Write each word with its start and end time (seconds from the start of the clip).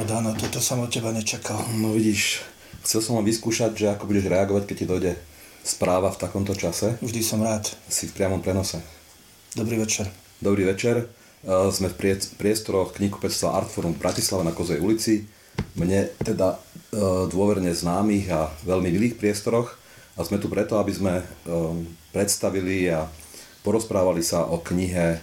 No 0.00 0.08
Dano, 0.08 0.32
toto 0.32 0.64
som 0.64 0.80
od 0.80 0.88
teba 0.88 1.12
nečakal. 1.12 1.60
No 1.76 1.92
vidíš, 1.92 2.40
chcel 2.80 3.04
som 3.04 3.20
vám 3.20 3.28
vyskúšať, 3.28 3.76
že 3.76 3.92
ako 3.92 4.08
budeš 4.08 4.32
reagovať, 4.32 4.64
keď 4.64 4.76
ti 4.80 4.86
dojde 4.88 5.12
správa 5.60 6.08
v 6.08 6.16
takomto 6.16 6.56
čase. 6.56 6.96
Vždy 7.04 7.20
som 7.20 7.44
rád. 7.44 7.68
Si 7.84 8.08
v 8.08 8.16
priamom 8.16 8.40
prenose. 8.40 8.80
Dobrý 9.52 9.76
večer. 9.76 10.08
Dobrý 10.40 10.64
večer. 10.64 11.04
Uh, 11.44 11.68
sme 11.68 11.92
v 11.92 12.00
prie- 12.00 12.32
priestoroch 12.40 12.96
knihkupectva 12.96 13.60
Artforum 13.60 13.92
v 13.92 14.00
Bratislave 14.00 14.48
na 14.48 14.56
Kozej 14.56 14.80
ulici. 14.80 15.28
Mne 15.76 16.08
teda 16.24 16.56
uh, 16.56 17.28
dôverne 17.28 17.68
známych 17.68 18.32
a 18.32 18.48
veľmi 18.64 18.88
milých 18.96 19.20
priestoroch. 19.20 19.76
A 20.16 20.24
sme 20.24 20.40
tu 20.40 20.48
preto, 20.48 20.80
aby 20.80 20.96
sme 20.96 21.20
um, 21.44 21.84
predstavili 22.08 22.88
a 22.88 23.04
porozprávali 23.60 24.24
sa 24.24 24.48
o 24.48 24.64
knihe 24.64 25.20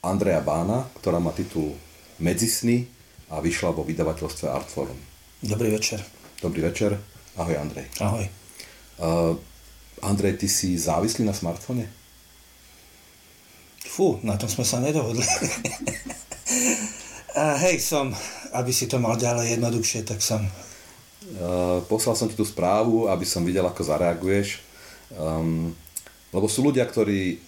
Andreja 0.00 0.40
Bána, 0.40 0.88
ktorá 0.96 1.20
má 1.20 1.36
titul 1.36 1.76
Medzisny 2.16 2.96
a 3.30 3.38
vyšla 3.38 3.70
vo 3.70 3.86
vydavateľstve 3.86 4.46
Artforum. 4.50 4.98
Dobrý 5.38 5.70
večer. 5.70 6.02
Dobrý 6.42 6.66
večer. 6.66 6.98
Ahoj 7.38 7.56
Andrej. 7.56 7.86
Ahoj. 8.02 8.26
Uh, 8.98 9.38
Andrej, 10.02 10.42
ty 10.42 10.48
si 10.50 10.74
závislý 10.74 11.22
na 11.24 11.32
smartfóne? 11.32 11.86
Fú, 13.86 14.18
na 14.26 14.34
tom 14.34 14.50
sme 14.50 14.66
sa 14.66 14.82
nedohodli. 14.82 15.22
A 17.38 17.54
hej, 17.62 17.78
som, 17.78 18.10
aby 18.50 18.74
si 18.74 18.90
to 18.90 18.98
mal 18.98 19.14
ďalej 19.14 19.56
jednoduchšie, 19.56 20.02
tak 20.02 20.18
som. 20.18 20.42
Uh, 21.38 21.78
poslal 21.86 22.18
som 22.18 22.26
ti 22.26 22.34
tú 22.34 22.42
správu, 22.42 23.06
aby 23.06 23.22
som 23.22 23.46
videl, 23.46 23.62
ako 23.62 23.86
zareaguješ. 23.86 24.58
Um, 25.14 25.70
lebo 26.34 26.46
sú 26.50 26.66
ľudia, 26.66 26.86
ktorí 26.86 27.38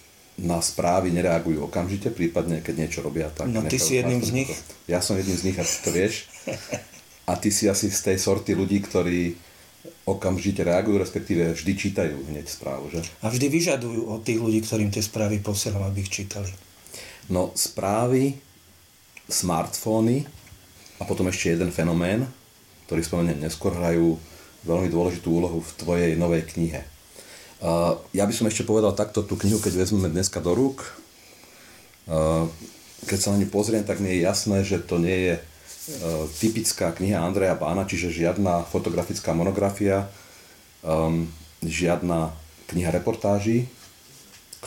na 0.41 0.57
správy 0.61 1.13
nereagujú 1.13 1.69
okamžite, 1.69 2.09
prípadne 2.09 2.65
keď 2.65 2.75
niečo 2.87 2.99
robia, 3.05 3.29
tak... 3.29 3.53
No 3.53 3.61
ty 3.61 3.77
si 3.77 4.01
jedným 4.01 4.21
z 4.25 4.31
nich. 4.33 4.49
Ja 4.89 4.97
som 4.97 5.13
jedným 5.13 5.37
z 5.37 5.43
nich 5.45 5.57
a 5.57 5.63
ty 5.63 5.75
to 5.85 5.91
vieš. 5.93 6.25
A 7.23 7.39
ty 7.39 7.55
si 7.55 7.71
asi 7.71 7.87
z 7.87 8.11
tej 8.11 8.17
sorty 8.19 8.51
ľudí, 8.51 8.83
ktorí 8.83 9.31
okamžite 10.03 10.67
reagujú, 10.67 10.99
respektíve 10.99 11.55
vždy 11.55 11.71
čítajú 11.71 12.19
hneď 12.27 12.51
správu, 12.51 12.91
že? 12.91 12.99
A 13.23 13.31
vždy 13.31 13.47
vyžadujú 13.47 14.11
od 14.11 14.27
tých 14.27 14.43
ľudí, 14.43 14.59
ktorým 14.59 14.91
tie 14.91 14.99
správy 14.99 15.39
posielam, 15.39 15.87
aby 15.87 16.03
ich 16.03 16.11
čítali. 16.11 16.51
No 17.31 17.55
správy, 17.55 18.35
smartfóny 19.31 20.27
a 20.99 21.07
potom 21.07 21.31
ešte 21.31 21.55
jeden 21.55 21.71
fenomén, 21.71 22.27
ktorý 22.91 23.01
spomeniem 23.07 23.47
neskôr, 23.47 23.71
hrajú 23.71 24.19
veľmi 24.67 24.91
dôležitú 24.91 25.27
úlohu 25.31 25.63
v 25.63 25.71
tvojej 25.79 26.11
novej 26.19 26.43
knihe. 26.51 26.83
Uh, 27.63 27.95
ja 28.11 28.27
by 28.27 28.35
som 28.35 28.43
ešte 28.51 28.67
povedal 28.67 28.91
takto 28.91 29.23
tú 29.23 29.39
knihu, 29.39 29.55
keď 29.55 29.87
vezmeme 29.87 30.11
dneska 30.11 30.43
do 30.43 30.51
rúk. 30.51 30.83
Uh, 32.11 32.51
keď 33.07 33.17
sa 33.23 33.31
na 33.31 33.39
ňu 33.39 33.47
pozriem, 33.47 33.87
tak 33.87 34.03
mi 34.03 34.11
je 34.11 34.27
jasné, 34.27 34.67
že 34.67 34.83
to 34.83 34.99
nie 34.99 35.31
je 35.31 35.33
uh, 35.39 36.27
typická 36.43 36.91
kniha 36.91 37.23
Andreja 37.23 37.55
Bána, 37.55 37.87
čiže 37.87 38.11
žiadna 38.11 38.67
fotografická 38.67 39.31
monografia, 39.31 40.11
um, 40.83 41.31
žiadna 41.63 42.35
kniha 42.67 42.91
reportáží, 42.91 43.71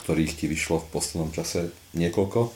ktorých 0.01 0.33
ti 0.33 0.49
vyšlo 0.49 0.81
v 0.81 0.89
poslednom 0.89 1.29
čase 1.29 1.69
niekoľko. 1.93 2.53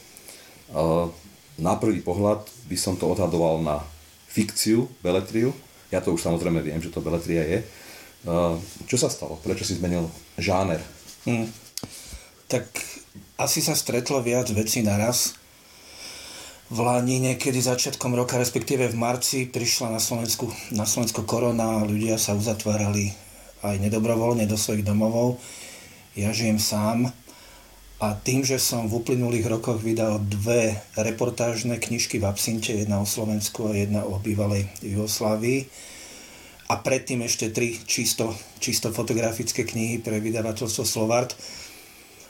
Na 1.60 1.74
prvý 1.76 2.00
pohľad 2.00 2.48
by 2.70 2.78
som 2.80 2.96
to 2.96 3.12
odhadoval 3.12 3.60
na 3.60 3.84
fikciu, 4.32 4.88
beletriu. 5.04 5.52
Ja 5.92 6.00
to 6.00 6.16
už 6.16 6.24
samozrejme 6.24 6.64
viem, 6.64 6.80
že 6.80 6.94
to 6.94 7.04
beletria 7.04 7.44
je 7.44 7.60
čo 8.86 8.96
sa 8.98 9.10
stalo? 9.10 9.42
Prečo 9.42 9.66
si 9.66 9.78
zmenil 9.78 10.06
žáner? 10.38 10.82
Hmm. 11.26 11.50
Tak 12.46 12.68
asi 13.42 13.64
sa 13.64 13.74
stretlo 13.74 14.22
viac 14.22 14.50
vecí 14.54 14.86
naraz. 14.86 15.38
V 16.72 16.80
Lani 16.80 17.20
niekedy 17.20 17.60
začiatkom 17.60 18.16
roka, 18.16 18.40
respektíve 18.40 18.88
v 18.88 18.96
marci, 18.96 19.44
prišla 19.44 19.92
na 19.92 20.00
Slovensku, 20.00 20.48
na 20.72 20.88
Slovensku 20.88 21.28
korona, 21.28 21.84
ľudia 21.84 22.16
sa 22.16 22.32
uzatvárali 22.32 23.12
aj 23.60 23.76
nedobrovoľne 23.82 24.48
do 24.48 24.56
svojich 24.56 24.88
domovov. 24.88 25.36
Ja 26.16 26.32
žijem 26.32 26.64
sám 26.64 27.12
a 28.00 28.08
tým, 28.18 28.48
že 28.48 28.56
som 28.56 28.88
v 28.88 29.04
uplynulých 29.04 29.52
rokoch 29.52 29.84
vydal 29.84 30.24
dve 30.24 30.80
reportážne 30.96 31.76
knižky 31.76 32.24
v 32.24 32.28
Absinte, 32.32 32.72
jedna 32.72 33.04
o 33.04 33.10
Slovensku 33.10 33.68
a 33.68 33.76
jedna 33.76 34.08
o 34.08 34.16
bývalej 34.18 34.72
Jugoslávii, 34.80 35.68
a 36.72 36.80
predtým 36.80 37.20
ešte 37.28 37.52
tri 37.52 37.76
čisto, 37.84 38.32
čisto 38.64 38.96
fotografické 38.96 39.68
knihy 39.68 40.00
pre 40.00 40.24
vydavateľstvo 40.24 40.88
Slovart, 40.88 41.36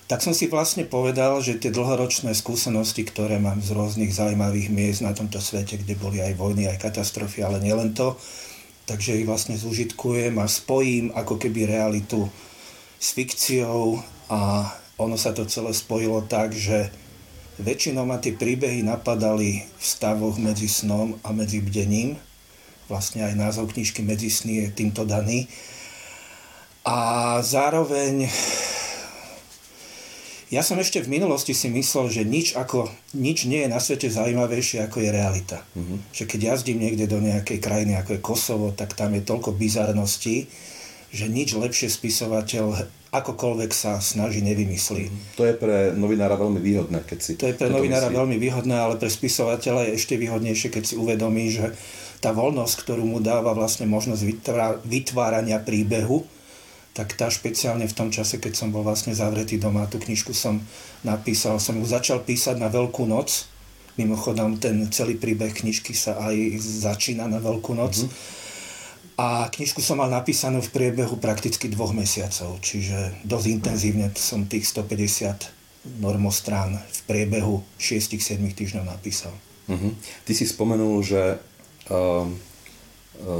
tak 0.09 0.25
som 0.25 0.33
si 0.33 0.49
vlastne 0.49 0.83
povedal, 0.83 1.39
že 1.45 1.61
tie 1.61 1.69
dlhoročné 1.69 2.33
skúsenosti, 2.33 3.05
ktoré 3.05 3.37
mám 3.37 3.61
z 3.61 3.69
rôznych 3.71 4.09
zaujímavých 4.09 4.73
miest 4.73 5.05
na 5.05 5.13
tomto 5.13 5.37
svete, 5.37 5.77
kde 5.77 5.93
boli 5.93 6.25
aj 6.25 6.41
vojny, 6.41 6.65
aj 6.67 6.81
katastrofy, 6.81 7.45
ale 7.45 7.61
nielen 7.61 7.93
to, 7.93 8.17
takže 8.89 9.21
ich 9.21 9.29
vlastne 9.29 9.53
zužitkujem 9.53 10.35
a 10.41 10.49
spojím 10.49 11.13
ako 11.13 11.37
keby 11.37 11.69
realitu 11.69 12.25
s 12.97 13.13
fikciou 13.13 14.01
a 14.27 14.73
ono 14.97 15.21
sa 15.21 15.37
to 15.37 15.45
celé 15.45 15.69
spojilo 15.71 16.25
tak, 16.25 16.57
že 16.57 16.89
väčšinou 17.61 18.09
ma 18.09 18.17
tie 18.17 18.33
príbehy 18.33 18.81
napadali 18.81 19.69
v 19.69 19.83
stavoch 19.85 20.41
medzi 20.41 20.65
snom 20.65 21.21
a 21.21 21.29
medzi 21.29 21.61
bdením, 21.61 22.17
vlastne 22.91 23.23
aj 23.23 23.39
názov 23.39 23.71
knižky 23.71 24.03
Medzisny 24.03 24.67
je 24.67 24.75
týmto 24.75 25.07
daný. 25.07 25.47
A 26.83 27.39
zároveň 27.39 28.27
ja 30.51 30.59
som 30.67 30.75
ešte 30.75 30.99
v 30.99 31.15
minulosti 31.15 31.55
si 31.55 31.71
myslel, 31.71 32.11
že 32.11 32.27
nič, 32.27 32.59
ako, 32.59 32.91
nič 33.15 33.47
nie 33.47 33.63
je 33.63 33.71
na 33.71 33.79
svete 33.79 34.11
zaujímavejšie 34.11 34.83
ako 34.83 34.99
je 34.99 35.09
realita. 35.15 35.63
Mm-hmm. 35.79 35.97
Že 36.11 36.23
keď 36.27 36.39
jazdím 36.43 36.83
niekde 36.83 37.07
do 37.07 37.23
nejakej 37.23 37.63
krajiny 37.63 37.95
ako 37.95 38.19
je 38.19 38.25
Kosovo, 38.25 38.67
tak 38.75 38.91
tam 38.91 39.15
je 39.15 39.23
toľko 39.23 39.55
bizarností, 39.55 40.51
že 41.15 41.31
nič 41.31 41.55
lepšie 41.55 41.87
spisovateľ 41.87 42.83
akokoľvek 43.11 43.71
sa 43.75 43.99
snaží 43.99 44.39
nevymyslí. 44.43 45.03
Mhm. 45.07 45.19
To 45.39 45.43
je 45.47 45.55
pre 45.55 45.91
novinára 45.95 46.39
veľmi 46.39 46.59
výhodné, 46.59 47.03
keď 47.07 47.19
si... 47.19 47.31
To 47.39 47.47
je 47.47 47.55
pre 47.55 47.71
novinára 47.71 48.07
myslí. 48.07 48.19
veľmi 48.19 48.37
výhodné, 48.39 48.75
ale 48.75 48.95
pre 48.95 49.11
spisovateľa 49.11 49.87
je 49.87 49.91
ešte 49.99 50.15
výhodnejšie, 50.15 50.67
keď 50.71 50.83
si 50.83 50.95
uvedomí, 50.95 51.51
že 51.51 51.75
tá 52.21 52.29
voľnosť, 52.31 52.75
ktorú 52.85 53.03
mu 53.03 53.19
dáva 53.19 53.51
vlastne 53.57 53.89
možnosť 53.89 54.21
vytvárania 54.85 55.57
príbehu, 55.57 56.23
tak 56.93 57.15
tá 57.15 57.31
špeciálne 57.31 57.87
v 57.87 57.97
tom 57.97 58.13
čase, 58.13 58.37
keď 58.37 58.53
som 58.53 58.69
bol 58.69 58.85
vlastne 58.85 59.15
zavretý 59.15 59.57
doma, 59.57 59.87
tú 59.87 59.97
knižku 59.97 60.35
som 60.35 60.61
napísal, 61.01 61.57
som 61.57 61.79
ju 61.79 61.85
začal 61.87 62.21
písať 62.21 62.59
na 62.59 62.67
Veľkú 62.67 63.07
noc, 63.07 63.47
mimochodom 63.95 64.59
ten 64.59 64.85
celý 64.91 65.15
príbeh 65.15 65.55
knižky 65.55 65.95
sa 65.95 66.19
aj 66.19 66.59
začína 66.59 67.25
na 67.31 67.39
Veľkú 67.39 67.73
noc. 67.73 68.05
Mm-hmm. 68.05 68.39
A 69.21 69.47
knižku 69.53 69.79
som 69.85 70.01
mal 70.01 70.09
napísanú 70.09 70.65
v 70.65 70.73
priebehu 70.73 71.15
prakticky 71.19 71.69
dvoch 71.69 71.93
mesiacov, 71.93 72.57
čiže 72.63 73.21
dosť 73.23 73.47
intenzívne 73.47 74.07
som 74.17 74.49
tých 74.49 74.65
150 74.65 75.61
normostrán 76.01 76.77
v 76.77 76.99
priebehu 77.05 77.61
6-7 77.77 78.41
týždňov 78.53 78.85
napísal. 78.85 79.33
Uh-huh. 79.69 79.93
Ty 80.25 80.31
si 80.33 80.45
spomenul, 80.49 81.05
že 81.05 81.37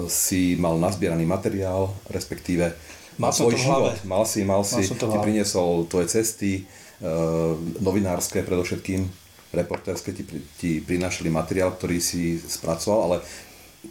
si 0.08 0.56
mal 0.60 0.78
nazbieraný 0.78 1.26
materiál, 1.26 1.90
respektíve 2.12 2.76
mal 3.18 3.32
svoj 3.34 3.58
život. 3.58 3.96
Mal 4.06 4.24
si, 4.26 4.42
mal 4.46 4.64
si, 4.64 4.82
mal 4.88 4.98
ti 4.98 5.18
priniesol 5.20 5.86
tvoje 5.90 6.10
cesty, 6.10 6.66
uh, 7.02 7.58
novinárske 7.82 8.46
predovšetkým, 8.46 9.06
reportérske 9.52 10.16
ti, 10.16 10.24
ti 10.58 10.72
prinášali 10.80 11.28
materiál, 11.28 11.76
ktorý 11.76 12.00
si 12.00 12.40
spracoval, 12.40 13.00
ale 13.06 13.18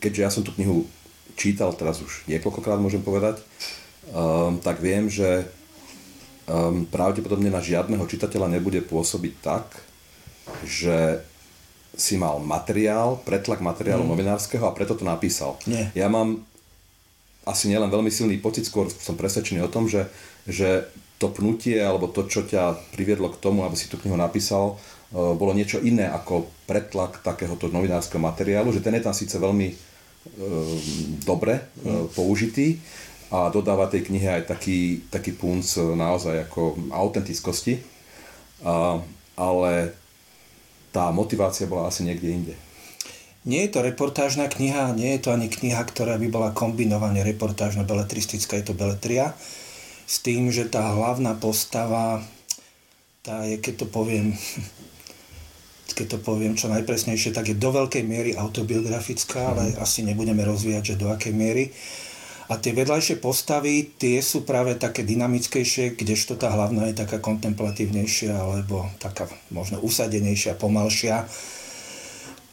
keďže 0.01 0.23
ja 0.23 0.31
som 0.33 0.43
tú 0.43 0.55
knihu 0.57 0.89
čítal 1.37 1.73
teraz 1.77 2.01
už 2.01 2.25
niekoľkokrát, 2.27 2.81
môžem 2.81 3.05
povedať, 3.05 3.41
um, 4.11 4.57
tak 4.61 4.81
viem, 4.81 5.07
že 5.13 5.47
um, 6.49 6.89
pravdepodobne 6.89 7.53
na 7.53 7.61
žiadneho 7.61 8.03
čitateľa 8.09 8.51
nebude 8.51 8.81
pôsobiť 8.81 9.35
tak, 9.45 9.67
že 10.65 11.23
si 12.01 12.17
mal 12.17 12.41
materiál, 12.41 13.21
pretlak 13.21 13.61
materiálu 13.61 14.09
mm. 14.09 14.11
novinárskeho 14.11 14.65
a 14.65 14.73
preto 14.73 14.97
to 14.97 15.05
napísal. 15.05 15.61
Nie. 15.69 15.93
Ja 15.93 16.09
mám 16.09 16.41
asi 17.45 17.69
nielen 17.69 17.93
veľmi 17.93 18.09
silný 18.09 18.41
pocit, 18.41 18.65
skôr 18.65 18.89
som 18.89 19.21
presvedčený 19.21 19.61
o 19.65 19.73
tom, 19.73 19.85
že, 19.85 20.09
že 20.49 20.89
to 21.21 21.29
pnutie 21.29 21.77
alebo 21.77 22.09
to, 22.09 22.25
čo 22.25 22.49
ťa 22.49 22.97
priviedlo 22.97 23.29
k 23.29 23.41
tomu, 23.41 23.69
aby 23.69 23.77
si 23.77 23.93
tú 23.93 24.01
knihu 24.01 24.17
napísal, 24.17 24.81
e, 25.13 25.37
bolo 25.37 25.53
niečo 25.53 25.81
iné 25.85 26.09
ako 26.09 26.49
pretlak 26.65 27.21
takéhoto 27.21 27.69
novinárskeho 27.69 28.21
materiálu, 28.21 28.73
že 28.73 28.81
ten 28.81 28.97
je 28.97 29.05
tam 29.05 29.13
síce 29.13 29.37
veľmi 29.37 29.69
e, 29.69 29.75
dobre 31.21 31.61
e, 31.61 31.63
mm. 31.85 32.17
použitý 32.17 32.81
a 33.29 33.53
dodáva 33.53 33.87
tej 33.93 34.09
knihe 34.09 34.41
aj 34.41 34.43
taký, 34.49 35.07
taký 35.13 35.37
punc 35.37 35.63
naozaj 35.77 36.51
ako 36.51 36.91
autentickosti, 36.91 37.79
a, 38.65 38.99
ale 39.37 40.00
tá 40.91 41.11
motivácia 41.15 41.71
bola 41.71 41.91
asi 41.91 42.03
niekde 42.03 42.29
inde. 42.31 42.55
Nie 43.49 43.65
je 43.65 43.73
to 43.73 43.81
reportážna 43.81 44.53
kniha, 44.53 44.93
nie 44.93 45.17
je 45.17 45.25
to 45.25 45.31
ani 45.33 45.49
kniha, 45.49 45.81
ktorá 45.89 46.21
by 46.21 46.29
bola 46.29 46.53
kombinovane 46.53 47.25
reportážna, 47.25 47.89
beletristická, 47.89 48.61
je 48.61 48.69
to 48.69 48.75
beletria. 48.77 49.33
S 50.05 50.21
tým, 50.21 50.53
že 50.53 50.69
tá 50.69 50.93
hlavná 50.93 51.33
postava, 51.41 52.21
tá 53.25 53.49
je, 53.49 53.57
keď 53.57 53.85
to 53.85 53.87
poviem, 53.89 54.37
keď 55.97 56.07
to 56.17 56.19
poviem 56.21 56.53
čo 56.53 56.69
najpresnejšie, 56.69 57.33
tak 57.33 57.49
je 57.49 57.57
do 57.57 57.73
veľkej 57.73 58.05
miery 58.05 58.37
autobiografická, 58.37 59.57
ale 59.57 59.73
mm. 59.73 59.77
asi 59.81 60.05
nebudeme 60.05 60.45
rozvíjať, 60.45 60.95
že 60.95 61.01
do 61.01 61.09
akej 61.09 61.33
miery. 61.33 61.73
A 62.51 62.59
tie 62.59 62.75
vedľajšie 62.75 63.23
postavy, 63.23 63.95
tie 63.95 64.19
sú 64.19 64.43
práve 64.43 64.75
také 64.75 65.07
dynamickejšie, 65.07 65.95
kdežto 65.95 66.35
tá 66.35 66.51
hlavná 66.51 66.91
je 66.91 66.99
taká 66.99 67.23
kontemplatívnejšia, 67.23 68.35
alebo 68.35 68.91
taká 68.99 69.31
možno 69.55 69.79
usadenejšia, 69.79 70.59
pomalšia. 70.59 71.31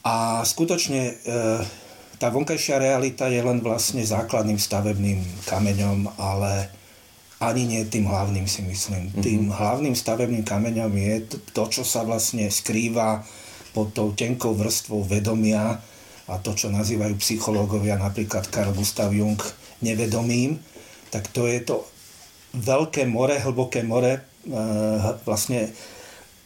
A 0.06 0.46
skutočne 0.46 1.02
e, 1.02 1.14
tá 2.22 2.30
vonkajšia 2.30 2.78
realita 2.78 3.26
je 3.26 3.42
len 3.42 3.58
vlastne 3.66 4.06
základným 4.06 4.62
stavebným 4.62 5.18
kameňom, 5.50 6.14
ale 6.22 6.70
ani 7.42 7.66
nie 7.66 7.82
tým 7.90 8.06
hlavným 8.06 8.46
si 8.46 8.62
myslím. 8.70 9.10
Mm-hmm. 9.10 9.26
Tým 9.26 9.42
hlavným 9.50 9.98
stavebným 9.98 10.46
kameňom 10.46 10.94
je 10.94 11.16
to, 11.58 11.64
čo 11.74 11.82
sa 11.82 12.06
vlastne 12.06 12.50
skrýva 12.54 13.26
pod 13.74 13.98
tou 13.98 14.14
tenkou 14.14 14.54
vrstvou 14.54 15.06
vedomia 15.06 15.82
a 16.30 16.34
to, 16.38 16.54
čo 16.54 16.70
nazývajú 16.70 17.18
psychológovia, 17.18 17.98
napríklad 17.98 18.50
Carl 18.50 18.74
Gustav 18.78 19.10
Jung, 19.10 19.38
nevedomým, 19.83 20.57
tak 21.13 21.29
to 21.31 21.47
je 21.47 21.62
to 21.63 21.85
veľké 22.57 23.06
more, 23.06 23.38
hlboké 23.38 23.83
more, 23.85 24.18
e, 24.18 24.21
vlastne 25.24 25.71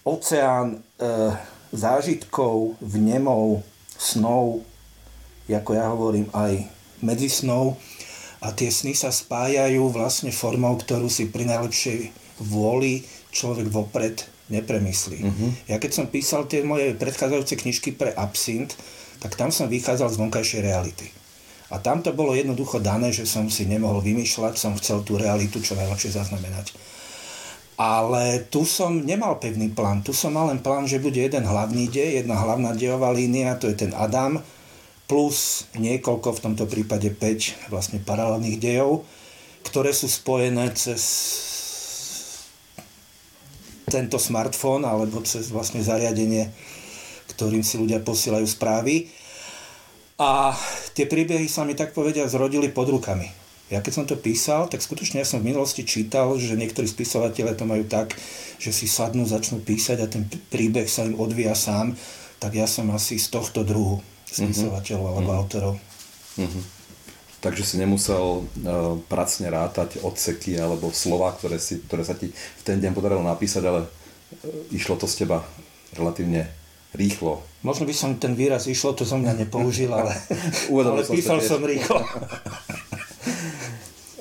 oceán 0.03 0.77
e, 0.77 1.09
zážitkov, 1.71 2.81
vnemov, 2.81 3.63
snov, 3.95 4.65
ako 5.51 5.71
ja 5.75 5.91
hovorím 5.91 6.31
aj 6.31 6.63
medzi 7.03 7.27
snou 7.27 7.75
a 8.39 8.55
tie 8.55 8.71
sny 8.71 8.95
sa 8.95 9.11
spájajú 9.11 9.91
vlastne 9.91 10.31
formou, 10.31 10.79
ktorú 10.79 11.11
si 11.11 11.27
pri 11.27 11.43
najlepšej 11.43 11.99
vôli 12.47 13.03
človek 13.35 13.67
vopred 13.67 14.23
nepremyslí. 14.47 15.19
Mm-hmm. 15.21 15.49
Ja 15.71 15.77
keď 15.79 15.91
som 15.91 16.05
písal 16.07 16.47
tie 16.47 16.63
moje 16.63 16.95
predchádzajúce 16.95 17.55
knižky 17.59 17.89
pre 17.95 18.11
Absint, 18.15 18.75
tak 19.21 19.37
tam 19.37 19.53
som 19.53 19.69
vychádzal 19.69 20.09
z 20.11 20.19
vonkajšej 20.19 20.61
reality. 20.65 21.07
A 21.71 21.79
tam 21.79 22.03
to 22.03 22.11
bolo 22.11 22.35
jednoducho 22.35 22.83
dané, 22.83 23.15
že 23.15 23.23
som 23.23 23.47
si 23.47 23.63
nemohol 23.63 24.03
vymýšľať, 24.03 24.53
som 24.59 24.75
chcel 24.75 25.07
tú 25.07 25.15
realitu 25.15 25.63
čo 25.63 25.79
najlepšie 25.79 26.11
zaznamenať. 26.11 26.75
Ale 27.79 28.45
tu 28.51 28.67
som 28.67 28.93
nemal 29.01 29.39
pevný 29.39 29.71
plán, 29.71 30.03
tu 30.03 30.11
som 30.11 30.35
mal 30.35 30.51
len 30.51 30.59
plán, 30.59 30.85
že 30.85 31.01
bude 31.01 31.17
jeden 31.17 31.47
hlavný 31.47 31.87
dej, 31.87 32.21
jedna 32.21 32.37
hlavná 32.37 32.75
dejová 32.75 33.09
línia, 33.15 33.57
to 33.57 33.71
je 33.71 33.87
ten 33.87 33.95
Adam, 33.95 34.43
plus 35.07 35.65
niekoľko, 35.79 36.37
v 36.37 36.43
tomto 36.43 36.67
prípade 36.67 37.09
5 37.09 37.73
vlastne 37.73 37.97
paralelných 38.03 38.61
dejov, 38.61 39.07
ktoré 39.65 39.95
sú 39.95 40.11
spojené 40.11 40.71
cez 40.75 41.01
tento 43.91 44.15
smartfón 44.15 44.87
alebo 44.87 45.19
cez 45.27 45.51
vlastne 45.51 45.83
zariadenie, 45.83 46.47
ktorým 47.35 47.59
si 47.59 47.75
ľudia 47.75 47.99
posielajú 47.99 48.47
správy. 48.47 49.11
A 50.21 50.53
tie 50.93 51.09
príbehy 51.09 51.49
sa 51.49 51.65
mi 51.65 51.73
tak 51.73 51.97
povedia 51.97 52.29
zrodili 52.29 52.69
pod 52.69 52.93
rukami. 52.93 53.25
Ja 53.73 53.81
keď 53.81 53.93
som 53.95 54.05
to 54.05 54.19
písal, 54.19 54.69
tak 54.69 54.85
skutočne 54.85 55.23
ja 55.23 55.25
som 55.25 55.41
v 55.41 55.49
minulosti 55.49 55.81
čítal, 55.81 56.35
že 56.37 56.59
niektorí 56.59 56.85
spisovateľe 56.85 57.57
to 57.57 57.65
majú 57.65 57.87
tak, 57.87 58.13
že 58.61 58.69
si 58.69 58.85
sadnú, 58.85 59.25
začnú 59.25 59.63
písať 59.63 59.97
a 60.03 60.11
ten 60.11 60.29
príbeh 60.53 60.85
sa 60.85 61.07
im 61.07 61.17
odvíja 61.17 61.57
sám, 61.57 61.97
tak 62.37 62.53
ja 62.53 62.69
som 62.69 62.91
asi 62.93 63.17
z 63.17 63.31
tohto 63.31 63.65
druhu 63.65 64.03
spisovateľov 64.27 65.01
mm-hmm. 65.01 65.17
alebo 65.17 65.31
mm-hmm. 65.31 65.41
autorov. 65.41 65.73
Mm-hmm. 66.37 66.63
Takže 67.41 67.63
si 67.65 67.75
nemusel 67.81 68.21
uh, 68.21 68.43
pracne 69.09 69.49
rátať 69.49 70.05
odseky 70.05 70.59
alebo 70.61 70.93
slova, 70.93 71.33
ktoré, 71.33 71.57
si, 71.57 71.81
ktoré 71.81 72.05
sa 72.05 72.13
ti 72.13 72.29
v 72.29 72.61
ten 72.61 72.77
deň 72.77 72.93
podarilo 72.93 73.25
napísať, 73.25 73.63
ale 73.65 73.87
uh, 73.87 74.75
išlo 74.75 74.99
to 75.01 75.09
z 75.09 75.25
teba 75.25 75.41
relatívne 75.97 76.60
rýchlo. 76.95 77.43
Možno 77.63 77.87
by 77.87 77.93
som 77.95 78.19
ten 78.19 78.35
výraz 78.35 78.67
išlo, 78.67 78.97
to 78.97 79.07
som 79.07 79.23
mňa 79.23 79.47
nepoužil, 79.47 79.91
ale, 79.93 80.11
ale 80.71 81.01
som 81.05 81.15
písal 81.15 81.39
som 81.39 81.63
rýchlo. 81.63 81.99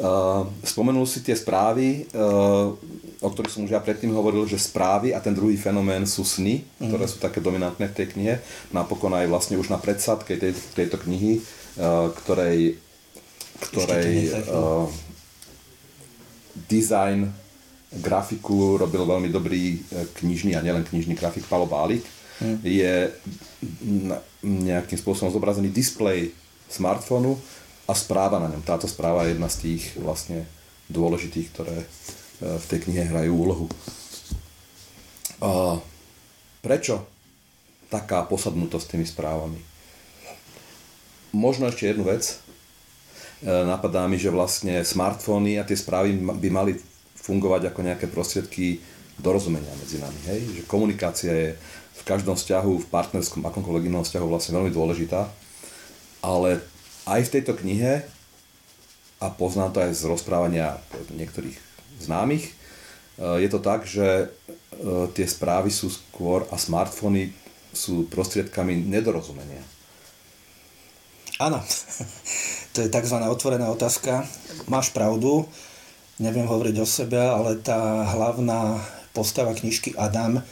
Uh, 0.01 0.49
spomenul 0.65 1.05
si 1.05 1.21
tie 1.21 1.37
správy, 1.37 2.09
uh, 2.17 2.73
o 3.21 3.29
ktorých 3.29 3.53
som 3.53 3.69
už 3.69 3.77
ja 3.77 3.85
predtým 3.85 4.17
hovoril, 4.17 4.49
že 4.49 4.57
správy 4.57 5.13
a 5.13 5.21
ten 5.21 5.37
druhý 5.37 5.61
fenomén 5.61 6.09
sú 6.09 6.25
sny, 6.25 6.65
mm. 6.65 6.89
ktoré 6.89 7.05
sú 7.05 7.21
také 7.21 7.45
dominantné 7.45 7.85
v 7.85 7.97
tej 8.01 8.17
knihe. 8.17 8.41
Napokon 8.73 9.13
aj 9.13 9.29
vlastne 9.29 9.61
už 9.61 9.69
na 9.69 9.77
predsadke 9.77 10.41
tej, 10.41 10.57
tejto 10.73 10.97
knihy, 11.05 11.45
uh, 11.77 12.09
ktorej, 12.17 12.81
ktorej 13.61 14.33
uh, 14.49 14.89
design, 16.65 17.29
grafiku 17.93 18.81
robil 18.81 19.05
veľmi 19.05 19.29
dobrý 19.29 19.85
knižný 20.17 20.57
a 20.57 20.65
nielen 20.65 20.89
knižný 20.89 21.13
grafik 21.13 21.45
Palo 21.45 21.69
Bálik 21.69 22.09
hmm. 22.41 22.59
je 22.65 22.93
nejakým 24.45 24.99
spôsobom 24.99 25.31
zobrazený 25.31 25.69
displej 25.69 26.33
smartfónu 26.73 27.37
a 27.85 27.93
správa 27.93 28.41
na 28.41 28.49
ňom. 28.49 28.65
Táto 28.65 28.89
správa 28.89 29.27
je 29.27 29.37
jedna 29.37 29.49
z 29.51 29.57
tých 29.61 29.83
vlastne 29.99 30.47
dôležitých, 30.91 31.47
ktoré 31.53 31.77
e, 31.83 31.87
v 32.59 32.65
tej 32.67 32.79
knihe 32.87 33.05
hrajú 33.07 33.33
úlohu. 33.35 33.67
A 35.41 35.79
prečo 36.63 37.07
taká 37.91 38.23
posadnutosť 38.27 38.95
tými 38.95 39.07
správami? 39.07 39.61
Možno 41.35 41.71
ešte 41.71 41.91
jednu 41.91 42.07
vec. 42.07 42.39
E, 43.43 43.47
napadá 43.47 44.07
mi, 44.07 44.19
že 44.19 44.31
vlastne 44.31 44.83
smartfóny 44.83 45.59
a 45.59 45.67
tie 45.67 45.79
správy 45.79 46.15
by 46.19 46.49
mali 46.51 46.73
fungovať 47.21 47.71
ako 47.71 47.81
nejaké 47.87 48.07
prostriedky 48.07 48.79
dorozumenia 49.21 49.71
medzi 49.77 50.01
nami. 50.01 50.21
Hej? 50.31 50.41
Že 50.61 50.63
komunikácia 50.71 51.33
je 51.33 51.51
v 52.01 52.03
každom 52.09 52.35
vzťahu, 52.35 52.73
v 52.81 52.91
partnerskom, 52.91 53.45
akomkoľvek 53.45 53.93
inom 53.93 54.03
vzťahu 54.03 54.27
vlastne 54.27 54.57
veľmi 54.57 54.73
dôležitá. 54.73 55.29
Ale 56.25 56.65
aj 57.05 57.21
v 57.29 57.33
tejto 57.39 57.53
knihe, 57.61 58.05
a 59.21 59.27
poznám 59.29 59.77
to 59.77 59.79
aj 59.85 59.93
z 59.93 60.03
rozprávania 60.09 60.81
niektorých 61.13 61.57
známych, 62.01 62.49
e, 62.49 62.53
je 63.45 63.49
to 63.53 63.61
tak, 63.61 63.85
že 63.85 64.09
e, 64.25 64.27
tie 65.13 65.27
správy 65.29 65.69
sú 65.69 65.93
skôr 65.93 66.49
a 66.49 66.57
smartfóny 66.57 67.37
sú 67.77 68.09
prostriedkami 68.09 68.81
nedorozumenia. 68.89 69.63
Áno, 71.41 71.61
to 72.77 72.85
je 72.85 72.89
tzv. 72.93 73.17
otvorená 73.29 73.69
otázka. 73.73 74.25
Máš 74.69 74.93
pravdu, 74.93 75.49
neviem 76.21 76.45
hovoriť 76.45 76.77
o 76.81 76.87
sebe, 76.89 77.21
ale 77.21 77.61
tá 77.61 78.05
hlavná 78.13 78.77
postava 79.17 79.57
knižky 79.57 79.97
Adam 79.97 80.45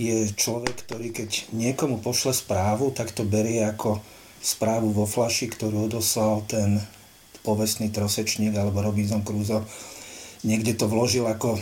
je 0.00 0.32
človek, 0.32 0.88
ktorý 0.88 1.12
keď 1.12 1.52
niekomu 1.52 2.00
pošle 2.00 2.32
správu, 2.32 2.92
tak 2.96 3.12
to 3.12 3.28
berie 3.28 3.60
ako 3.60 4.00
správu 4.42 4.90
vo 4.90 5.04
flaši, 5.04 5.52
ktorú 5.52 5.86
odoslal 5.86 6.42
ten 6.48 6.80
povestný 7.44 7.90
trosečník 7.92 8.54
alebo 8.56 8.80
Robinson 8.82 9.22
Crusoe. 9.22 9.66
Niekde 10.42 10.74
to 10.74 10.90
vložil 10.90 11.28
ako, 11.28 11.58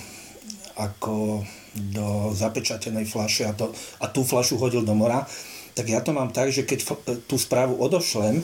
ako 0.78 1.44
do 1.76 2.32
zapečatenej 2.32 3.04
flaše 3.04 3.44
a, 3.48 3.52
to, 3.52 3.72
a 4.00 4.08
tú 4.08 4.24
flašu 4.24 4.56
hodil 4.56 4.86
do 4.86 4.96
mora. 4.96 5.28
Tak 5.76 5.86
ja 5.86 6.00
to 6.00 6.16
mám 6.16 6.32
tak, 6.32 6.50
že 6.50 6.64
keď 6.64 6.86
tú 7.28 7.36
správu 7.36 7.76
odošlem 7.76 8.42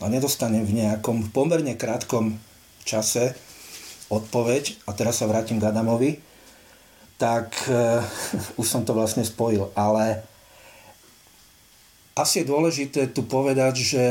a 0.00 0.04
nedostanem 0.08 0.64
v 0.64 0.80
nejakom 0.80 1.28
pomerne 1.30 1.76
krátkom 1.76 2.40
čase 2.88 3.36
odpoveď, 4.10 4.88
a 4.88 4.96
teraz 4.96 5.22
sa 5.22 5.28
vrátim 5.30 5.60
k 5.60 5.68
Adamovi, 5.70 6.29
tak 7.20 7.52
uh, 7.68 8.00
už 8.56 8.64
som 8.64 8.82
to 8.88 8.96
vlastne 8.96 9.20
spojil. 9.20 9.68
Ale 9.76 10.24
asi 12.16 12.40
je 12.40 12.48
dôležité 12.48 13.12
tu 13.12 13.28
povedať, 13.28 13.74
že 13.76 14.04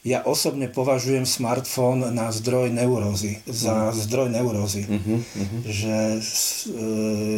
ja 0.00 0.24
osobne 0.24 0.64
považujem 0.72 1.28
smartfón 1.28 2.08
na 2.16 2.32
zdroj 2.32 2.72
neurózy, 2.72 3.44
za 3.44 3.92
uh-huh. 3.92 4.00
zdroj 4.00 4.32
neurózy. 4.32 4.88
Uh-huh, 4.88 5.20
uh-huh. 5.20 5.60
Že 5.68 5.96
e, 6.16 6.22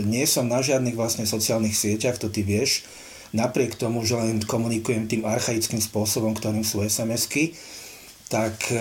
nie 0.07 0.23
som 0.31 0.47
na 0.47 0.63
žiadnych 0.63 0.95
vlastne 0.95 1.27
sociálnych 1.27 1.75
sieťach, 1.75 2.23
to 2.23 2.31
ty 2.31 2.47
vieš, 2.47 2.87
napriek 3.35 3.75
tomu, 3.75 4.07
že 4.07 4.15
len 4.15 4.39
komunikujem 4.47 5.11
tým 5.11 5.27
archaickým 5.27 5.83
spôsobom, 5.83 6.39
ktorým 6.39 6.63
sú 6.63 6.87
SMS-ky, 6.87 7.59
tak 8.31 8.55
e, 8.71 8.79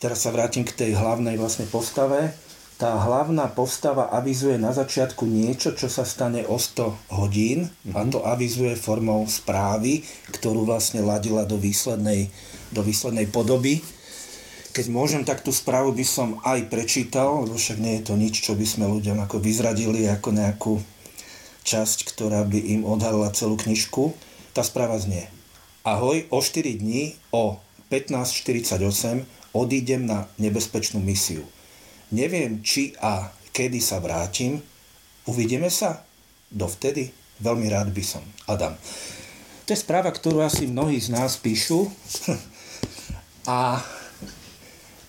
Teraz 0.00 0.24
sa 0.24 0.32
vrátim 0.32 0.64
k 0.64 0.72
tej 0.72 0.96
hlavnej 0.96 1.36
vlastne 1.36 1.68
postave. 1.68 2.32
Tá 2.80 2.96
hlavná 2.96 3.52
postava 3.52 4.08
avizuje 4.08 4.56
na 4.56 4.72
začiatku 4.72 5.28
niečo, 5.28 5.76
čo 5.76 5.92
sa 5.92 6.08
stane 6.08 6.48
o 6.48 6.56
100 6.56 7.12
hodín 7.12 7.68
mm-hmm. 7.68 7.92
a 7.92 8.00
mhm. 8.00 8.10
to 8.16 8.18
avizuje 8.24 8.72
formou 8.80 9.28
správy, 9.28 10.00
ktorú 10.32 10.64
vlastne 10.64 11.04
ladila 11.04 11.44
do 11.44 11.60
výslednej, 11.60 12.32
do 12.72 12.80
výslednej 12.80 13.28
podoby. 13.28 13.84
Keď 14.72 14.88
môžem, 14.88 15.20
tak 15.28 15.44
tú 15.44 15.52
správu 15.52 15.92
by 15.92 16.04
som 16.08 16.40
aj 16.48 16.72
prečítal, 16.72 17.44
lebo 17.44 17.60
však 17.60 17.76
nie 17.76 18.00
je 18.00 18.06
to 18.08 18.14
nič, 18.16 18.40
čo 18.40 18.56
by 18.56 18.64
sme 18.64 18.88
ľuďom 18.88 19.20
ako 19.20 19.36
vyzradili 19.36 20.08
ako 20.08 20.28
nejakú 20.32 20.72
časť, 21.68 22.08
ktorá 22.08 22.40
by 22.48 22.56
im 22.56 22.88
odhalila 22.88 23.28
celú 23.36 23.60
knižku. 23.60 24.16
Tá 24.56 24.64
správa 24.64 24.96
znie. 24.96 25.28
Ahoj, 25.84 26.24
o 26.32 26.40
4 26.40 26.80
dní 26.80 27.20
o 27.36 27.60
15.48 27.92 29.39
odídem 29.56 30.06
na 30.06 30.30
nebezpečnú 30.38 31.02
misiu. 31.02 31.46
Neviem, 32.10 32.62
či 32.62 32.94
a 32.98 33.30
kedy 33.50 33.78
sa 33.82 34.02
vrátim, 34.02 34.62
Uvidíme 35.30 35.68
sa? 35.68 36.02
Dovtedy? 36.50 37.12
Veľmi 37.38 37.70
rád 37.70 37.94
by 37.94 38.02
som. 38.04 38.24
Adam. 38.50 38.74
To 39.62 39.70
je 39.70 39.78
správa, 39.78 40.10
ktorú 40.10 40.42
asi 40.42 40.66
mnohí 40.66 40.98
z 40.98 41.14
nás 41.14 41.38
píšu. 41.38 41.86
A 43.46 43.78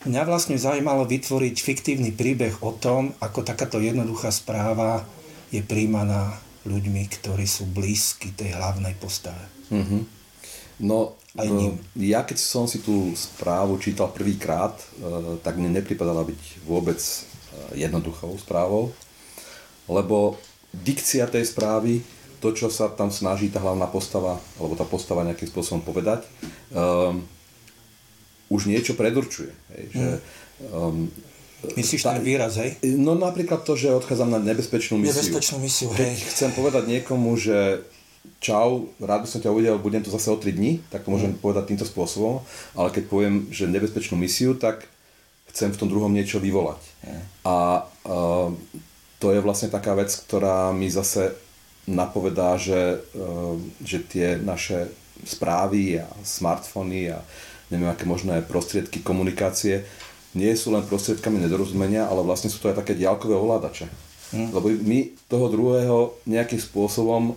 mňa 0.06 0.22
vlastne 0.30 0.62
zaujímalo 0.62 1.10
vytvoriť 1.10 1.56
fiktívny 1.58 2.14
príbeh 2.14 2.62
o 2.62 2.76
tom, 2.78 3.18
ako 3.18 3.42
takáto 3.42 3.82
jednoduchá 3.82 4.30
správa 4.30 5.04
je 5.50 5.66
príjmaná 5.66 6.38
ľuďmi, 6.70 7.04
ktorí 7.10 7.50
sú 7.50 7.66
blízki 7.68 8.32
tej 8.38 8.56
hlavnej 8.56 8.94
postave. 9.02 9.42
Mm-hmm. 9.74 10.21
No, 10.82 11.14
Aj 11.38 11.46
ním. 11.46 11.78
ja 11.96 12.26
keď 12.26 12.42
som 12.42 12.66
si 12.66 12.82
tú 12.82 13.14
správu 13.14 13.78
čítal 13.78 14.10
prvýkrát, 14.10 14.74
e, 14.76 15.38
tak 15.46 15.62
mne 15.62 15.78
nepripadala 15.78 16.26
byť 16.26 16.66
vôbec 16.66 16.98
e, 16.98 17.86
jednoduchou 17.86 18.34
správou, 18.42 18.90
lebo 19.86 20.42
dikcia 20.74 21.30
tej 21.30 21.46
správy, 21.46 22.02
to, 22.42 22.50
čo 22.58 22.74
sa 22.74 22.90
tam 22.90 23.14
snaží 23.14 23.54
tá 23.54 23.62
hlavná 23.62 23.86
postava, 23.86 24.42
alebo 24.58 24.74
tá 24.74 24.84
postava 24.88 25.22
nejakým 25.22 25.46
spôsobom 25.46 25.86
povedať, 25.86 26.26
um, 26.74 27.22
už 28.50 28.66
niečo 28.66 28.98
predurčuje. 28.98 29.54
Hej, 29.78 29.84
že, 29.94 30.08
um, 30.74 31.06
Myslíš 31.78 32.02
ten 32.02 32.26
výraz, 32.26 32.58
hej? 32.58 32.82
No 32.98 33.14
napríklad 33.14 33.62
to, 33.62 33.78
že 33.78 33.94
odchádzam 33.94 34.34
na 34.34 34.42
nebezpečnú 34.42 34.98
misiu. 34.98 35.14
Nebezpečnú 35.14 35.58
misiu, 35.62 35.94
hej. 35.94 36.18
Keď 36.18 36.34
chcem 36.34 36.52
povedať 36.58 36.90
niekomu, 36.90 37.38
že 37.38 37.86
čau, 38.42 38.90
rád 38.98 39.26
by 39.26 39.28
som 39.30 39.42
ťa 39.42 39.54
uvidel, 39.54 39.78
budem 39.78 40.02
tu 40.02 40.10
zase 40.10 40.34
o 40.34 40.38
3 40.38 40.50
dní, 40.54 40.82
tak 40.90 41.06
to 41.06 41.14
môžem 41.14 41.38
mm. 41.38 41.42
povedať 41.42 41.74
týmto 41.74 41.86
spôsobom, 41.86 42.42
ale 42.74 42.90
keď 42.90 43.04
poviem, 43.06 43.46
že 43.54 43.70
nebezpečnú 43.70 44.18
misiu, 44.18 44.58
tak 44.58 44.90
chcem 45.54 45.70
v 45.70 45.80
tom 45.80 45.90
druhom 45.90 46.10
niečo 46.10 46.42
vyvolať. 46.42 46.82
Mm. 47.06 47.22
A 47.46 47.56
uh, 47.86 48.50
to 49.22 49.28
je 49.30 49.40
vlastne 49.46 49.70
taká 49.70 49.94
vec, 49.94 50.10
ktorá 50.10 50.74
mi 50.74 50.90
zase 50.90 51.38
napovedá, 51.86 52.58
že, 52.58 53.02
uh, 53.14 53.58
že 53.86 54.02
tie 54.02 54.42
naše 54.42 54.90
správy 55.22 56.02
a 56.02 56.10
smartfóny 56.26 57.14
a 57.14 57.22
neviem 57.70 57.94
aké 57.94 58.10
možné 58.10 58.42
prostriedky 58.42 59.06
komunikácie 59.06 59.86
nie 60.32 60.52
sú 60.56 60.72
len 60.72 60.88
prostriedkami 60.88 61.44
nedorozumenia, 61.44 62.08
ale 62.08 62.24
vlastne 62.24 62.48
sú 62.48 62.64
to 62.64 62.72
aj 62.72 62.80
také 62.80 62.96
diálkové 62.96 63.36
ovládače. 63.36 63.88
Hmm. 64.32 64.50
Lebo 64.56 64.72
my 64.72 65.12
toho 65.28 65.52
druhého 65.52 65.98
nejakým 66.24 66.60
spôsobom 66.60 67.36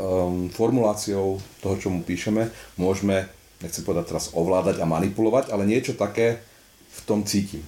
um, 0.00 0.48
formuláciou 0.48 1.36
toho, 1.60 1.74
čo 1.76 1.92
mu 1.92 2.00
píšeme, 2.00 2.48
môžeme, 2.80 3.28
nechcem 3.60 3.84
povedať 3.84 4.16
teraz 4.16 4.32
ovládať 4.32 4.80
a 4.80 4.88
manipulovať, 4.88 5.52
ale 5.52 5.68
niečo 5.68 5.92
také 5.92 6.40
v 6.90 7.00
tom 7.04 7.20
cítim. 7.28 7.60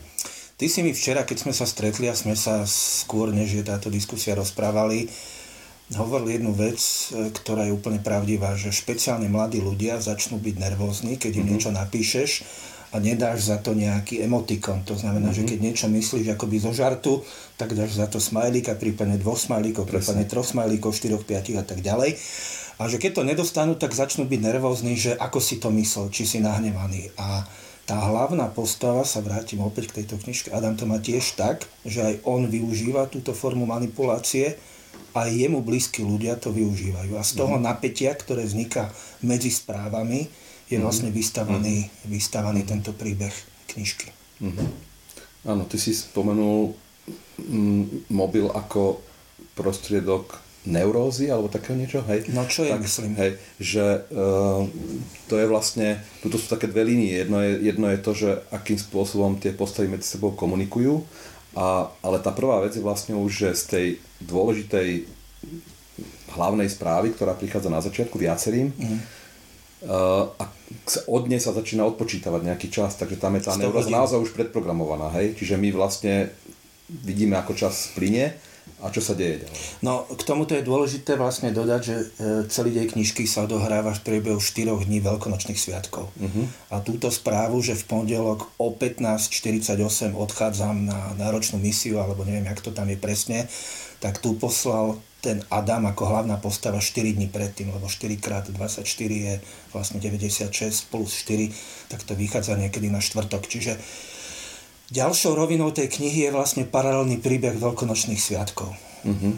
Ty 0.56 0.66
si 0.70 0.80
mi 0.80 0.96
včera, 0.96 1.26
keď 1.26 1.48
sme 1.48 1.52
sa 1.52 1.68
stretli 1.68 2.08
a 2.08 2.16
sme 2.16 2.38
sa 2.38 2.64
skôr, 2.64 3.34
než 3.34 3.60
je 3.60 3.64
táto 3.66 3.92
diskusia 3.92 4.32
rozprávali, 4.32 5.10
hovoril 5.92 6.40
jednu 6.40 6.52
vec, 6.56 6.78
e, 7.12 7.28
ktorá 7.34 7.68
je 7.68 7.76
úplne 7.76 8.00
pravdivá, 8.00 8.56
že 8.56 8.72
špeciálne 8.72 9.28
mladí 9.28 9.60
ľudia 9.60 10.00
začnú 10.00 10.40
byť 10.40 10.54
nervózni, 10.56 11.20
keď 11.20 11.32
im 11.36 11.44
mm-hmm. 11.44 11.50
niečo 11.52 11.70
napíšeš 11.74 12.30
a 12.92 13.00
nedáš 13.00 13.48
za 13.48 13.56
to 13.56 13.72
nejaký 13.72 14.20
emotikon. 14.20 14.84
To 14.84 14.94
znamená, 14.94 15.32
mm-hmm. 15.32 15.48
že 15.48 15.48
keď 15.48 15.58
niečo 15.64 15.86
myslíš 15.88 16.36
akoby 16.36 16.56
zo 16.60 16.76
žartu, 16.76 17.24
tak 17.56 17.72
dáš 17.72 17.96
za 17.96 18.04
to 18.06 18.20
smajlíka, 18.20 18.76
prípadne 18.76 19.16
dvoch 19.16 19.40
smajlíkov, 19.40 19.88
prípadne 19.88 20.28
troch 20.28 20.44
smajlíkov, 20.44 20.92
štyroch, 20.92 21.24
piatich 21.24 21.56
a 21.56 21.64
tak 21.64 21.80
ďalej. 21.80 22.20
A 22.76 22.88
že 22.92 23.00
keď 23.00 23.20
to 23.20 23.28
nedostanú, 23.28 23.72
tak 23.80 23.96
začnú 23.96 24.28
byť 24.28 24.40
nervózni, 24.40 24.92
že 24.96 25.16
ako 25.16 25.40
si 25.40 25.56
to 25.56 25.72
myslel, 25.72 26.12
či 26.12 26.28
si 26.28 26.38
nahnevaný. 26.44 27.08
A 27.16 27.48
tá 27.88 27.96
hlavná 27.96 28.46
postava, 28.52 29.02
sa 29.08 29.24
vrátim 29.24 29.58
opäť 29.64 29.90
k 29.90 30.02
tejto 30.02 30.20
knižke, 30.20 30.52
Adam 30.52 30.76
to 30.76 30.86
má 30.86 31.02
tiež 31.02 31.34
tak, 31.34 31.66
že 31.82 32.04
aj 32.04 32.14
on 32.28 32.46
využíva 32.46 33.08
túto 33.08 33.32
formu 33.34 33.66
manipulácie, 33.66 34.60
a 35.12 35.28
jemu 35.28 35.60
blízki 35.60 36.00
ľudia 36.00 36.40
to 36.40 36.48
využívajú. 36.52 37.20
A 37.20 37.22
z 37.24 37.32
toho 37.36 37.60
mm. 37.60 37.64
napätia, 37.64 38.16
ktoré 38.16 38.48
vzniká 38.48 38.88
medzi 39.20 39.52
správami, 39.52 40.24
je 40.72 40.80
mhm. 40.80 40.84
vlastne 40.88 41.10
vystavaný, 41.12 41.84
mm. 41.84 42.08
vystavaný 42.08 42.64
tento 42.64 42.96
príbeh 42.96 43.32
knižky. 43.76 44.08
Mm. 44.40 44.56
Áno, 45.44 45.68
ty 45.68 45.76
si 45.76 45.92
spomenul 45.92 46.72
mm, 47.36 48.08
mobil 48.08 48.48
ako 48.48 49.04
prostriedok 49.52 50.40
neurózy 50.62 51.26
alebo 51.26 51.50
takého 51.50 51.74
niečo, 51.74 52.06
hej? 52.06 52.30
No 52.30 52.46
čo 52.46 52.62
tak, 52.62 52.86
myslím? 52.86 53.18
Hej, 53.18 53.34
že 53.58 54.06
uh, 54.14 54.62
to 55.26 55.34
je 55.34 55.46
vlastne, 55.50 55.98
tuto 56.22 56.38
sú 56.38 56.46
také 56.46 56.70
dve 56.70 56.86
línie. 56.86 57.18
Jedno 57.18 57.42
je, 57.42 57.52
jedno 57.66 57.90
je 57.90 57.98
to, 57.98 58.12
že 58.14 58.30
akým 58.54 58.78
spôsobom 58.78 59.42
tie 59.42 59.50
postavy 59.50 59.90
medzi 59.90 60.06
sebou 60.06 60.30
komunikujú, 60.38 61.02
a, 61.58 61.90
ale 62.00 62.22
tá 62.22 62.30
prvá 62.30 62.62
vec 62.62 62.78
je 62.78 62.86
vlastne 62.86 63.18
už, 63.18 63.30
že 63.34 63.48
z 63.58 63.64
tej 63.66 63.86
dôležitej 64.22 65.10
hlavnej 66.38 66.70
správy, 66.70 67.10
ktorá 67.12 67.34
prichádza 67.34 67.68
na 67.68 67.82
začiatku 67.82 68.14
viacerým, 68.16 68.70
mm 68.70 69.21
a 69.86 70.44
od 71.10 71.24
nej 71.26 71.42
sa 71.42 71.50
začína 71.50 71.82
odpočítavať 71.90 72.40
nejaký 72.42 72.68
čas, 72.70 72.94
takže 72.96 73.18
tam 73.18 73.34
je 73.38 73.42
tá 73.46 73.52
neuróza 73.58 73.90
naozaj 73.90 74.18
už 74.22 74.30
predprogramovaná, 74.34 75.10
hej? 75.18 75.34
Čiže 75.34 75.58
my 75.58 75.68
vlastne 75.74 76.30
vidíme, 76.88 77.34
ako 77.38 77.54
čas 77.54 77.90
plyne 77.94 78.34
a 78.82 78.90
čo 78.90 78.98
sa 78.98 79.14
deje 79.14 79.46
ďalej. 79.46 79.58
No, 79.82 80.06
k 80.10 80.22
tomuto 80.26 80.58
je 80.58 80.66
dôležité 80.66 81.14
vlastne 81.14 81.54
dodať, 81.54 81.80
že 81.82 81.96
e, 81.98 82.06
celý 82.50 82.74
dej 82.74 82.94
knižky 82.94 83.30
sa 83.30 83.46
odohráva 83.46 83.94
v 83.94 84.02
priebehu 84.02 84.38
4 84.42 84.74
dní 84.86 84.98
veľkonočných 85.02 85.58
sviatkov. 85.58 86.10
Uh-huh. 86.18 86.46
A 86.70 86.82
túto 86.82 87.10
správu, 87.10 87.62
že 87.62 87.78
v 87.78 87.86
pondelok 87.86 88.50
o 88.58 88.74
15.48 88.74 89.78
odchádzam 90.14 90.76
na 90.82 91.14
náročnú 91.14 91.62
misiu, 91.62 92.02
alebo 92.02 92.26
neviem, 92.26 92.50
jak 92.50 92.62
to 92.62 92.74
tam 92.74 92.90
je 92.90 92.98
presne, 92.98 93.46
tak 94.02 94.18
tu 94.18 94.34
poslal 94.34 94.98
ten 95.22 95.38
Adam 95.54 95.86
ako 95.86 96.02
hlavná 96.10 96.34
postava 96.42 96.82
4 96.82 97.14
dní 97.14 97.30
predtým, 97.30 97.70
lebo 97.70 97.86
4 97.86 98.18
krát 98.18 98.50
24 98.50 98.82
je 99.06 99.34
vlastne 99.70 100.02
96 100.02 100.50
plus 100.90 101.14
4, 101.14 101.46
tak 101.86 102.02
to 102.02 102.18
vychádza 102.18 102.58
niekedy 102.58 102.90
na 102.90 102.98
štvrtok. 102.98 103.46
Čiže 103.46 103.78
ďalšou 104.90 105.38
rovinou 105.38 105.70
tej 105.70 105.94
knihy 105.94 106.26
je 106.26 106.34
vlastne 106.34 106.66
paralelný 106.66 107.22
príbeh 107.22 107.54
veľkonočných 107.54 108.18
sviatkov. 108.18 108.74
Mm-hmm. 109.06 109.34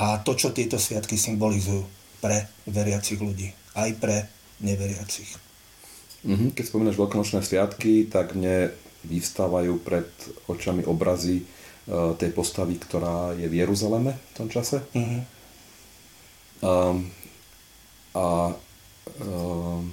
A 0.00 0.24
to, 0.24 0.32
čo 0.32 0.56
tieto 0.56 0.80
sviatky 0.80 1.20
symbolizujú 1.20 1.84
pre 2.24 2.48
veriacich 2.64 3.20
ľudí, 3.20 3.52
aj 3.76 4.00
pre 4.00 4.24
neveriacich. 4.64 5.28
Mm-hmm. 6.24 6.56
Keď 6.56 6.64
spomínaš 6.72 6.96
veľkonočné 6.96 7.44
sviatky, 7.44 8.08
tak 8.08 8.32
mne 8.32 8.72
vyvstávajú 9.04 9.76
pred 9.84 10.08
očami 10.48 10.88
obrazy 10.88 11.44
tej 11.86 12.30
postavy, 12.34 12.74
ktorá 12.82 13.30
je 13.38 13.46
v 13.46 13.62
Jeruzaleme 13.62 14.18
v 14.18 14.32
tom 14.34 14.50
čase. 14.50 14.82
Mm-hmm. 14.90 15.20
Um, 16.66 17.14
a 18.16 18.50
um, 19.22 19.86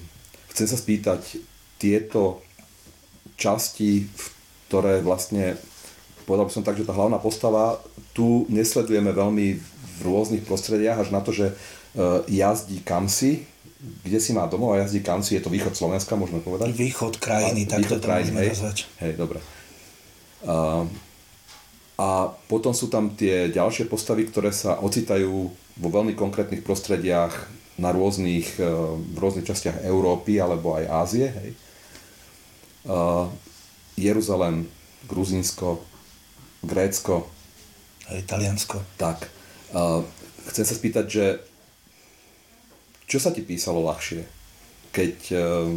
chcem 0.55 0.67
sa 0.67 0.77
spýtať, 0.79 1.38
tieto 1.77 2.39
časti, 3.35 4.07
ktoré 4.71 5.03
vlastne, 5.03 5.59
povedal 6.23 6.47
by 6.47 6.53
som 6.55 6.63
tak, 6.63 6.79
že 6.79 6.88
tá 6.88 6.95
hlavná 6.95 7.19
postava, 7.19 7.83
tu 8.15 8.47
nesledujeme 8.47 9.12
veľmi 9.12 9.59
v 9.59 10.00
rôznych 10.01 10.47
prostrediach, 10.47 11.03
až 11.03 11.09
na 11.12 11.19
to, 11.19 11.35
že 11.35 11.51
uh, 11.51 12.23
jazdí 12.25 12.79
kamsi, 12.81 13.43
kde 14.07 14.19
si 14.23 14.31
má 14.31 14.47
domov 14.47 14.79
a 14.79 14.81
jazdí 14.88 15.03
kamsi, 15.03 15.35
je 15.35 15.43
to 15.43 15.51
východ 15.51 15.75
Slovenska, 15.75 16.15
môžeme 16.15 16.39
povedať? 16.39 16.71
Východ 16.71 17.19
krajiny, 17.19 17.67
tak 17.67 17.83
východ 17.83 18.00
to 18.00 18.07
krajiny, 18.07 18.38
hej, 18.39 18.50
nazvať. 18.55 18.77
Hej, 19.03 19.13
dobre. 19.19 19.43
Uh, 20.47 20.88
a 21.93 22.33
potom 22.50 22.73
sú 22.73 22.89
tam 22.89 23.13
tie 23.13 23.53
ďalšie 23.53 23.85
postavy, 23.85 24.25
ktoré 24.25 24.50
sa 24.50 24.81
ocitajú 24.81 25.33
vo 25.77 25.89
veľmi 25.89 26.17
konkrétnych 26.17 26.65
prostrediach 26.65 27.33
na 27.77 27.93
rôznych, 27.93 28.57
e, 28.57 28.65
v 29.13 29.17
rôznych 29.17 29.45
častiach 29.45 29.85
Európy 29.85 30.41
alebo 30.41 30.73
aj 30.77 30.85
Ázie. 30.89 31.27
Hej. 31.29 31.50
Uh, 32.83 33.31
Jeruzalem, 33.95 34.67
Gruzínsko, 35.07 35.79
Grécko. 36.67 37.31
A 38.12 38.19
Taliansko. 38.19 38.83
Tak. 39.00 39.23
Uh, 39.71 40.03
chcem 40.51 40.67
sa 40.67 40.75
spýtať, 40.75 41.05
že 41.07 41.25
čo 43.07 43.23
sa 43.23 43.31
ti 43.31 43.39
písalo 43.39 43.79
ľahšie, 43.88 44.27
keď 44.91 45.15
uh, 45.31 45.71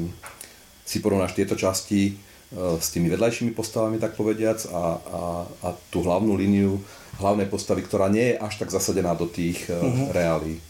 si 0.83 0.99
porovnáš 0.99 1.39
tieto 1.39 1.55
časti 1.55 2.19
s 2.55 2.95
tými 2.95 3.11
vedľajšími 3.11 3.53
postavami, 3.53 3.99
tak 3.99 4.15
povediac, 4.15 4.63
a, 4.71 4.85
a, 5.03 5.23
a 5.67 5.69
tú 5.91 6.07
hlavnú 6.07 6.39
líniu 6.39 6.79
hlavnej 7.19 7.51
postavy, 7.51 7.83
ktorá 7.83 8.07
nie 8.07 8.35
je 8.35 8.39
až 8.39 8.55
tak 8.63 8.71
zasadená 8.71 9.17
do 9.19 9.27
tých 9.27 9.67
uh-huh. 9.67 10.13
reálí. 10.15 10.63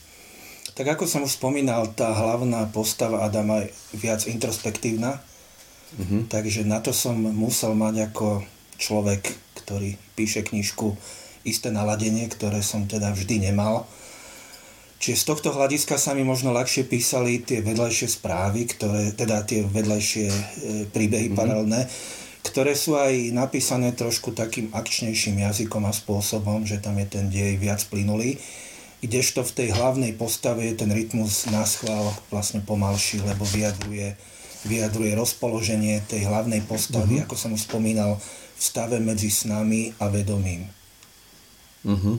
Tak 0.77 0.97
ako 0.97 1.05
som 1.09 1.25
už 1.25 1.37
spomínal, 1.37 1.89
tá 1.93 2.13
hlavná 2.13 2.69
postava 2.69 3.25
Adama 3.25 3.65
je 3.65 3.73
viac 3.97 4.25
introspektívna, 4.29 5.21
uh-huh. 5.21 6.29
takže 6.29 6.65
na 6.65 6.81
to 6.81 6.97
som 6.97 7.17
musel 7.17 7.77
mať 7.77 8.13
ako 8.13 8.45
človek, 8.77 9.37
ktorý 9.65 9.97
píše 10.17 10.45
knižku, 10.45 10.97
isté 11.47 11.69
naladenie, 11.73 12.29
ktoré 12.29 12.61
som 12.61 12.85
teda 12.89 13.13
vždy 13.13 13.53
nemal 13.53 13.89
Čiže 14.97 15.23
z 15.23 15.25
tohto 15.29 15.49
hľadiska 15.53 16.01
sa 16.01 16.17
mi 16.17 16.25
možno 16.25 16.57
ľahšie 16.57 16.89
písali 16.89 17.45
tie 17.45 17.61
vedľajšie 17.61 18.09
správy, 18.17 18.65
ktoré, 18.65 19.13
teda 19.13 19.45
tie 19.45 19.61
vedľajšie 19.61 20.27
e, 20.27 20.37
príbehy 20.89 21.29
mm-hmm. 21.29 21.39
paralelné, 21.39 21.85
ktoré 22.41 22.73
sú 22.73 22.97
aj 22.97 23.37
napísané 23.37 23.93
trošku 23.93 24.33
takým 24.33 24.73
akčnejším 24.73 25.45
jazykom 25.45 25.85
a 25.85 25.93
spôsobom, 25.93 26.65
že 26.65 26.81
tam 26.81 26.97
je 26.97 27.07
ten 27.13 27.29
dej 27.29 27.61
viac 27.61 27.85
plynulý, 27.93 28.41
kdežto 29.05 29.45
v 29.45 29.53
tej 29.53 29.69
hlavnej 29.77 30.17
postave 30.17 30.65
je 30.73 30.81
ten 30.81 30.89
rytmus 30.89 31.45
na 31.53 31.69
schvál 31.69 32.17
vlastne 32.33 32.65
pomalší, 32.65 33.21
lebo 33.21 33.45
vyjadruje, 33.45 34.17
vyjadruje 34.65 35.13
rozpoloženie 35.13 36.01
tej 36.09 36.25
hlavnej 36.25 36.65
postavy, 36.65 37.21
uh-huh. 37.21 37.29
ako 37.29 37.35
som 37.37 37.53
už 37.53 37.69
spomínal, 37.69 38.17
v 38.57 38.63
stave 38.65 38.97
medzi 39.05 39.29
snami 39.29 39.93
a 40.01 40.09
vedomím. 40.09 40.65
Uh-huh. 41.85 42.17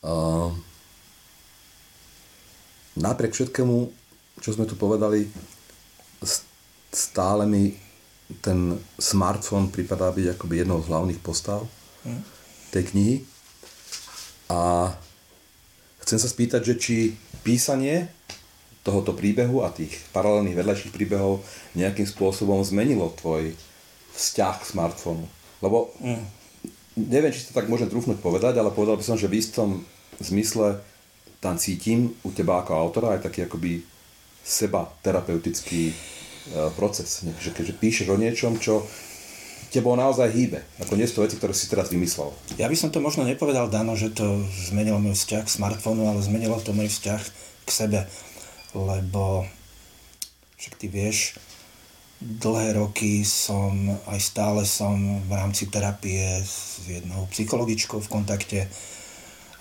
Uh, 0.00 0.56
napriek 2.98 3.32
všetkému, 3.32 3.76
čo 4.40 4.50
sme 4.52 4.68
tu 4.68 4.76
povedali, 4.76 5.28
stále 6.92 7.48
mi 7.48 7.72
ten 8.40 8.80
smartfón 8.96 9.68
pripadá 9.68 10.08
byť 10.08 10.36
akoby 10.36 10.64
jednou 10.64 10.80
z 10.80 10.88
hlavných 10.88 11.20
postav 11.20 11.68
hm. 12.04 12.22
tej 12.72 12.82
knihy. 12.92 13.16
A 14.52 14.92
chcem 16.04 16.18
sa 16.20 16.28
spýtať, 16.28 16.60
že 16.60 16.74
či 16.76 16.96
písanie 17.40 18.08
tohoto 18.82 19.14
príbehu 19.14 19.62
a 19.62 19.70
tých 19.70 19.94
paralelných 20.10 20.58
vedľajších 20.58 20.94
príbehov 20.94 21.40
nejakým 21.78 22.04
spôsobom 22.04 22.60
zmenilo 22.66 23.14
tvoj 23.14 23.54
vzťah 24.12 24.54
k 24.58 24.68
smartfónu. 24.68 25.24
Lebo 25.62 25.94
mm. 26.02 26.24
neviem, 26.98 27.30
či 27.30 27.46
to 27.46 27.54
tak 27.54 27.70
môžem 27.70 27.86
trúfnuť 27.86 28.18
povedať, 28.18 28.58
ale 28.58 28.74
povedal 28.74 28.98
by 28.98 29.04
som, 29.06 29.16
že 29.16 29.30
v 29.30 29.38
istom 29.38 29.86
zmysle 30.18 30.82
tam 31.42 31.58
cítim 31.58 32.14
u 32.22 32.30
teba 32.30 32.62
ako 32.62 32.78
autora 32.78 33.18
aj 33.18 33.26
taký 33.26 33.50
akoby 33.50 33.82
seba 34.46 34.86
terapeutický 35.02 35.90
E, 36.42 36.74
proces. 36.74 37.22
Že 37.22 37.50
keďže 37.54 37.74
píšeš 37.78 38.06
o 38.10 38.18
niečom, 38.18 38.58
čo 38.58 38.82
tebou 39.70 39.94
naozaj 39.94 40.34
hýbe. 40.34 40.60
Ako 40.82 40.98
nie 40.98 41.06
sú 41.06 41.22
to 41.22 41.24
veci, 41.24 41.38
ktoré 41.38 41.54
si 41.54 41.70
teraz 41.70 41.88
vymyslel. 41.88 42.34
Ja 42.58 42.66
by 42.66 42.74
som 42.74 42.90
to 42.90 42.98
možno 42.98 43.22
nepovedal, 43.22 43.70
Dano, 43.70 43.94
že 43.94 44.10
to 44.10 44.42
zmenilo 44.68 44.98
môj 44.98 45.16
vzťah 45.16 45.42
k 45.46 45.54
smartfónu, 45.54 46.10
ale 46.10 46.20
zmenilo 46.20 46.58
to 46.58 46.74
môj 46.74 46.90
vzťah 46.90 47.22
k 47.64 47.70
sebe. 47.70 48.00
Lebo 48.74 49.46
však 50.58 50.74
ty 50.76 50.90
vieš, 50.90 51.38
dlhé 52.20 52.76
roky 52.76 53.22
som, 53.22 53.96
aj 54.10 54.20
stále 54.20 54.66
som 54.66 55.22
v 55.24 55.32
rámci 55.32 55.70
terapie 55.70 56.42
s 56.42 56.82
jednou 56.84 57.30
psychologičkou 57.30 58.02
v 58.02 58.12
kontakte. 58.12 58.66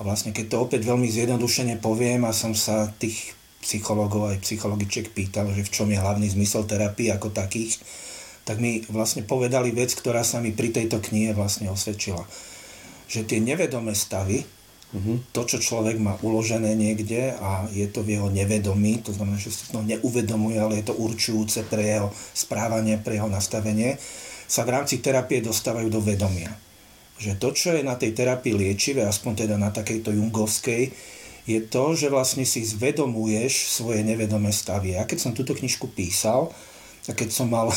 A 0.02 0.06
vlastne 0.06 0.34
keď 0.34 0.46
to 0.50 0.58
opäť 0.66 0.82
veľmi 0.90 1.06
zjednodušene 1.06 1.78
poviem 1.78 2.26
a 2.26 2.34
som 2.34 2.58
sa 2.58 2.90
tých 2.98 3.38
psychologov 3.62 4.34
aj 4.34 4.42
psychologiček 4.42 5.14
pýtal, 5.14 5.54
že 5.54 5.62
v 5.62 5.70
čom 5.70 5.88
je 5.94 6.02
hlavný 6.02 6.26
zmysel 6.26 6.66
terapie 6.66 7.14
ako 7.14 7.30
takých, 7.30 7.78
tak 8.42 8.58
mi 8.58 8.82
vlastne 8.90 9.22
povedali 9.22 9.70
vec, 9.70 9.94
ktorá 9.94 10.26
sa 10.26 10.42
mi 10.42 10.50
pri 10.50 10.74
tejto 10.74 10.98
knihe 10.98 11.38
vlastne 11.38 11.70
osvedčila. 11.70 12.26
Že 13.06 13.30
tie 13.30 13.40
nevedomé 13.46 13.94
stavy, 13.94 14.42
uh-huh. 14.42 15.22
to, 15.30 15.46
čo 15.46 15.62
človek 15.62 16.02
má 16.02 16.18
uložené 16.26 16.74
niekde 16.74 17.38
a 17.38 17.70
je 17.70 17.86
to 17.86 18.02
v 18.02 18.18
jeho 18.18 18.34
nevedomí, 18.34 19.06
to 19.06 19.14
znamená, 19.14 19.38
že 19.38 19.54
si 19.54 19.70
to 19.70 19.86
neuvedomuje, 19.86 20.58
ale 20.58 20.82
je 20.82 20.90
to 20.90 20.98
určujúce 20.98 21.62
pre 21.70 21.86
jeho 21.86 22.10
správanie, 22.34 22.98
pre 22.98 23.22
jeho 23.22 23.30
nastavenie, 23.30 24.02
sa 24.50 24.66
v 24.66 24.82
rámci 24.82 24.98
terapie 24.98 25.46
dostávajú 25.46 25.94
do 25.94 26.02
vedomia. 26.02 26.50
Že 27.22 27.38
to, 27.38 27.50
čo 27.54 27.70
je 27.78 27.86
na 27.86 27.94
tej 27.94 28.18
terapii 28.18 28.58
liečivé, 28.58 29.06
aspoň 29.06 29.46
teda 29.46 29.56
na 29.62 29.70
takejto 29.70 30.10
jungovskej, 30.10 30.90
je 31.46 31.60
to, 31.62 31.94
že 31.94 32.10
vlastne 32.10 32.46
si 32.46 32.66
zvedomuješ 32.66 33.70
svoje 33.70 34.02
nevedomé 34.02 34.50
stavy. 34.50 34.98
Ja 34.98 35.06
keď 35.06 35.30
som 35.30 35.38
túto 35.38 35.54
knižku 35.54 35.90
písal, 35.94 36.50
a 37.10 37.14
keď 37.14 37.30
som 37.34 37.50
mal, 37.50 37.70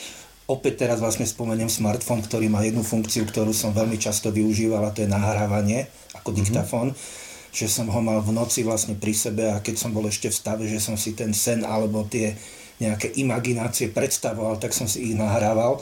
opäť 0.54 0.84
teraz 0.84 1.00
vlastne 1.00 1.28
spomeniem 1.28 1.68
smartfón, 1.68 2.24
ktorý 2.24 2.48
má 2.48 2.64
jednu 2.64 2.80
funkciu, 2.84 3.28
ktorú 3.28 3.52
som 3.52 3.76
veľmi 3.76 4.00
často 4.00 4.32
využíval 4.32 4.84
a 4.84 4.92
to 4.92 5.04
je 5.04 5.08
nahrávanie 5.08 5.88
ako 6.16 6.32
mm-hmm. 6.32 6.40
diktafón, 6.44 6.88
že 7.50 7.66
som 7.68 7.88
ho 7.88 8.00
mal 8.00 8.20
v 8.24 8.36
noci 8.36 8.64
vlastne 8.64 8.96
pri 8.96 9.16
sebe 9.16 9.52
a 9.52 9.60
keď 9.60 9.76
som 9.80 9.90
bol 9.92 10.06
ešte 10.08 10.28
v 10.28 10.38
stave, 10.38 10.64
že 10.68 10.80
som 10.80 10.96
si 10.96 11.12
ten 11.12 11.32
sen 11.36 11.64
alebo 11.64 12.04
tie 12.08 12.36
nejaké 12.80 13.12
imaginácie 13.20 13.92
predstavoval, 13.92 14.56
tak 14.56 14.72
som 14.72 14.88
si 14.88 15.12
ich 15.12 15.14
nahrával 15.14 15.76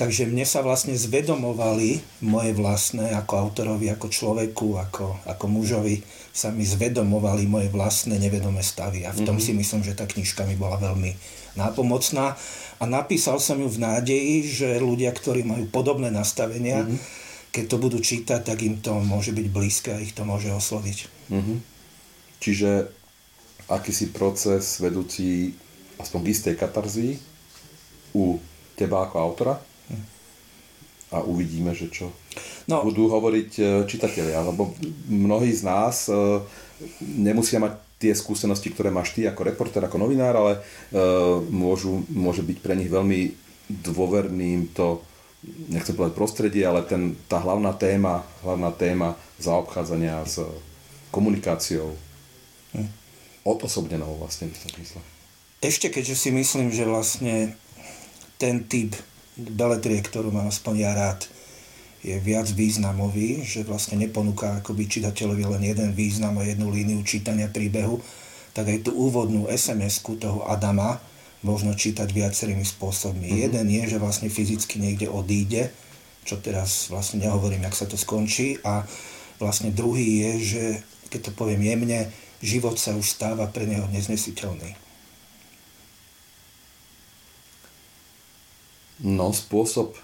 Takže 0.00 0.24
mne 0.24 0.48
sa 0.48 0.64
vlastne 0.64 0.96
zvedomovali 0.96 2.24
moje 2.24 2.56
vlastné, 2.56 3.12
ako 3.12 3.32
autorovi, 3.36 3.92
ako 3.92 4.08
človeku, 4.08 4.80
ako, 4.80 5.20
ako 5.28 5.44
mužovi, 5.44 6.00
sa 6.32 6.48
mi 6.48 6.64
zvedomovali 6.64 7.44
moje 7.44 7.68
vlastné 7.68 8.16
nevedomé 8.16 8.64
stavy. 8.64 9.04
A 9.04 9.12
v 9.12 9.28
tom 9.28 9.36
mm-hmm. 9.36 9.52
si 9.52 9.60
myslím, 9.60 9.84
že 9.84 9.92
tá 9.92 10.08
knižka 10.08 10.48
mi 10.48 10.56
bola 10.56 10.80
veľmi 10.80 11.12
nápomocná. 11.60 12.32
A 12.80 12.88
napísal 12.88 13.44
som 13.44 13.60
ju 13.60 13.68
v 13.68 13.76
nádeji, 13.76 14.48
že 14.48 14.80
ľudia, 14.80 15.12
ktorí 15.12 15.44
majú 15.44 15.68
podobné 15.68 16.08
nastavenia, 16.08 16.80
mm-hmm. 16.80 16.98
keď 17.52 17.64
to 17.68 17.76
budú 17.76 18.00
čítať, 18.00 18.40
tak 18.40 18.64
im 18.64 18.80
to 18.80 18.96
môže 19.04 19.36
byť 19.36 19.46
blízke 19.52 19.92
a 19.92 20.00
ich 20.00 20.16
to 20.16 20.24
môže 20.24 20.48
osloviť. 20.48 21.28
Mm-hmm. 21.28 21.58
Čiže 22.40 22.88
akýsi 23.68 24.16
proces 24.16 24.80
vedúci 24.80 25.52
aspoň 26.00 26.20
k 26.24 26.30
istej 26.32 26.54
katarzii 26.56 27.12
u 28.16 28.40
teba 28.80 29.04
ako 29.04 29.16
autora? 29.20 29.68
A 31.10 31.26
uvidíme, 31.26 31.74
že 31.74 31.90
čo 31.90 32.14
no. 32.70 32.86
budú 32.86 33.10
hovoriť 33.10 33.50
e, 33.58 33.62
čitatelia, 33.90 34.46
lebo 34.46 34.78
mnohí 35.10 35.50
z 35.50 35.62
nás 35.66 36.06
e, 36.06 36.14
nemusia 37.02 37.58
mať 37.58 37.74
tie 38.00 38.14
skúsenosti, 38.14 38.70
ktoré 38.70 38.94
máš 38.94 39.12
ty 39.18 39.26
ako 39.26 39.42
reporter, 39.42 39.82
ako 39.82 39.98
novinár, 39.98 40.38
ale 40.38 40.52
e, 40.56 40.60
môžu, 41.50 42.06
môže 42.08 42.46
byť 42.46 42.58
pre 42.62 42.78
nich 42.78 42.86
veľmi 42.86 43.34
dôverným 43.70 44.70
to, 44.70 45.02
nechcem 45.66 45.98
povedať 45.98 46.14
prostredie, 46.14 46.62
ale 46.62 46.86
ten, 46.86 47.18
tá 47.26 47.42
hlavná 47.42 47.74
téma, 47.74 48.22
hlavná 48.46 48.70
téma 48.70 49.18
zaobchádzania 49.42 50.22
s 50.22 50.46
komunikáciou. 51.10 51.90
Hm. 52.70 52.90
Odosobnenou 53.42 54.14
vlastne 54.14 54.46
v 54.46 54.58
tom 54.62 54.72
mysle. 54.78 55.02
Ešte 55.60 55.90
keďže 55.90 56.16
si 56.16 56.30
myslím, 56.30 56.70
že 56.70 56.86
vlastne 56.86 57.58
ten 58.40 58.64
typ 58.64 58.96
beletrie, 59.48 60.00
ktorú 60.04 60.28
mám 60.28 60.52
aspoň 60.52 60.74
ja 60.76 60.92
rád, 60.92 61.24
je 62.00 62.16
viac 62.16 62.48
významový, 62.48 63.44
že 63.44 63.60
vlastne 63.60 64.00
neponúka 64.00 64.64
akoby 64.64 64.88
čitateľovi 64.88 65.44
len 65.44 65.62
jeden 65.68 65.90
význam 65.92 66.40
a 66.40 66.48
jednu 66.48 66.72
líniu 66.72 67.04
čítania 67.04 67.48
príbehu, 67.52 68.00
tak 68.56 68.72
aj 68.72 68.88
tú 68.88 68.96
úvodnú 68.96 69.46
SMS-ku 69.52 70.16
toho 70.16 70.48
Adama 70.48 70.96
možno 71.44 71.76
čítať 71.76 72.08
viacerými 72.08 72.64
spôsobmi. 72.64 73.28
Mm-hmm. 73.28 73.44
Jeden 73.44 73.66
je, 73.68 73.82
že 73.96 73.98
vlastne 74.00 74.28
fyzicky 74.32 74.80
niekde 74.80 75.12
odíde, 75.12 75.72
čo 76.24 76.40
teraz 76.40 76.88
vlastne 76.88 77.24
nehovorím, 77.24 77.68
jak 77.68 77.76
sa 77.76 77.86
to 77.88 77.96
skončí 77.96 78.60
a 78.64 78.84
vlastne 79.40 79.72
druhý 79.72 80.24
je, 80.24 80.32
že 80.40 80.64
keď 81.08 81.20
to 81.28 81.32
poviem 81.36 81.64
jemne, 81.64 82.08
život 82.40 82.76
sa 82.80 82.96
už 82.96 83.04
stáva 83.04 83.48
pre 83.48 83.68
neho 83.68 83.84
neznesiteľný. 83.92 84.89
No, 89.00 89.32
spôsob 89.32 89.96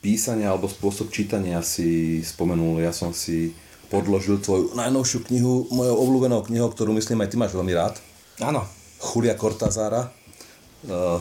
písania 0.00 0.50
alebo 0.50 0.66
spôsob 0.66 1.12
čítania 1.14 1.62
si 1.62 2.20
spomenul. 2.24 2.82
Ja 2.82 2.90
som 2.90 3.14
si 3.14 3.54
podložil 3.90 4.38
tvoju 4.42 4.74
najnovšiu 4.74 5.26
knihu, 5.30 5.66
mojou 5.70 5.96
obľúbenou 6.06 6.46
knihou, 6.46 6.70
ktorú 6.70 6.94
myslím 6.96 7.22
aj 7.22 7.30
ty 7.30 7.36
máš 7.38 7.54
veľmi 7.54 7.74
rád. 7.74 7.98
Áno. 8.42 8.66
Julia 9.00 9.32
Cortazara, 9.32 10.12
uh, 10.12 11.18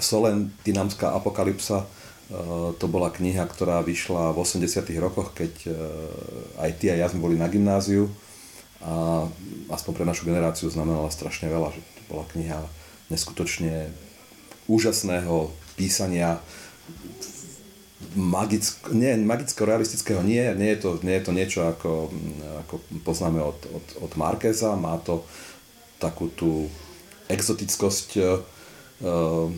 Solentinamská 0.00 1.14
apokalypsa. 1.14 1.86
Uh, 2.32 2.72
to 2.80 2.90
bola 2.90 3.12
kniha, 3.14 3.46
ktorá 3.46 3.84
vyšla 3.84 4.34
v 4.34 4.42
80 4.42 4.88
rokoch, 4.98 5.36
keď 5.36 5.52
uh, 5.68 5.76
aj 6.66 6.70
ty 6.82 6.90
a 6.90 6.98
ja 6.98 7.06
sme 7.06 7.22
boli 7.22 7.36
na 7.38 7.46
gymnáziu 7.46 8.10
a 8.82 9.26
aspoň 9.70 9.92
pre 9.94 10.04
našu 10.06 10.26
generáciu 10.26 10.66
znamenala 10.66 11.06
strašne 11.14 11.46
veľa, 11.46 11.70
že 11.70 11.80
to 11.80 12.02
bola 12.10 12.26
kniha 12.34 12.58
neskutočne 13.14 13.94
úžasného 14.66 15.54
písania 15.78 16.40
magicko, 18.16 18.92
nie, 18.92 19.16
magicko-realistického 19.16 20.20
nie, 20.20 20.42
nie 20.54 20.76
je, 20.76 20.78
to, 20.78 20.90
nie 21.00 21.14
je 21.16 21.24
to 21.24 21.32
niečo 21.32 21.60
ako, 21.64 22.12
ako 22.66 22.74
poznáme 23.04 23.40
od, 23.40 23.58
od, 23.72 23.86
od 24.04 24.12
Markeza, 24.20 24.76
má 24.76 25.00
to 25.00 25.24
takú 25.96 26.28
tú 26.34 26.68
exotickosť 27.30 28.08
uh, 28.20 29.48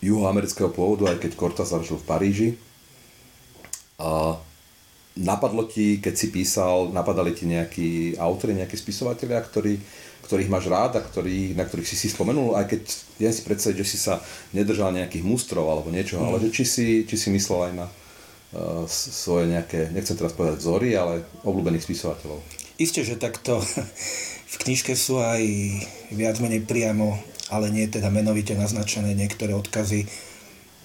juhoamerického 0.00 0.72
pôvodu, 0.72 1.12
aj 1.12 1.20
keď 1.20 1.30
Cortázar 1.36 1.84
žil 1.84 2.00
v 2.00 2.08
Paríži. 2.08 2.48
A 4.00 4.40
napadlo 5.18 5.68
ti, 5.68 6.00
keď 6.00 6.14
si 6.16 6.32
písal, 6.32 6.88
napadali 6.94 7.36
ti 7.36 7.44
nejakí 7.44 8.16
autory, 8.16 8.56
nejakí 8.56 8.80
spisovatelia, 8.80 9.44
ktorí 9.44 9.76
ktorých 10.30 10.46
máš 10.46 10.70
rád 10.70 10.94
a 10.94 11.02
ktorý, 11.02 11.58
na 11.58 11.66
ktorých 11.66 11.90
si 11.90 11.98
si 11.98 12.06
spomenul, 12.06 12.54
aj 12.54 12.70
keď 12.70 12.82
ja 13.18 13.34
si 13.34 13.42
predstaviť, 13.42 13.76
že 13.82 13.86
si 13.90 13.98
sa 13.98 14.22
nedržal 14.54 14.94
nejakých 14.94 15.26
mustrov 15.26 15.66
alebo 15.66 15.90
niečo, 15.90 16.22
mm. 16.22 16.26
ale 16.30 16.38
že 16.46 16.54
či 16.54 16.62
si, 16.62 16.86
či 17.02 17.18
si 17.18 17.34
myslel 17.34 17.66
aj 17.66 17.72
na 17.74 17.86
uh, 17.90 18.86
svoje 18.86 19.50
nejaké, 19.50 19.90
nechcem 19.90 20.14
teraz 20.14 20.30
povedať 20.38 20.62
vzory, 20.62 20.94
ale 20.94 21.26
obľúbených 21.42 21.82
spisovateľov. 21.82 22.38
Isté, 22.78 23.02
že 23.02 23.18
takto 23.18 23.58
v 24.54 24.56
knižke 24.62 24.94
sú 24.94 25.18
aj 25.18 25.42
viac 26.14 26.38
menej 26.38 26.62
priamo, 26.62 27.18
ale 27.50 27.74
nie 27.74 27.90
teda 27.90 28.06
menovite 28.14 28.54
naznačené 28.54 29.10
niektoré 29.18 29.50
odkazy 29.58 30.06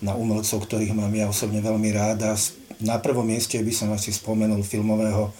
na 0.02 0.18
umelcov, 0.18 0.66
ktorých 0.66 0.98
mám 0.98 1.14
ja 1.14 1.30
osobne 1.30 1.62
veľmi 1.62 1.94
rád 1.94 2.20
a 2.26 2.34
na 2.82 2.98
prvom 2.98 3.24
mieste 3.24 3.62
by 3.62 3.72
som 3.72 3.94
asi 3.94 4.10
spomenul 4.10 4.66
filmového, 4.66 5.32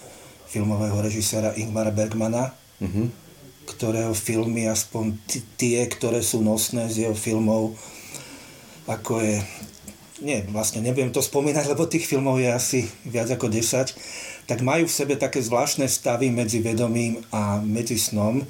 filmového 0.48 0.96
režiséra 1.02 1.52
Ingmara 1.58 1.92
Bergmana, 1.92 2.54
uh-huh. 2.80 3.25
Ktorého 3.66 4.14
filmy, 4.14 4.70
aspoň 4.70 5.18
tie, 5.58 5.82
ktoré 5.90 6.22
sú 6.22 6.40
nosné 6.40 6.86
z 6.86 7.06
jeho 7.06 7.16
filmov, 7.18 7.74
ako 8.86 9.18
je 9.20 9.42
nie, 10.24 10.40
vlastne 10.48 10.80
nebudem 10.80 11.12
to 11.12 11.20
spomínať, 11.20 11.68
lebo 11.76 11.84
tých 11.84 12.08
filmov 12.08 12.40
je 12.40 12.48
asi 12.48 12.80
viac 13.04 13.28
ako 13.28 13.52
10, 13.52 13.92
tak 14.46 14.62
majú 14.62 14.86
v 14.86 14.96
sebe 14.96 15.14
také 15.18 15.42
zvláštne 15.42 15.90
stavy 15.90 16.30
medzi 16.30 16.62
vedomím 16.62 17.20
a 17.34 17.58
medzi 17.60 17.98
snom, 17.98 18.40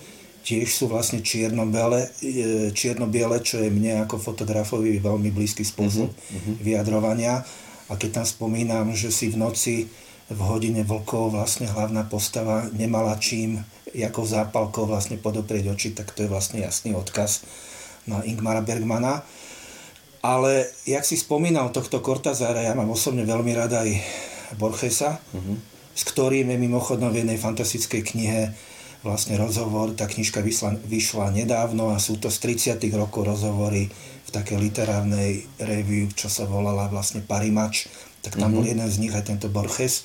tiež 0.47 0.71
sú 0.71 0.87
vlastne 0.87 1.27
čierno-biele, 1.27 2.07
e, 2.23 2.71
čierno-biele, 2.71 3.43
čo 3.43 3.59
je 3.59 3.67
mne 3.73 4.07
ako 4.07 4.23
fotografovi 4.23 5.03
veľmi 5.03 5.35
blízky 5.35 5.67
spôsob 5.67 6.07
uh-huh. 6.07 6.55
vyjadrovania. 6.63 7.43
A 7.91 7.99
keď 7.99 8.23
tam 8.23 8.27
spomínam, 8.27 8.95
že 8.95 9.11
si 9.11 9.27
v 9.27 9.43
noci 9.43 9.91
v 10.27 10.41
hodine 10.43 10.83
vlkov 10.83 11.39
vlastne 11.39 11.71
hlavná 11.71 12.03
postava 12.11 12.67
nemala 12.75 13.15
čím, 13.23 13.63
ako 13.95 14.27
zápalkou 14.27 14.85
vlastne 14.85 15.17
podoprieť 15.17 15.71
oči, 15.71 15.89
tak 15.95 16.11
to 16.11 16.27
je 16.27 16.33
vlastne 16.33 16.59
jasný 16.61 16.93
odkaz 16.99 17.47
na 18.11 18.27
Ingmara 18.27 18.61
Bergmana. 18.61 19.23
Ale 20.27 20.67
jak 20.83 21.07
si 21.07 21.15
spomínal 21.15 21.71
tohto 21.71 22.03
Cortazára, 22.03 22.67
ja 22.67 22.75
mám 22.75 22.91
osobne 22.91 23.23
veľmi 23.23 23.55
rada 23.55 23.87
aj 23.87 23.91
Borgesa, 24.59 25.23
uh-huh. 25.23 25.57
s 25.95 26.03
ktorým 26.03 26.51
je 26.51 26.59
mimochodom 26.59 27.15
v 27.15 27.23
jednej 27.23 27.39
fantastickej 27.39 28.03
knihe 28.03 28.51
vlastne 29.07 29.39
rozhovor, 29.39 29.95
tá 29.95 30.11
knižka 30.11 30.43
vyšla, 30.43 30.83
vyšla 30.83 31.31
nedávno 31.31 31.95
a 31.95 32.03
sú 32.03 32.19
to 32.19 32.27
z 32.27 32.59
30 32.83 32.83
rokov 32.99 33.23
rozhovory 33.23 33.87
v 34.27 34.31
takej 34.35 34.59
literárnej 34.59 35.47
review, 35.63 36.11
čo 36.11 36.27
sa 36.27 36.43
volala 36.51 36.91
vlastne 36.91 37.23
Parimač, 37.23 37.87
tak 38.27 38.35
tam 38.35 38.51
uh-huh. 38.51 38.59
bol 38.59 38.67
jeden 38.67 38.91
z 38.91 38.99
nich 38.99 39.15
aj 39.15 39.31
tento 39.31 39.47
Borges. 39.47 40.03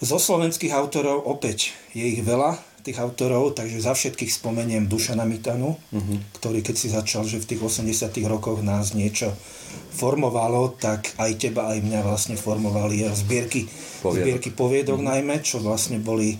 Zo 0.00 0.16
slovenských 0.16 0.72
autorov 0.72 1.28
opäť 1.28 1.76
je 1.92 2.08
ich 2.08 2.24
veľa, 2.24 2.56
tých 2.82 2.98
autorov, 2.98 3.54
takže 3.54 3.78
za 3.78 3.94
všetkých 3.94 4.32
spomeniem 4.42 4.90
Dušana 4.90 5.22
Mitanu, 5.22 5.78
uh-huh. 5.78 6.18
ktorý 6.34 6.66
keď 6.66 6.74
si 6.74 6.90
začal, 6.90 7.22
že 7.22 7.38
v 7.38 7.54
tých 7.54 7.62
80 7.62 8.10
rokoch 8.26 8.58
nás 8.64 8.90
niečo 8.90 9.30
formovalo, 9.94 10.74
tak 10.74 11.14
aj 11.22 11.30
teba, 11.38 11.70
aj 11.70 11.78
mňa 11.78 12.00
vlastne 12.02 12.34
formovali 12.34 13.06
jeho 13.06 13.14
zbierky, 13.14 13.70
poviedok. 14.02 14.18
zbierky 14.18 14.48
poviedok 14.50 14.98
uh-huh. 14.98 15.10
najmä, 15.14 15.38
čo 15.46 15.62
vlastne 15.62 16.02
boli 16.02 16.34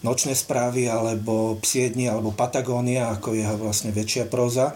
nočné 0.00 0.32
správy, 0.32 0.88
alebo 0.88 1.60
Psiedni, 1.60 2.08
alebo 2.08 2.32
Patagónia, 2.32 3.12
ako 3.12 3.36
jeho 3.36 3.56
vlastne 3.60 3.92
väčšia 3.92 4.32
próza. 4.32 4.72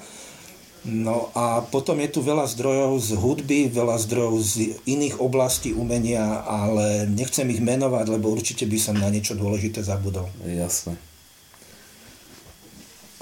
No 0.85 1.33
a 1.33 1.65
potom 1.65 1.97
je 1.97 2.13
tu 2.13 2.21
veľa 2.21 2.45
zdrojov 2.45 3.01
z 3.01 3.17
hudby, 3.17 3.73
veľa 3.73 3.97
zdrojov 4.05 4.37
z 4.45 4.77
iných 4.85 5.17
oblastí 5.17 5.73
umenia, 5.73 6.45
ale 6.45 7.09
nechcem 7.09 7.49
ich 7.49 7.65
menovať, 7.65 8.13
lebo 8.13 8.29
určite 8.29 8.69
by 8.69 8.77
som 8.77 9.01
na 9.01 9.09
niečo 9.09 9.33
dôležité 9.33 9.81
zabudol. 9.81 10.29
Jasné. 10.45 11.01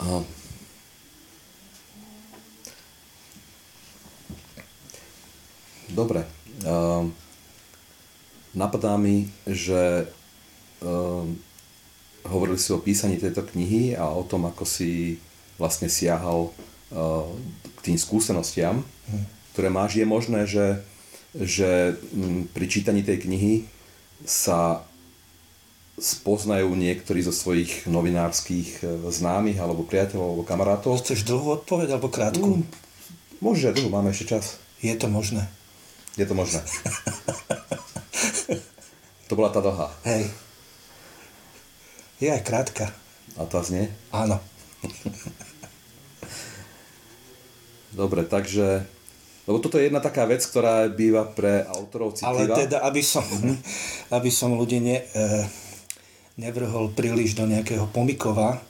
Aha. 0.02 0.26
Dobre. 5.94 6.26
Uh, 6.66 7.06
napadá 8.58 8.98
mi, 8.98 9.30
že 9.46 10.10
uh, 10.82 11.24
hovorili 12.26 12.58
si 12.58 12.74
o 12.74 12.82
písaní 12.82 13.22
tejto 13.22 13.46
knihy 13.46 13.94
a 13.94 14.10
o 14.10 14.26
tom, 14.26 14.50
ako 14.50 14.66
si 14.66 15.22
vlastne 15.62 15.86
siahal 15.86 16.50
k 17.62 17.78
tým 17.80 17.96
skúsenostiam, 17.96 18.84
ktoré 19.52 19.68
máš, 19.68 20.00
je 20.00 20.06
možné, 20.08 20.48
že, 20.48 20.80
že 21.36 22.00
mm, 22.12 22.56
pri 22.56 22.66
čítaní 22.68 23.04
tej 23.04 23.28
knihy 23.28 23.68
sa 24.24 24.88
spoznajú 26.00 26.72
niektorí 26.72 27.20
zo 27.20 27.36
svojich 27.36 27.84
novinárskych 27.84 28.80
e, 28.80 28.84
známych 29.12 29.60
alebo 29.60 29.84
priateľov 29.84 30.24
alebo 30.24 30.48
kamarátov. 30.48 31.04
Chceš 31.04 31.28
dlhú 31.28 31.62
odpoveď 31.62 31.94
alebo 31.94 32.08
krátku? 32.08 32.48
Mm, 32.58 32.64
môže, 33.44 33.76
dlhú, 33.76 33.92
máme 33.92 34.08
ešte 34.08 34.32
čas. 34.32 34.56
Je 34.80 34.96
to 34.96 35.12
možné. 35.12 35.44
Je 36.16 36.24
to 36.24 36.32
možné. 36.32 36.64
to 39.28 39.36
bola 39.36 39.52
tá 39.52 39.60
dlhá. 39.60 39.92
Hej. 40.08 40.32
Je 42.24 42.32
aj 42.32 42.40
krátka. 42.40 42.88
A 43.36 43.44
tá 43.44 43.60
znie? 43.60 43.92
Áno. 44.16 44.40
Dobre, 47.92 48.24
takže... 48.24 48.84
Lebo 49.42 49.58
toto 49.58 49.74
je 49.74 49.90
jedna 49.90 49.98
taká 49.98 50.22
vec, 50.24 50.38
ktorá 50.46 50.86
býva 50.86 51.26
pre 51.26 51.66
autorov 51.66 52.14
citlivá. 52.14 52.54
Ale 52.54 52.62
teda, 52.66 52.78
aby 52.86 53.02
som, 53.02 53.26
mm-hmm. 53.26 53.56
aby 54.16 54.30
som 54.30 54.54
ľudí 54.54 54.78
ne, 54.78 55.02
e, 55.02 55.28
nevrhol 56.38 56.94
príliš 56.94 57.34
do 57.34 57.50
nejakého 57.50 57.90
pomikova, 57.90 58.62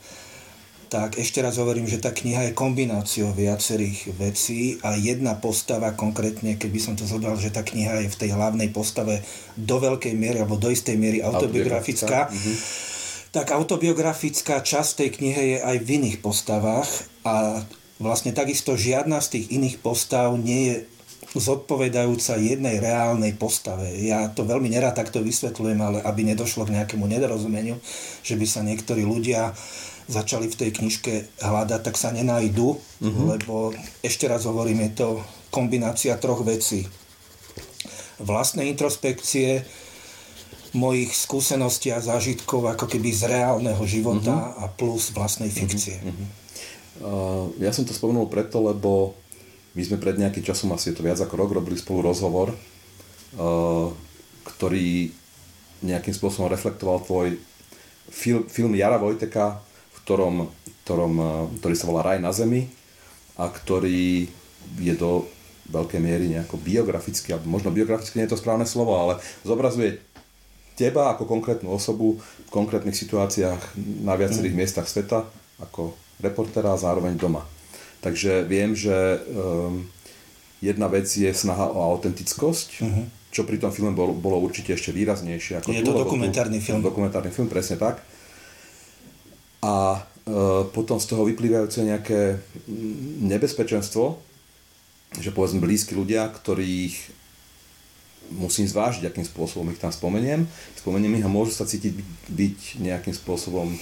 tak 0.93 1.17
ešte 1.17 1.41
raz 1.41 1.57
hovorím, 1.57 1.89
že 1.89 2.05
tá 2.05 2.13
kniha 2.13 2.53
je 2.53 2.53
kombináciou 2.53 3.33
viacerých 3.33 4.13
vecí 4.13 4.77
a 4.85 4.93
jedna 4.93 5.33
postava 5.41 5.97
konkrétne, 5.97 6.61
keby 6.61 6.77
som 6.77 6.93
to 6.93 7.09
zobral, 7.09 7.33
že 7.41 7.49
tá 7.49 7.65
kniha 7.65 8.05
je 8.05 8.13
v 8.13 8.21
tej 8.21 8.37
hlavnej 8.37 8.69
postave 8.69 9.25
do 9.57 9.81
veľkej 9.81 10.13
miery 10.13 10.45
alebo 10.45 10.61
do 10.61 10.69
istej 10.69 11.01
miery 11.01 11.25
autobiografická, 11.25 12.29
mm-hmm. 12.29 12.57
tak 13.33 13.57
autobiografická 13.57 14.61
časť 14.61 14.91
tej 15.01 15.11
knihe 15.17 15.43
je 15.57 15.59
aj 15.65 15.77
v 15.81 15.89
iných 15.97 16.21
postavách 16.21 17.09
a 17.25 17.65
vlastne 18.03 18.35
takisto 18.35 18.75
žiadna 18.75 19.23
z 19.23 19.39
tých 19.39 19.47
iných 19.55 19.77
postav 19.79 20.35
nie 20.35 20.61
je 20.69 20.77
zodpovedajúca 21.33 22.37
jednej 22.37 22.77
reálnej 22.77 23.33
postave. 23.33 23.89
Ja 24.05 24.29
to 24.29 24.45
veľmi 24.45 24.69
nerád 24.69 25.01
takto 25.01 25.25
vysvetľujem, 25.25 25.81
ale 25.81 25.99
aby 26.05 26.29
nedošlo 26.29 26.69
k 26.69 26.75
nejakému 26.77 27.09
nedorozumeniu, 27.09 27.81
že 28.21 28.37
by 28.37 28.45
sa 28.45 28.61
niektorí 28.61 29.07
ľudia 29.07 29.57
začali 30.13 30.51
v 30.51 30.59
tej 30.59 30.71
knižke 30.77 31.41
hľadať, 31.41 31.81
tak 31.81 31.97
sa 31.97 32.13
nenájdu, 32.13 32.77
uh-huh. 32.77 33.39
lebo 33.39 33.73
ešte 34.05 34.29
raz 34.29 34.45
hovorím, 34.45 34.85
je 34.91 35.07
to 35.07 35.09
kombinácia 35.49 36.19
troch 36.21 36.45
vecí. 36.45 36.85
Vlastnej 38.21 38.69
introspekcie, 38.69 39.65
mojich 40.77 41.17
skúseností 41.17 41.93
a 41.93 42.01
zážitkov 42.01 42.77
ako 42.77 42.89
keby 42.89 43.09
z 43.13 43.31
reálneho 43.31 43.81
života 43.89 44.53
uh-huh. 44.53 44.69
a 44.69 44.73
plus 44.73 45.15
vlastnej 45.17 45.49
fikcie. 45.49 45.97
Uh-huh. 46.03 46.42
Ja 47.61 47.71
som 47.73 47.89
to 47.89 47.97
spomenul 47.97 48.29
preto, 48.29 48.61
lebo 48.61 49.17
my 49.73 49.83
sme 49.83 49.97
pred 49.97 50.21
nejakým 50.21 50.45
časom, 50.45 50.69
asi 50.77 50.93
je 50.93 51.01
to 51.01 51.07
viac 51.07 51.17
ako 51.17 51.35
rok, 51.41 51.57
robili 51.57 51.81
spolu 51.81 52.05
rozhovor, 52.05 52.53
ktorý 54.45 55.09
nejakým 55.81 56.13
spôsobom 56.13 56.53
reflektoval 56.53 57.01
tvoj 57.03 57.41
film, 58.13 58.45
film 58.47 58.77
Jara 58.77 59.01
Vojteka, 59.01 59.65
v 59.65 59.99
ktorom, 60.05 60.35
ktorom, 60.85 61.13
ktorý 61.59 61.75
sa 61.75 61.89
volá 61.89 62.05
Raj 62.05 62.19
na 62.21 62.31
zemi 62.31 62.69
a 63.41 63.49
ktorý 63.49 64.29
je 64.79 64.95
do 64.95 65.27
veľkej 65.73 66.01
miery 66.03 66.29
nejako 66.29 66.61
biograficky, 66.61 67.33
alebo 67.33 67.49
možno 67.49 67.73
biograficky 67.73 68.21
nie 68.21 68.29
je 68.29 68.37
to 68.37 68.43
správne 68.43 68.69
slovo, 68.69 68.93
ale 68.99 69.17
zobrazuje 69.43 70.05
teba 70.77 71.17
ako 71.17 71.25
konkrétnu 71.25 71.73
osobu 71.73 72.21
v 72.21 72.51
konkrétnych 72.53 72.97
situáciách 72.97 73.77
na 74.05 74.15
viacerých 74.19 74.53
mm. 74.53 74.61
miestach 74.61 74.87
sveta, 74.89 75.25
ako 75.63 75.97
reportera 76.23 76.73
a 76.73 76.81
zároveň 76.81 77.19
doma. 77.19 77.43
Takže 78.03 78.43
viem, 78.47 78.75
že 78.75 78.95
um, 79.31 79.87
jedna 80.59 80.91
vec 80.91 81.07
je 81.07 81.31
snaha 81.31 81.71
o 81.71 81.83
autentickosť, 81.95 82.69
uh-huh. 82.83 83.05
čo 83.31 83.47
pri 83.47 83.63
tom 83.63 83.71
filme 83.71 83.95
bolo, 83.95 84.15
bolo 84.15 84.43
určite 84.43 84.75
ešte 84.75 84.91
výraznejšie. 84.91 85.63
Ako 85.63 85.71
je 85.71 85.83
tu, 85.83 85.91
to 85.91 86.03
dokumentárny 86.03 86.59
tu, 86.59 86.71
film. 86.71 86.83
Dokumentárny 86.83 87.31
film, 87.31 87.47
presne 87.47 87.79
tak. 87.79 88.03
A 89.63 90.03
uh, 90.03 90.67
potom 90.71 90.99
z 90.99 91.07
toho 91.07 91.23
vyplývajúce 91.27 91.87
nejaké 91.87 92.43
mm, 92.67 93.27
nebezpečenstvo, 93.31 94.19
že 95.23 95.31
povedzme 95.31 95.63
blízki 95.63 95.95
ľudia, 95.95 96.27
ktorých 96.27 97.23
musím 98.33 98.65
zvážiť, 98.65 99.07
akým 99.07 99.27
spôsobom 99.29 99.69
ich 99.71 99.79
tam 99.79 99.93
spomeniem. 99.93 100.49
Spomeniem 100.79 101.21
ich 101.21 101.27
a 101.27 101.31
môžu 101.31 101.53
sa 101.53 101.69
cítiť 101.69 101.93
byť, 101.93 102.09
byť 102.33 102.59
nejakým 102.81 103.15
spôsobom 103.15 103.77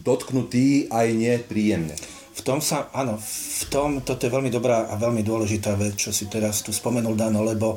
dotknutý 0.00 0.88
aj 0.90 1.06
nepríjemne. 1.12 1.96
V 2.30 2.40
tom 2.40 2.64
sa, 2.64 2.88
áno, 2.96 3.20
v 3.20 3.64
tom, 3.68 4.00
toto 4.00 4.24
je 4.24 4.32
veľmi 4.32 4.48
dobrá 4.48 4.88
a 4.88 4.96
veľmi 4.96 5.20
dôležitá 5.20 5.76
vec, 5.76 6.00
čo 6.00 6.08
si 6.08 6.24
teraz 6.32 6.64
tu 6.64 6.72
spomenul, 6.72 7.12
Dano, 7.12 7.44
lebo 7.44 7.76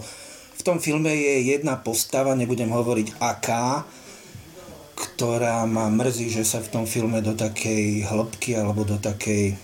v 0.54 0.62
tom 0.64 0.80
filme 0.80 1.12
je 1.12 1.52
jedna 1.52 1.76
postava, 1.76 2.32
nebudem 2.38 2.72
hovoriť 2.72 3.20
aká, 3.20 3.84
ktorá 4.94 5.68
ma 5.68 5.92
mrzí, 5.92 6.32
že 6.32 6.48
sa 6.48 6.64
v 6.64 6.72
tom 6.72 6.86
filme 6.88 7.20
do 7.20 7.36
takej 7.36 8.08
hĺbky 8.08 8.56
alebo 8.56 8.88
do 8.88 8.96
takej 8.96 9.58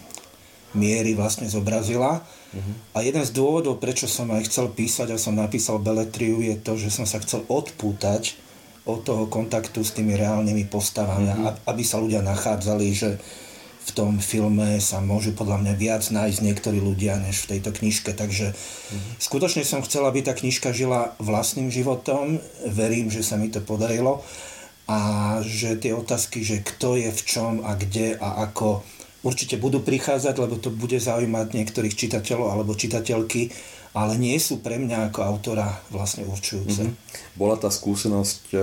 miery 0.75 1.15
vlastne 1.15 1.47
zobrazila. 1.47 2.19
Uh-huh. 2.49 2.73
A 2.97 3.05
jeden 3.05 3.21
z 3.23 3.31
dôvodov, 3.31 3.77
prečo 3.77 4.09
som 4.09 4.27
aj 4.33 4.49
chcel 4.49 4.67
písať 4.73 5.13
a 5.13 5.21
som 5.21 5.37
napísal 5.37 5.79
Beletriu, 5.79 6.41
je 6.41 6.57
to, 6.57 6.75
že 6.75 6.89
som 6.91 7.05
sa 7.05 7.21
chcel 7.21 7.45
odpútať 7.47 8.48
od 8.89 9.01
toho 9.05 9.23
kontaktu 9.29 9.85
s 9.85 9.93
tými 9.93 10.17
reálnymi 10.17 10.65
postavami, 10.65 11.29
mm-hmm. 11.29 11.69
aby 11.69 11.83
sa 11.85 12.01
ľudia 12.01 12.25
nachádzali, 12.25 12.87
že 12.89 13.21
v 13.79 13.91
tom 13.97 14.21
filme 14.21 14.77
sa 14.77 15.01
môžu 15.01 15.33
podľa 15.33 15.65
mňa 15.65 15.73
viac 15.73 16.03
nájsť 16.13 16.39
niektorí 16.45 16.77
ľudia 16.77 17.17
než 17.17 17.45
v 17.45 17.57
tejto 17.57 17.73
knižke. 17.73 18.13
Takže 18.13 18.53
mm-hmm. 18.53 19.13
skutočne 19.17 19.65
som 19.65 19.81
chcel, 19.81 20.05
aby 20.05 20.21
tá 20.21 20.37
knižka 20.37 20.73
žila 20.73 21.17
vlastným 21.17 21.73
životom. 21.73 22.37
Verím, 22.69 23.09
že 23.09 23.25
sa 23.25 23.37
mi 23.37 23.49
to 23.49 23.61
podarilo 23.61 24.21
a 24.89 24.99
že 25.45 25.77
tie 25.77 25.93
otázky, 25.93 26.41
že 26.41 26.65
kto 26.65 26.97
je 26.97 27.13
v 27.13 27.21
čom 27.21 27.61
a 27.61 27.77
kde 27.77 28.17
a 28.17 28.49
ako 28.49 28.81
určite 29.21 29.59
budú 29.61 29.85
prichádzať, 29.85 30.35
lebo 30.39 30.57
to 30.57 30.73
bude 30.73 30.97
zaujímať 30.97 31.53
niektorých 31.53 31.93
čitateľov 31.93 32.49
alebo 32.49 32.73
čitateľky, 32.73 33.53
ale 33.93 34.21
nie 34.21 34.37
sú 34.37 34.61
pre 34.61 34.77
mňa 34.77 35.09
ako 35.09 35.19
autora 35.25 35.81
vlastne 35.89 36.25
určujúce. 36.29 36.89
Mm-hmm. 36.89 37.37
Bola 37.37 37.57
tá 37.57 37.73
skúsenosť 37.73 38.41
e, 38.53 38.57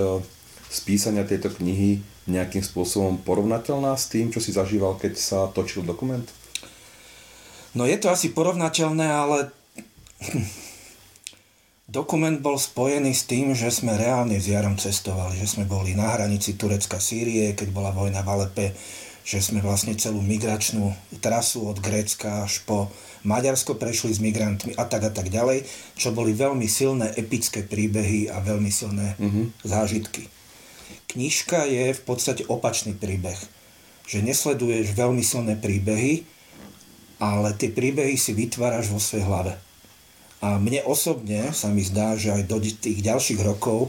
z 0.70 0.78
písania 0.86 1.26
tejto 1.26 1.50
knihy 1.56 2.02
nejakým 2.26 2.62
spôsobom 2.62 3.22
porovnateľná 3.22 3.94
s 3.94 4.10
tým, 4.10 4.34
čo 4.34 4.42
si 4.42 4.50
zažíval, 4.50 4.98
keď 4.98 5.12
sa 5.14 5.38
točil 5.50 5.86
dokument? 5.86 6.26
No 7.76 7.86
je 7.86 7.96
to 8.00 8.10
asi 8.10 8.34
porovnateľné, 8.34 9.06
ale 9.06 9.54
dokument 11.86 12.34
bol 12.42 12.58
spojený 12.58 13.14
s 13.14 13.28
tým, 13.30 13.54
že 13.54 13.70
sme 13.70 13.94
reálne 13.94 14.42
s 14.42 14.50
Jarom 14.50 14.74
cestovali, 14.74 15.38
že 15.38 15.46
sme 15.46 15.64
boli 15.70 15.94
na 15.94 16.18
hranici 16.18 16.58
Turecka-Sýrie, 16.58 17.54
keď 17.54 17.68
bola 17.70 17.94
vojna 17.94 18.26
v 18.26 18.30
Alepe, 18.32 18.66
že 19.26 19.42
sme 19.42 19.58
vlastne 19.58 19.98
celú 19.98 20.22
migračnú 20.22 20.94
trasu 21.18 21.66
od 21.66 21.82
Grécka 21.82 22.46
až 22.46 22.62
po 22.62 22.94
Maďarsko 23.26 23.74
prešli 23.74 24.14
s 24.14 24.22
migrantmi 24.22 24.78
a 24.78 24.86
tak 24.86 25.02
a 25.02 25.10
tak 25.10 25.34
ďalej, 25.34 25.66
čo 25.98 26.14
boli 26.14 26.30
veľmi 26.30 26.70
silné 26.70 27.10
epické 27.18 27.66
príbehy 27.66 28.30
a 28.30 28.38
veľmi 28.38 28.70
silné 28.70 29.18
mm-hmm. 29.18 29.66
zážitky 29.66 30.30
knižka 31.16 31.64
je 31.64 31.96
v 31.96 32.02
podstate 32.04 32.44
opačný 32.44 32.92
príbeh. 32.92 33.40
Že 34.04 34.28
nesleduješ 34.28 34.92
veľmi 34.92 35.24
silné 35.24 35.56
príbehy, 35.56 36.28
ale 37.16 37.56
tie 37.56 37.72
príbehy 37.72 38.20
si 38.20 38.36
vytváraš 38.36 38.92
vo 38.92 39.00
svojej 39.00 39.24
hlave. 39.24 39.56
A 40.44 40.60
mne 40.60 40.84
osobne 40.84 41.56
sa 41.56 41.72
mi 41.72 41.80
zdá, 41.80 42.12
že 42.20 42.36
aj 42.36 42.42
do 42.44 42.60
tých 42.60 43.00
ďalších 43.00 43.40
rokov 43.40 43.88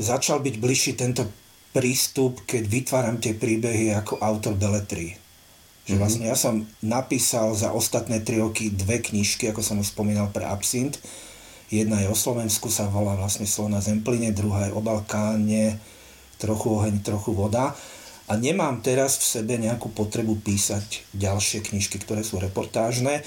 začal 0.00 0.40
byť 0.40 0.54
bližší 0.56 0.96
tento 0.96 1.28
prístup, 1.72 2.44
keď 2.44 2.62
vytváram 2.68 3.16
tie 3.16 3.32
príbehy 3.32 3.96
ako 3.96 4.20
autor 4.20 4.54
beletry. 4.54 5.16
Že 5.88 5.94
mhm. 5.96 6.00
vlastne 6.00 6.24
ja 6.28 6.36
som 6.38 6.62
napísal 6.84 7.56
za 7.58 7.74
ostatné 7.74 8.22
tri 8.22 8.38
roky 8.38 8.70
dve 8.70 9.02
knižky, 9.02 9.50
ako 9.50 9.60
som 9.64 9.80
už 9.82 9.90
spomínal, 9.90 10.30
pre 10.30 10.46
Absint. 10.46 11.00
Jedna 11.72 12.04
je 12.04 12.12
o 12.12 12.16
Slovensku, 12.16 12.68
sa 12.68 12.84
volá 12.84 13.16
vlastne 13.16 13.48
Slona 13.48 13.80
Zempline, 13.80 14.36
druhá 14.36 14.68
je 14.68 14.76
o 14.76 14.84
Balkáne, 14.84 15.80
trochu 16.36 16.68
oheň, 16.68 17.00
trochu 17.00 17.32
voda. 17.32 17.72
A 18.28 18.36
nemám 18.36 18.84
teraz 18.84 19.16
v 19.18 19.40
sebe 19.40 19.56
nejakú 19.56 19.88
potrebu 19.88 20.36
písať 20.44 21.08
ďalšie 21.16 21.64
knižky, 21.64 21.96
ktoré 21.96 22.20
sú 22.22 22.38
reportážne, 22.38 23.24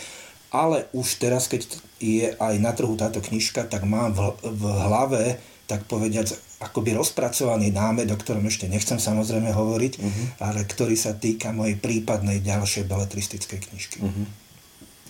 ale 0.54 0.88
už 0.94 1.20
teraz, 1.20 1.50
keď 1.52 1.68
je 2.00 2.32
aj 2.38 2.56
na 2.62 2.72
trhu 2.72 2.94
táto 2.96 3.20
knižka, 3.20 3.68
tak 3.68 3.84
mám 3.84 4.14
v, 4.14 4.32
v 4.46 4.64
hlave, 4.88 5.24
tak 5.66 5.90
povediať, 5.90 6.38
akoby 6.60 6.96
rozpracovaný 6.96 7.72
námed, 7.76 8.08
o 8.12 8.18
ktorom 8.18 8.48
ešte 8.48 8.72
nechcem 8.72 8.96
samozrejme 8.96 9.52
hovoriť, 9.52 9.94
uh-huh. 10.00 10.26
ale 10.40 10.64
ktorý 10.64 10.96
sa 10.96 11.12
týka 11.12 11.52
mojej 11.52 11.76
prípadnej 11.76 12.40
ďalšej 12.40 12.88
beletristickej 12.88 13.60
knižky. 13.70 14.00
Uh-huh. 14.00 14.28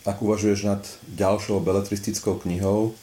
Ak 0.06 0.22
uvažuješ 0.22 0.60
nad 0.66 0.82
ďalšou 1.06 1.62
beletristickou 1.62 2.42
knihou, 2.42 2.98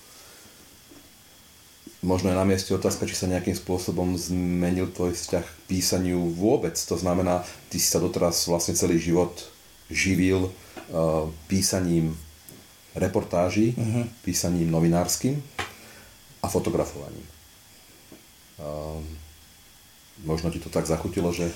možno 2.03 2.35
je 2.35 2.37
na 2.39 2.47
mieste 2.47 2.75
otázka, 2.75 3.07
či 3.07 3.15
sa 3.15 3.31
nejakým 3.31 3.55
spôsobom 3.55 4.19
zmenil 4.19 4.91
tvoj 4.91 5.15
vzťah 5.15 5.47
k 5.47 5.61
písaniu 5.71 6.35
vôbec. 6.35 6.75
To 6.75 6.99
znamená, 6.99 7.47
ty 7.71 7.79
si 7.79 7.87
sa 7.91 8.03
doteraz 8.03 8.47
vlastne 8.51 8.75
celý 8.75 8.99
život 8.99 9.35
živil 9.87 10.51
uh, 10.51 11.31
písaním 11.47 12.15
reportáží, 12.99 13.75
uh-huh. 13.79 14.05
písaním 14.27 14.71
novinárskym 14.71 15.39
a 16.43 16.47
fotografovaním. 16.51 17.32
Uh, 18.63 19.03
možno 20.23 20.55
ti 20.55 20.63
to 20.63 20.71
tak 20.71 20.87
zachutilo, 20.87 21.35
že 21.35 21.51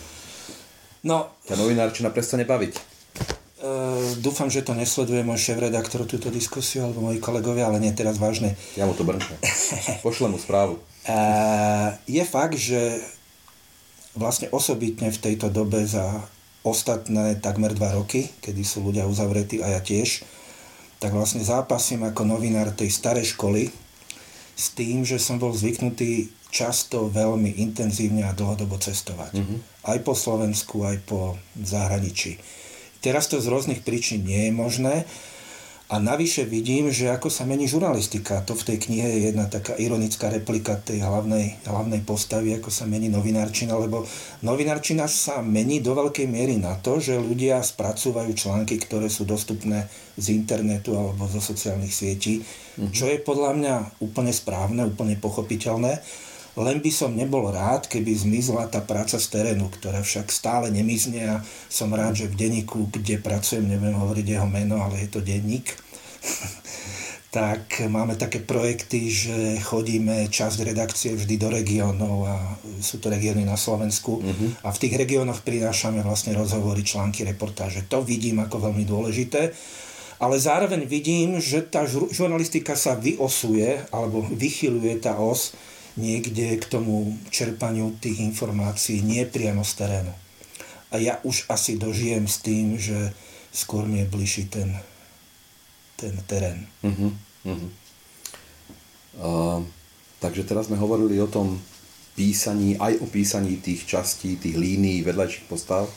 no, 1.07 1.31
ťa 1.47 1.55
novinárčina 1.55 2.11
prestane 2.11 2.43
baviť. 2.43 2.75
Uh, 3.57 4.19
dúfam, 4.19 4.51
že 4.51 4.67
to 4.67 4.75
nesleduje 4.75 5.23
môj 5.23 5.39
šéf-redaktor 5.39 6.03
túto 6.05 6.29
diskusiu, 6.35 6.83
alebo 6.83 7.07
moji 7.07 7.23
kolegovia, 7.23 7.71
ale 7.71 7.79
nie 7.79 7.95
teraz 7.95 8.19
vážne. 8.19 8.59
Ja 8.75 8.91
mu 8.91 8.93
to 8.99 9.07
brnčne. 9.07 9.39
Pošlem 10.07 10.35
mu 10.35 10.39
správu. 10.43 10.83
Uh, 11.07 11.95
je 12.11 12.27
fakt, 12.27 12.59
že 12.59 12.99
vlastne 14.19 14.51
osobitne 14.51 15.15
v 15.15 15.23
tejto 15.23 15.47
dobe 15.53 15.87
za 15.87 16.27
ostatné 16.67 17.39
takmer 17.39 17.71
dva 17.71 17.95
roky, 17.95 18.27
kedy 18.43 18.67
sú 18.67 18.83
ľudia 18.83 19.07
uzavretí 19.07 19.63
a 19.63 19.79
ja 19.79 19.81
tiež, 19.81 20.27
tak 20.99 21.15
vlastne 21.15 21.45
zápasím 21.45 22.03
ako 22.03 22.27
novinár 22.27 22.75
tej 22.75 22.91
starej 22.91 23.37
školy 23.37 23.71
s 24.57 24.73
tým, 24.75 25.07
že 25.07 25.21
som 25.21 25.39
bol 25.39 25.55
zvyknutý 25.55 26.33
často 26.57 27.13
veľmi 27.13 27.61
intenzívne 27.61 28.25
a 28.25 28.33
dlhodobo 28.33 28.81
cestovať. 28.81 29.37
Mm-hmm. 29.37 29.59
Aj 29.93 29.99
po 30.01 30.17
Slovensku, 30.17 30.89
aj 30.89 31.05
po 31.05 31.37
zahraničí. 31.61 32.41
Teraz 33.05 33.29
to 33.29 33.37
z 33.45 33.53
rôznych 33.53 33.85
príčin 33.85 34.25
nie 34.25 34.49
je 34.49 34.53
možné. 34.57 34.95
A 35.87 36.03
navyše 36.03 36.43
vidím, 36.43 36.91
že 36.91 37.15
ako 37.15 37.31
sa 37.31 37.47
mení 37.47 37.71
žurnalistika. 37.71 38.43
To 38.43 38.59
v 38.59 38.75
tej 38.75 38.91
knihe 38.91 39.07
je 39.07 39.31
jedna 39.31 39.47
taká 39.47 39.79
ironická 39.79 40.35
replika 40.35 40.75
tej 40.83 40.99
hlavnej, 41.07 41.63
hlavnej 41.63 42.03
postavy, 42.03 42.59
ako 42.59 42.75
sa 42.75 42.91
mení 42.91 43.07
novinárčina, 43.07 43.79
lebo 43.79 44.03
novinárčina 44.43 45.07
sa 45.07 45.47
mení 45.47 45.79
do 45.79 45.95
veľkej 45.95 46.27
miery 46.27 46.59
na 46.59 46.75
to, 46.83 46.99
že 46.99 47.15
ľudia 47.15 47.63
spracúvajú 47.63 48.35
články, 48.35 48.83
ktoré 48.83 49.07
sú 49.07 49.23
dostupné 49.31 49.87
z 50.19 50.35
internetu 50.35 50.99
alebo 50.99 51.31
zo 51.31 51.39
sociálnych 51.39 51.95
sietí, 51.95 52.43
mm-hmm. 52.43 52.91
čo 52.91 53.07
je 53.07 53.23
podľa 53.23 53.55
mňa 53.55 53.75
úplne 54.03 54.35
správne, 54.35 54.91
úplne 54.91 55.15
pochopiteľné. 55.15 56.03
Len 56.57 56.81
by 56.81 56.89
som 56.89 57.13
nebol 57.13 57.53
rád, 57.53 57.85
keby 57.85 58.17
zmizla 58.17 58.73
tá 58.73 58.81
práca 58.81 59.21
z 59.21 59.29
terénu, 59.29 59.69
ktorá 59.69 60.01
však 60.01 60.33
stále 60.33 60.73
nemizne 60.73 61.29
a 61.29 61.37
som 61.69 61.93
rád, 61.93 62.25
že 62.25 62.33
v 62.33 62.49
denníku, 62.49 62.89
kde 62.89 63.21
pracujem, 63.21 63.69
neviem 63.69 63.93
hovoriť 63.93 64.27
jeho 64.27 64.49
meno, 64.49 64.81
ale 64.81 65.05
je 65.05 65.09
to 65.13 65.21
denník, 65.21 65.69
tak 67.37 67.85
máme 67.93 68.17
také 68.17 68.41
projekty, 68.41 69.13
že 69.13 69.37
chodíme 69.61 70.33
časť 70.33 70.65
redakcie 70.65 71.13
vždy 71.13 71.37
do 71.37 71.53
regiónov 71.53 72.25
a 72.25 72.57
sú 72.81 73.05
to 73.05 73.13
regióny 73.13 73.45
na 73.45 73.61
Slovensku 73.61 74.25
uh-huh. 74.25 74.65
a 74.65 74.73
v 74.73 74.81
tých 74.81 74.97
regiónoch 74.97 75.45
prinášame 75.45 76.01
vlastne 76.01 76.33
rozhovory, 76.33 76.81
články, 76.81 77.29
reportáže. 77.29 77.85
To 77.93 78.01
vidím 78.01 78.41
ako 78.41 78.73
veľmi 78.73 78.89
dôležité 78.89 79.53
ale 80.17 80.41
zároveň 80.41 80.89
vidím, 80.89 81.37
že 81.37 81.61
tá 81.61 81.85
žurnalistika 81.89 82.73
sa 82.73 82.97
vyosuje 82.97 83.85
alebo 83.93 84.25
vychyluje 84.25 84.97
tá 85.05 85.21
os 85.21 85.53
niekde 85.97 86.61
k 86.61 86.65
tomu 86.69 87.17
čerpaniu 87.33 87.97
tých 88.01 88.21
informácií 88.21 89.01
nie 89.01 89.25
priamo 89.25 89.65
z 89.65 89.73
terénu. 89.81 90.13
A 90.93 91.01
ja 91.03 91.19
už 91.25 91.49
asi 91.51 91.81
dožijem 91.81 92.29
s 92.29 92.39
tým, 92.45 92.79
že 92.79 93.11
skôr 93.51 93.89
mi 93.89 94.05
je 94.05 94.13
bližší 94.13 94.45
ten, 94.53 94.77
ten 95.97 96.15
terén. 96.29 96.69
Uh-huh, 96.85 97.11
uh-huh. 97.49 97.71
Uh, 99.17 99.61
takže 100.21 100.45
teraz 100.45 100.69
sme 100.69 100.77
hovorili 100.77 101.17
o 101.19 101.27
tom 101.27 101.57
písaní, 102.17 102.77
aj 102.77 103.01
o 103.01 103.07
písaní 103.09 103.57
tých 103.61 103.89
častí, 103.89 104.37
tých 104.37 104.57
línií 104.57 105.01
vedľajších 105.05 105.49
postav, 105.49 105.89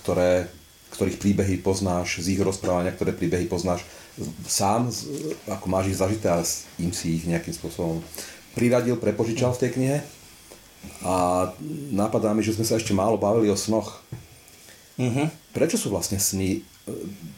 ktoré, 0.00 0.48
ktorých 0.96 1.20
príbehy 1.20 1.56
poznáš 1.60 2.24
z 2.24 2.36
ich 2.36 2.40
rozprávania, 2.40 2.96
ktoré 2.96 3.12
príbehy 3.12 3.48
poznáš 3.48 3.84
sám, 4.44 4.92
ako 5.48 5.66
máš 5.72 5.92
ich 5.92 6.00
zažité 6.00 6.28
a 6.28 6.44
im 6.76 6.92
si 6.92 7.20
ich 7.20 7.24
nejakým 7.24 7.56
spôsobom 7.56 8.04
priradil, 8.54 9.00
prepožičal 9.00 9.52
v 9.56 9.60
tej 9.60 9.70
knihe. 9.76 9.98
A 11.06 11.48
napadá 11.94 12.34
mi, 12.34 12.42
že 12.42 12.54
sme 12.54 12.66
sa 12.66 12.76
ešte 12.78 12.94
málo 12.96 13.20
bavili 13.20 13.48
o 13.50 13.58
snoch. 13.58 14.02
Uh-huh. 14.98 15.26
Prečo 15.54 15.78
sú 15.78 15.94
vlastne 15.94 16.18
sny? 16.18 16.62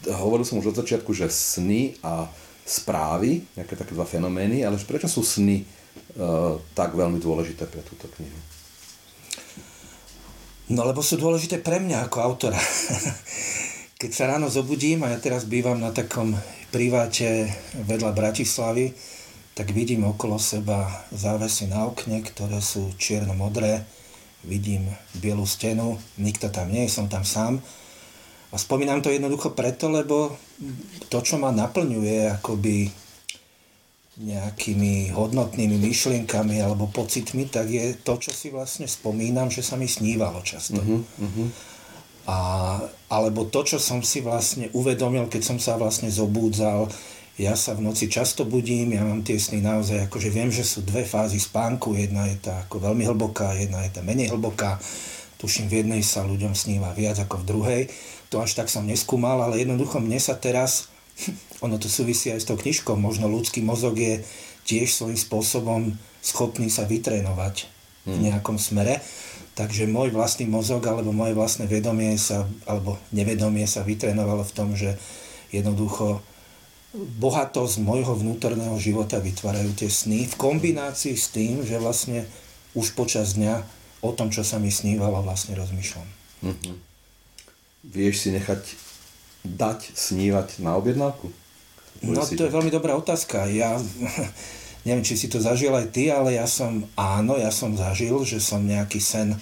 Hovoril 0.09 0.45
som 0.45 0.57
už 0.57 0.73
od 0.73 0.79
začiatku, 0.81 1.13
že 1.13 1.29
sny 1.29 1.97
a 2.01 2.25
správy, 2.65 3.45
nejaké 3.53 3.77
také 3.77 3.93
dva 3.93 4.09
fenomény, 4.09 4.65
ale 4.65 4.81
prečo 4.81 5.05
sú 5.05 5.21
sny 5.21 5.61
uh, 5.61 6.57
tak 6.73 6.97
veľmi 6.97 7.21
dôležité 7.21 7.69
pre 7.69 7.85
túto 7.85 8.09
knihu? 8.17 8.39
No 10.73 10.81
lebo 10.81 11.05
sú 11.05 11.21
dôležité 11.21 11.61
pre 11.61 11.77
mňa 11.77 12.09
ako 12.09 12.17
autora. 12.25 12.57
Keď 14.01 14.11
sa 14.11 14.25
ráno 14.33 14.49
zobudím, 14.49 15.05
a 15.05 15.13
ja 15.13 15.21
teraz 15.21 15.45
bývam 15.45 15.77
na 15.77 15.93
takom 15.93 16.33
priváte 16.73 17.47
vedľa 17.85 18.11
Bratislavy, 18.17 18.89
tak 19.55 19.71
vidím 19.71 20.03
okolo 20.03 20.35
seba 20.35 21.07
závesy 21.15 21.71
na 21.71 21.87
okne, 21.87 22.19
ktoré 22.19 22.59
sú 22.59 22.91
čierno-modré, 22.99 23.87
vidím 24.43 24.91
bielu 25.15 25.47
stenu, 25.47 25.95
nikto 26.19 26.51
tam 26.51 26.69
nie 26.69 26.91
som 26.91 27.07
tam 27.07 27.23
sám. 27.23 27.63
A 28.51 28.55
spomínam 28.59 28.99
to 28.99 29.09
jednoducho 29.09 29.55
preto, 29.55 29.87
lebo 29.87 30.35
to, 31.07 31.17
čo 31.23 31.39
ma 31.39 31.55
naplňuje 31.55 32.39
akoby 32.39 32.91
nejakými 34.15 35.11
hodnotnými 35.11 35.75
myšlienkami 35.75 36.63
alebo 36.63 36.87
pocitmi, 36.87 37.51
tak 37.51 37.67
je 37.67 37.95
to, 37.99 38.15
čo 38.15 38.31
si 38.31 38.47
vlastne 38.47 38.87
spomínam, 38.87 39.51
že 39.51 39.59
sa 39.59 39.75
mi 39.75 39.91
snívalo 39.91 40.39
často. 40.39 40.79
Uh-huh, 40.79 41.03
uh-huh. 41.03 41.47
A, 42.25 42.37
alebo 43.11 43.43
to, 43.51 43.67
čo 43.67 43.77
som 43.77 43.99
si 43.99 44.23
vlastne 44.23 44.71
uvedomil, 44.71 45.27
keď 45.27 45.41
som 45.43 45.57
sa 45.59 45.75
vlastne 45.75 46.07
zobúdzal, 46.07 46.87
ja 47.35 47.51
sa 47.59 47.75
v 47.75 47.83
noci 47.83 48.07
často 48.07 48.47
budím, 48.47 48.95
ja 48.95 49.03
mám 49.03 49.19
tie 49.19 49.35
sny 49.35 49.59
naozaj, 49.59 50.07
akože 50.07 50.31
viem, 50.31 50.47
že 50.47 50.63
sú 50.63 50.87
dve 50.87 51.03
fázy 51.03 51.35
spánku, 51.35 51.91
jedna 51.91 52.31
je 52.31 52.39
tá 52.39 52.63
ako 52.63 52.79
veľmi 52.79 53.03
hlboká, 53.11 53.59
jedna 53.59 53.83
je 53.83 53.91
tá 53.91 53.99
menej 53.99 54.31
hlboká. 54.31 54.79
Tuším, 55.35 55.67
v 55.67 55.83
jednej 55.83 55.99
sa 55.99 56.23
ľuďom 56.23 56.55
sníva 56.55 56.95
viac 56.95 57.19
ako 57.19 57.43
v 57.43 57.47
druhej. 57.47 57.81
To 58.31 58.39
až 58.39 58.55
tak 58.55 58.71
som 58.71 58.87
neskúmal, 58.87 59.43
ale 59.43 59.59
jednoducho 59.59 59.99
mne 59.99 60.15
sa 60.15 60.39
teraz, 60.39 60.87
ono 61.65 61.75
to 61.75 61.91
súvisí 61.91 62.31
aj 62.31 62.39
s 62.39 62.47
tou 62.47 62.55
knižkou, 62.55 62.95
možno 62.95 63.27
ľudský 63.27 63.59
mozog 63.59 63.99
je 63.99 64.23
tiež 64.63 64.95
svojím 64.95 65.19
spôsobom 65.19 65.81
schopný 66.23 66.71
sa 66.71 66.87
vytrénovať 66.87 67.67
v 68.07 68.15
hmm. 68.15 68.21
nejakom 68.31 68.55
smere. 68.55 69.03
Takže 69.55 69.87
môj 69.87 70.11
vlastný 70.11 70.47
mozog 70.47 70.83
alebo 70.87 71.15
moje 71.15 71.35
vlastné 71.35 71.67
vedomie 71.67 72.15
sa, 72.15 72.47
alebo 72.67 72.99
nevedomie 73.11 73.67
sa 73.67 73.83
vytrénovalo 73.83 74.43
v 74.43 74.55
tom, 74.55 74.75
že 74.75 74.99
jednoducho 75.51 76.23
bohatosť 76.95 77.83
môjho 77.83 78.15
vnútorného 78.15 78.75
života 78.79 79.19
vytvárajú 79.19 79.75
tie 79.75 79.91
sny 79.91 80.31
v 80.31 80.35
kombinácii 80.39 81.15
s 81.15 81.27
tým, 81.31 81.61
že 81.61 81.75
vlastne 81.75 82.23
už 82.71 82.95
počas 82.95 83.35
dňa 83.35 83.63
o 84.03 84.11
tom, 84.15 84.31
čo 84.31 84.47
sa 84.47 84.59
mi 84.59 84.71
snívalo, 84.71 85.19
vlastne 85.19 85.55
rozmýšľam. 85.59 86.07
Mm-hmm. 86.45 86.75
Vieš 87.91 88.15
si 88.17 88.29
nechať 88.31 88.61
dať 89.45 89.93
snívať 89.93 90.63
na 90.63 90.79
objednávku? 90.79 91.29
No 92.03 92.21
to 92.21 92.47
je 92.47 92.51
veľmi 92.53 92.71
dobrá 92.73 92.95
otázka. 92.97 93.47
Ja 93.51 93.75
neviem, 94.87 95.03
či 95.03 95.19
si 95.19 95.27
to 95.27 95.43
zažil 95.43 95.75
aj 95.75 95.91
ty, 95.91 96.09
ale 96.09 96.39
ja 96.39 96.47
som, 96.47 96.85
áno, 96.95 97.35
ja 97.35 97.51
som 97.51 97.75
zažil, 97.75 98.15
že 98.23 98.39
som 98.39 98.63
nejaký 98.63 98.99
sen, 99.03 99.35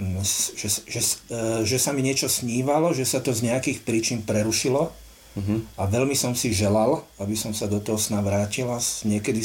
mm, 0.00 0.22
že, 0.56 0.68
že, 0.86 1.00
e, 1.30 1.66
že 1.66 1.78
sa 1.78 1.94
mi 1.94 2.02
niečo 2.02 2.26
snívalo, 2.26 2.90
že 2.96 3.04
sa 3.04 3.22
to 3.22 3.30
z 3.30 3.46
nejakých 3.46 3.84
príčin 3.84 4.20
prerušilo 4.26 5.05
uh-huh. 5.36 5.58
a 5.76 5.82
veľmi 5.84 6.16
som 6.16 6.32
si 6.32 6.50
želal, 6.50 7.04
aby 7.20 7.36
som 7.36 7.52
sa 7.52 7.68
do 7.68 7.78
toho 7.78 8.00
sna 8.00 8.24
vrátil 8.24 8.66
a 8.72 8.80
niekedy, 9.04 9.44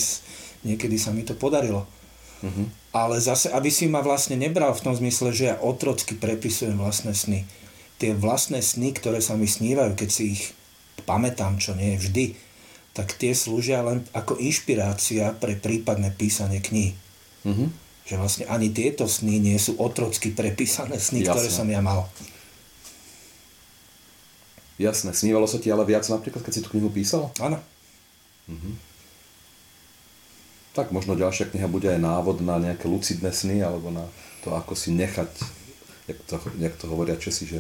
niekedy 0.64 0.96
sa 0.96 1.12
mi 1.12 1.28
to 1.28 1.36
podarilo. 1.36 1.84
Uh-huh. 2.42 2.66
Ale 2.92 3.22
zase, 3.22 3.52
aby 3.54 3.70
si 3.70 3.86
ma 3.92 4.02
vlastne 4.02 4.40
nebral 4.40 4.74
v 4.74 4.84
tom 4.84 4.96
zmysle, 4.96 5.32
že 5.36 5.54
ja 5.54 5.62
otrocky 5.62 6.18
prepisujem 6.18 6.76
vlastné 6.80 7.14
sny. 7.14 7.40
Tie 8.02 8.18
vlastné 8.18 8.66
sny, 8.66 8.98
ktoré 8.98 9.22
sa 9.22 9.38
mi 9.38 9.46
snívajú, 9.46 9.94
keď 9.94 10.10
si 10.10 10.24
ich 10.40 10.44
pamätám, 11.06 11.62
čo 11.62 11.78
nie 11.78 11.96
je 11.96 12.02
vždy, 12.08 12.26
tak 12.92 13.16
tie 13.16 13.32
slúžia 13.32 13.80
len 13.86 14.04
ako 14.12 14.36
inšpirácia 14.36 15.32
pre 15.40 15.56
prípadné 15.56 16.12
písanie 16.12 16.60
kníh. 16.60 16.92
Mm-hmm. 17.48 17.70
Že 18.10 18.16
vlastne 18.20 18.46
ani 18.52 18.74
tieto 18.74 19.08
sny 19.08 19.40
nie 19.40 19.56
sú 19.56 19.80
otrocky 19.80 20.36
prepísané 20.36 21.00
sny, 21.00 21.24
Jasne. 21.24 21.32
ktoré 21.32 21.48
som 21.48 21.68
ja 21.72 21.80
mal. 21.80 22.12
Jasné. 24.80 25.12
Snívalo 25.12 25.48
sa 25.50 25.60
ti 25.60 25.68
ale 25.74 25.84
viac 25.84 26.06
napríklad, 26.08 26.44
keď 26.44 26.54
si 26.54 26.62
tú 26.64 26.70
knihu 26.76 26.92
písal? 26.92 27.32
Áno. 27.40 27.60
Mm-hmm. 28.48 28.74
Tak 30.72 30.96
možno 30.96 31.20
ďalšia 31.20 31.52
kniha 31.52 31.68
bude 31.68 31.92
aj 31.92 32.00
návod 32.00 32.40
na 32.40 32.56
nejaké 32.56 32.88
lucidné 32.88 33.36
sny, 33.36 33.60
alebo 33.60 33.92
na 33.92 34.08
to, 34.44 34.56
ako 34.56 34.74
si 34.74 34.96
nechať, 34.96 35.32
jak 36.08 36.20
to, 36.24 36.40
jak 36.58 36.74
to 36.80 36.86
hovoria 36.88 37.20
Česi, 37.20 37.44
že 37.44 37.60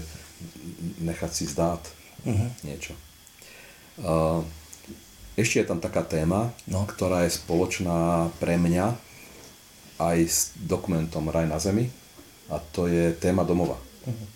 nechať 1.04 1.32
si 1.32 1.44
zdát 1.48 1.84
mm-hmm. 2.24 2.50
niečo. 2.64 2.96
Uh, 4.00 4.42
ešte 5.36 5.64
je 5.64 5.68
tam 5.68 5.80
taká 5.80 6.04
téma, 6.04 6.52
no. 6.68 6.84
ktorá 6.88 7.24
je 7.28 7.36
spoločná 7.36 8.32
pre 8.40 8.60
mňa 8.60 8.96
aj 10.02 10.18
s 10.28 10.40
dokumentom 10.58 11.30
Raj 11.30 11.48
na 11.48 11.60
zemi 11.62 11.88
a 12.52 12.60
to 12.60 12.92
je 12.92 13.16
téma 13.16 13.48
domova. 13.48 13.80
Uh-huh. 14.04 14.28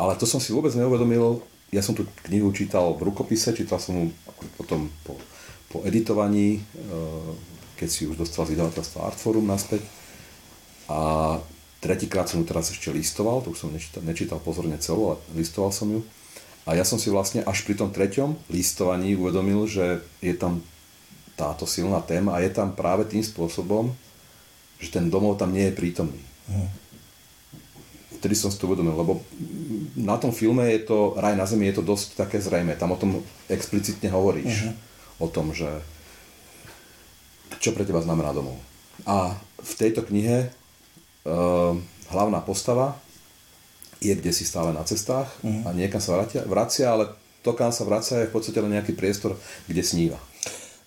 Ale 0.00 0.16
to 0.16 0.24
som 0.24 0.40
si 0.40 0.54
vôbec 0.54 0.72
neuvedomil, 0.72 1.44
ja 1.72 1.80
som 1.80 1.96
tú 1.96 2.04
knihu 2.28 2.52
čítal 2.52 2.92
v 2.94 3.08
rukopise, 3.08 3.56
čítal 3.56 3.80
som 3.80 3.96
ju 3.96 4.06
potom 4.60 4.92
po, 5.08 5.16
po 5.72 5.80
editovaní, 5.88 6.60
e, 6.60 6.92
keď 7.80 7.88
si 7.88 8.04
už 8.04 8.20
dostal 8.20 8.44
z 8.44 8.54
vydavateľstva 8.54 9.08
Artforum 9.08 9.48
naspäť 9.48 9.80
a 10.92 11.40
tretíkrát 11.80 12.28
som 12.28 12.44
ju 12.44 12.46
teraz 12.46 12.68
ešte 12.68 12.92
listoval, 12.92 13.40
to 13.40 13.56
už 13.56 13.66
som 13.66 13.70
nečítal, 13.72 14.04
nečítal 14.04 14.38
pozorne 14.38 14.76
celú, 14.76 15.16
ale 15.16 15.18
listoval 15.32 15.72
som 15.72 15.88
ju 15.88 16.04
a 16.68 16.78
ja 16.78 16.84
som 16.86 17.00
si 17.00 17.10
vlastne 17.10 17.42
až 17.42 17.64
pri 17.66 17.74
tom 17.74 17.90
treťom 17.90 18.52
listovaní 18.52 19.18
uvedomil, 19.18 19.66
že 19.66 20.04
je 20.22 20.36
tam 20.36 20.62
táto 21.34 21.66
silná 21.66 21.98
téma 22.04 22.38
a 22.38 22.44
je 22.44 22.52
tam 22.52 22.76
práve 22.76 23.08
tým 23.08 23.24
spôsobom, 23.24 23.90
že 24.78 24.92
ten 24.92 25.10
domov 25.10 25.40
tam 25.40 25.50
nie 25.50 25.72
je 25.72 25.74
prítomný. 25.74 26.22
Mm. 26.46 26.81
Vtedy 28.22 28.38
som 28.38 28.54
si 28.54 28.62
to 28.62 28.70
uvedomil, 28.70 28.94
lebo 28.94 29.18
na 29.98 30.14
tom 30.14 30.30
filme 30.30 30.70
je 30.70 30.86
to, 30.86 31.18
Raj 31.18 31.34
na 31.34 31.42
zemi 31.42 31.66
je 31.74 31.82
to 31.82 31.84
dosť 31.84 32.14
také 32.14 32.38
zrejme. 32.38 32.78
Tam 32.78 32.94
o 32.94 33.00
tom 33.00 33.18
explicitne 33.50 34.14
hovoríš. 34.14 34.70
Mm-hmm. 34.70 34.74
O 35.18 35.26
tom, 35.26 35.50
že 35.50 35.66
čo 37.58 37.74
pre 37.74 37.82
teba 37.82 37.98
znamená 37.98 38.30
domov. 38.30 38.62
A 39.02 39.34
v 39.58 39.72
tejto 39.74 40.06
knihe 40.06 40.54
uh, 41.26 41.74
hlavná 42.14 42.38
postava 42.46 42.94
je 44.02 44.14
kde 44.14 44.30
si 44.34 44.42
stále 44.42 44.74
na 44.74 44.82
cestách 44.82 45.30
mm. 45.46 45.62
a 45.62 45.68
niekam 45.74 46.02
sa 46.02 46.18
vracia, 46.18 46.42
vracia, 46.46 46.86
ale 46.90 47.10
to, 47.42 47.54
kam 47.54 47.70
sa 47.70 47.86
vracia, 47.86 48.22
je 48.22 48.30
v 48.30 48.34
podstate 48.34 48.58
len 48.58 48.74
nejaký 48.74 48.94
priestor, 48.94 49.38
kde 49.66 49.82
sníva. 49.82 50.18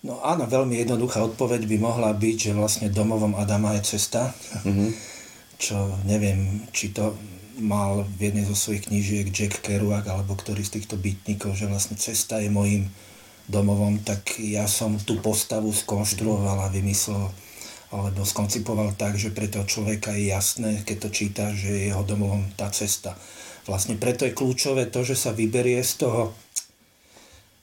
No 0.04 0.20
áno, 0.20 0.44
veľmi 0.44 0.76
jednoduchá 0.84 1.24
odpoveď 1.24 1.64
by 1.64 1.76
mohla 1.80 2.12
byť, 2.12 2.36
že 2.36 2.52
vlastne 2.52 2.92
domovom 2.92 3.36
Adama 3.36 3.72
je 3.80 3.96
cesta. 3.96 4.36
Mm-hmm. 4.64 5.15
Čo 5.56 5.96
neviem, 6.04 6.68
či 6.70 6.92
to 6.92 7.16
mal 7.56 8.04
v 8.04 8.30
jednej 8.30 8.44
zo 8.44 8.52
svojich 8.52 8.92
knížiek 8.92 9.32
Jack 9.32 9.64
Kerouac 9.64 10.04
alebo 10.04 10.36
ktorý 10.36 10.60
z 10.60 10.80
týchto 10.80 11.00
bytníkov, 11.00 11.56
že 11.56 11.68
vlastne 11.68 11.96
cesta 11.96 12.36
je 12.40 12.52
mojim 12.52 12.92
domovom, 13.48 14.02
tak 14.02 14.36
ja 14.42 14.68
som 14.68 15.00
tú 15.00 15.16
postavu 15.22 15.72
skonštruoval 15.72 16.68
a 16.68 16.72
vymyslel 16.72 17.32
alebo 17.86 18.26
skoncipoval 18.26 18.98
tak, 18.98 19.14
že 19.14 19.30
pre 19.30 19.46
toho 19.46 19.62
človeka 19.62 20.10
je 20.18 20.34
jasné, 20.34 20.82
keď 20.82 21.06
to 21.06 21.08
číta, 21.14 21.44
že 21.54 21.70
je 21.70 21.82
jeho 21.94 22.02
domovom 22.02 22.42
tá 22.58 22.66
cesta. 22.74 23.14
Vlastne 23.64 23.94
preto 23.94 24.26
je 24.26 24.34
kľúčové 24.34 24.90
to, 24.90 25.06
že 25.06 25.14
sa 25.14 25.30
vyberie 25.30 25.78
z 25.86 26.02
toho 26.02 26.34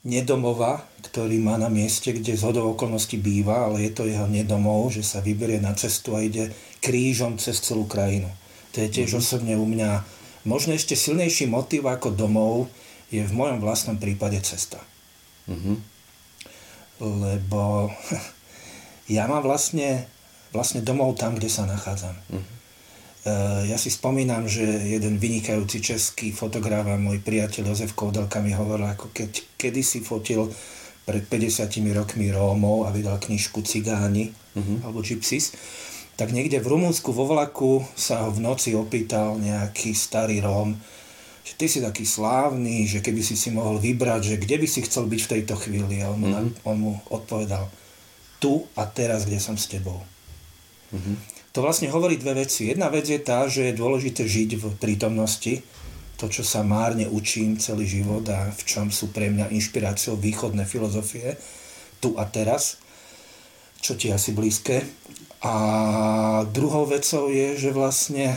nedomova, 0.04 0.84
ktorý 1.04 1.39
má 1.39 1.56
na 1.56 1.72
mieste, 1.72 2.12
kde 2.12 2.36
z 2.36 2.44
hodou 2.44 2.76
okolností 2.76 3.20
býva, 3.20 3.68
ale 3.68 3.88
je 3.88 3.92
to 3.96 4.04
jeho 4.04 4.28
nedomov, 4.28 4.92
že 4.92 5.04
sa 5.04 5.24
vyberie 5.24 5.63
na 5.63 5.72
cestu 5.76 6.16
a 6.16 6.24
ide 6.24 6.52
krížom 6.84 7.39
cez 7.39 7.63
celú 7.63 7.88
krajinu. 7.88 8.28
To 8.76 8.84
je 8.84 8.89
tiež 8.92 9.16
mm-hmm. 9.16 9.24
osobne 9.24 9.54
u 9.56 9.63
mňa 9.63 9.89
možno 10.44 10.76
ešte 10.76 11.00
silnejší 11.00 11.48
motiv 11.48 11.88
ako 11.88 12.12
domov 12.12 12.68
je 13.08 13.24
v 13.24 13.32
mojom 13.32 13.63
vlastnom 13.63 13.96
prípade 13.96 14.39
cesta. 14.44 14.84
Mm-hmm. 15.48 15.78
Lebo 17.00 17.92
ja 19.16 19.24
mám 19.32 19.44
vlastne 19.44 20.12
vlastne 20.54 20.86
domov 20.86 21.18
tam, 21.18 21.36
kde 21.36 21.50
sa 21.50 21.66
nachádzam. 21.66 22.13
Uh-huh. 22.30 22.46
Ja 23.24 23.80
si 23.80 23.88
spomínam, 23.88 24.52
že 24.52 24.68
jeden 24.68 25.16
vynikajúci 25.16 25.80
český 25.80 26.36
fotograf 26.36 26.84
a 26.92 27.00
môj 27.00 27.24
priateľ 27.24 27.72
Jozef 27.72 27.96
Koudelka 27.96 28.44
mi 28.44 28.52
hovoril, 28.52 28.84
ako 28.92 29.16
keď 29.16 29.40
kedysi 29.56 30.04
fotil 30.04 30.52
pred 31.08 31.24
50 31.32 31.72
rokmi 31.96 32.36
Rómov 32.36 32.84
a 32.84 32.92
vydal 32.92 33.24
knižku 33.24 33.64
Cigáni 33.64 34.32
uh-huh. 34.32 34.84
alebo 34.84 35.00
Gypsies, 35.00 35.56
tak 36.20 36.36
niekde 36.36 36.60
v 36.60 36.76
Rumunsku 36.76 37.16
vo 37.16 37.24
vlaku 37.24 37.88
sa 37.95 38.28
ho 38.28 38.30
v 38.32 38.43
noci 38.43 38.76
opýtal 38.76 39.39
nejaký 39.39 39.95
starý 39.95 40.43
Róm, 40.43 40.76
že 41.47 41.56
ty 41.56 41.72
si 41.72 41.80
taký 41.80 42.04
slávny, 42.04 42.88
že 42.88 43.00
keby 43.00 43.24
si 43.24 43.39
si 43.39 43.56
mohol 43.56 43.80
vybrať, 43.80 44.36
že 44.36 44.39
kde 44.39 44.64
by 44.64 44.68
si 44.68 44.84
chcel 44.84 45.08
byť 45.08 45.22
v 45.24 45.32
tejto 45.39 45.56
chvíli. 45.60 46.04
A 46.04 46.12
on 46.12 46.20
mu, 46.20 46.28
uh-huh. 46.28 46.68
on 46.68 46.78
mu 46.80 46.93
odpovedal, 47.08 47.72
tu 48.43 48.68
a 48.76 48.84
teraz, 48.84 49.24
kde 49.24 49.39
som 49.39 49.56
s 49.56 49.72
tebou. 49.72 50.04
Mm-hmm. 50.91 51.33
To 51.54 51.62
vlastne 51.62 51.86
hovorí 51.93 52.18
dve 52.18 52.45
veci. 52.45 52.74
Jedna 52.74 52.89
vec 52.89 53.06
je 53.06 53.22
tá, 53.22 53.45
že 53.45 53.70
je 53.70 53.78
dôležité 53.78 54.26
žiť 54.26 54.58
v 54.58 54.66
prítomnosti, 54.82 55.62
to, 56.18 56.26
čo 56.26 56.41
sa 56.41 56.66
márne 56.66 57.06
učím 57.06 57.62
celý 57.62 57.86
život 57.86 58.26
a 58.26 58.49
v 58.49 58.62
čom 58.66 58.89
sú 58.89 59.14
pre 59.14 59.30
mňa 59.30 59.54
inšpiráciou 59.54 60.18
východné 60.18 60.66
filozofie, 60.66 61.38
tu 62.01 62.18
a 62.18 62.26
teraz, 62.26 62.82
čo 63.86 63.93
ti 63.93 64.10
asi 64.10 64.34
blízke. 64.34 64.82
A 65.45 65.54
druhou 66.49 66.89
vecou 66.89 67.30
je, 67.30 67.54
že 67.54 67.70
vlastne 67.70 68.34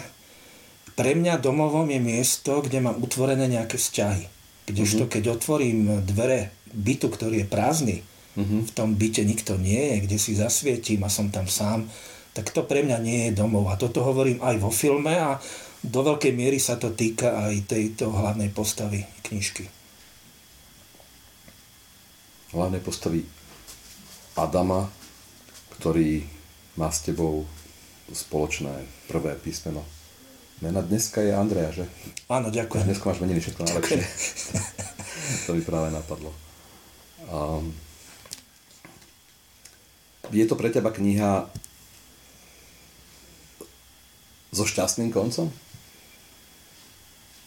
pre 0.92 1.16
mňa 1.16 1.40
domovom 1.40 1.88
je 1.88 2.00
miesto, 2.02 2.60
kde 2.60 2.84
mám 2.84 3.00
utvorené 3.00 3.48
nejaké 3.48 3.80
vzťahy. 3.80 4.28
Kdežto 4.68 5.06
mm-hmm. 5.06 5.14
keď 5.16 5.24
otvorím 5.40 5.78
dvere 6.04 6.52
bytu, 6.74 7.08
ktorý 7.08 7.44
je 7.44 7.48
prázdny, 7.48 7.96
mm-hmm. 8.36 8.60
v 8.66 8.70
tom 8.76 8.92
byte 8.92 9.22
nikto 9.24 9.56
nie 9.56 9.94
je, 9.94 9.96
kde 10.04 10.18
si 10.20 10.36
zasvietím 10.36 11.06
a 11.06 11.12
som 11.12 11.30
tam 11.30 11.46
sám, 11.48 11.88
tak 12.36 12.52
to 12.52 12.68
pre 12.68 12.84
mňa 12.84 12.98
nie 13.00 13.20
je 13.28 13.40
domov. 13.40 13.72
A 13.72 13.80
toto 13.80 14.04
hovorím 14.04 14.44
aj 14.44 14.60
vo 14.60 14.68
filme 14.68 15.16
a 15.16 15.40
do 15.80 16.00
veľkej 16.04 16.36
miery 16.36 16.60
sa 16.60 16.76
to 16.76 16.92
týka 16.92 17.48
aj 17.48 17.64
tejto 17.64 18.12
hlavnej 18.12 18.52
postavy 18.52 19.08
knižky. 19.24 19.64
Hlavnej 22.52 22.84
postavy 22.84 23.24
Adama, 24.36 24.84
ktorý 25.80 26.28
má 26.76 26.92
s 26.92 27.08
tebou 27.08 27.48
spoločné 28.12 28.84
prvé 29.08 29.32
písmeno 29.40 29.96
Mena 30.64 30.80
dneska 30.80 31.20
je 31.20 31.36
Andrea, 31.36 31.68
že? 31.68 31.84
Áno, 32.32 32.48
ďakujem. 32.48 32.88
Dneska 32.88 33.04
máš 33.12 33.20
meniny 33.20 33.44
všetko 33.44 33.60
najlepšie. 33.68 34.00
to 35.44 35.50
mi 35.52 35.60
práve 35.60 35.92
napadlo. 35.92 36.32
Um, 37.28 37.76
je 40.32 40.44
to 40.48 40.56
pre 40.56 40.72
teba 40.72 40.88
kniha 40.96 41.44
so 44.56 44.64
šťastným 44.64 45.12
koncom? 45.12 45.52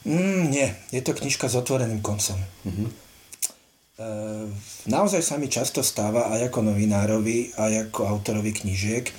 Mm, 0.06 0.54
nie, 0.54 0.68
je 0.94 1.02
to 1.04 1.18
knižka 1.18 1.50
s 1.50 1.60
otvoreným 1.60 2.00
koncom. 2.00 2.40
Uh-huh. 2.40 2.88
E, 4.00 4.08
naozaj 4.88 5.20
sa 5.20 5.36
mi 5.36 5.52
často 5.52 5.84
stáva 5.84 6.32
aj 6.32 6.54
ako 6.54 6.72
novinárovi, 6.72 7.58
aj 7.58 7.92
ako 7.92 8.08
autorovi 8.08 8.56
knižiek, 8.56 9.10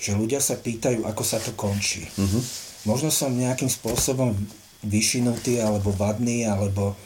že 0.00 0.16
ľudia 0.18 0.42
sa 0.42 0.58
pýtajú, 0.58 1.06
ako 1.06 1.22
sa 1.22 1.38
to 1.38 1.54
končí. 1.54 2.02
Uh-huh. 2.18 2.42
Možno 2.88 3.14
som 3.14 3.30
nejakým 3.30 3.70
spôsobom 3.70 4.34
vyšinutý, 4.82 5.62
alebo 5.62 5.94
vadný, 5.94 6.44
alebo 6.44 6.98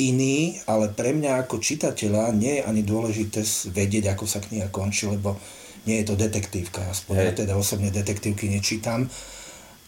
iný, 0.00 0.56
ale 0.64 0.88
pre 0.88 1.12
mňa 1.12 1.44
ako 1.44 1.60
čitateľa 1.60 2.32
nie 2.32 2.58
je 2.58 2.66
ani 2.66 2.82
dôležité 2.82 3.44
vedieť, 3.70 4.16
ako 4.16 4.24
sa 4.24 4.40
kniha 4.40 4.72
končí, 4.72 5.04
lebo 5.04 5.36
nie 5.84 6.00
je 6.00 6.08
to 6.08 6.14
detektívka. 6.16 6.80
Aspoň 6.88 7.14
ja 7.20 7.32
teda 7.36 7.54
osobne 7.56 7.92
detektívky 7.92 8.48
nečítam. 8.48 9.08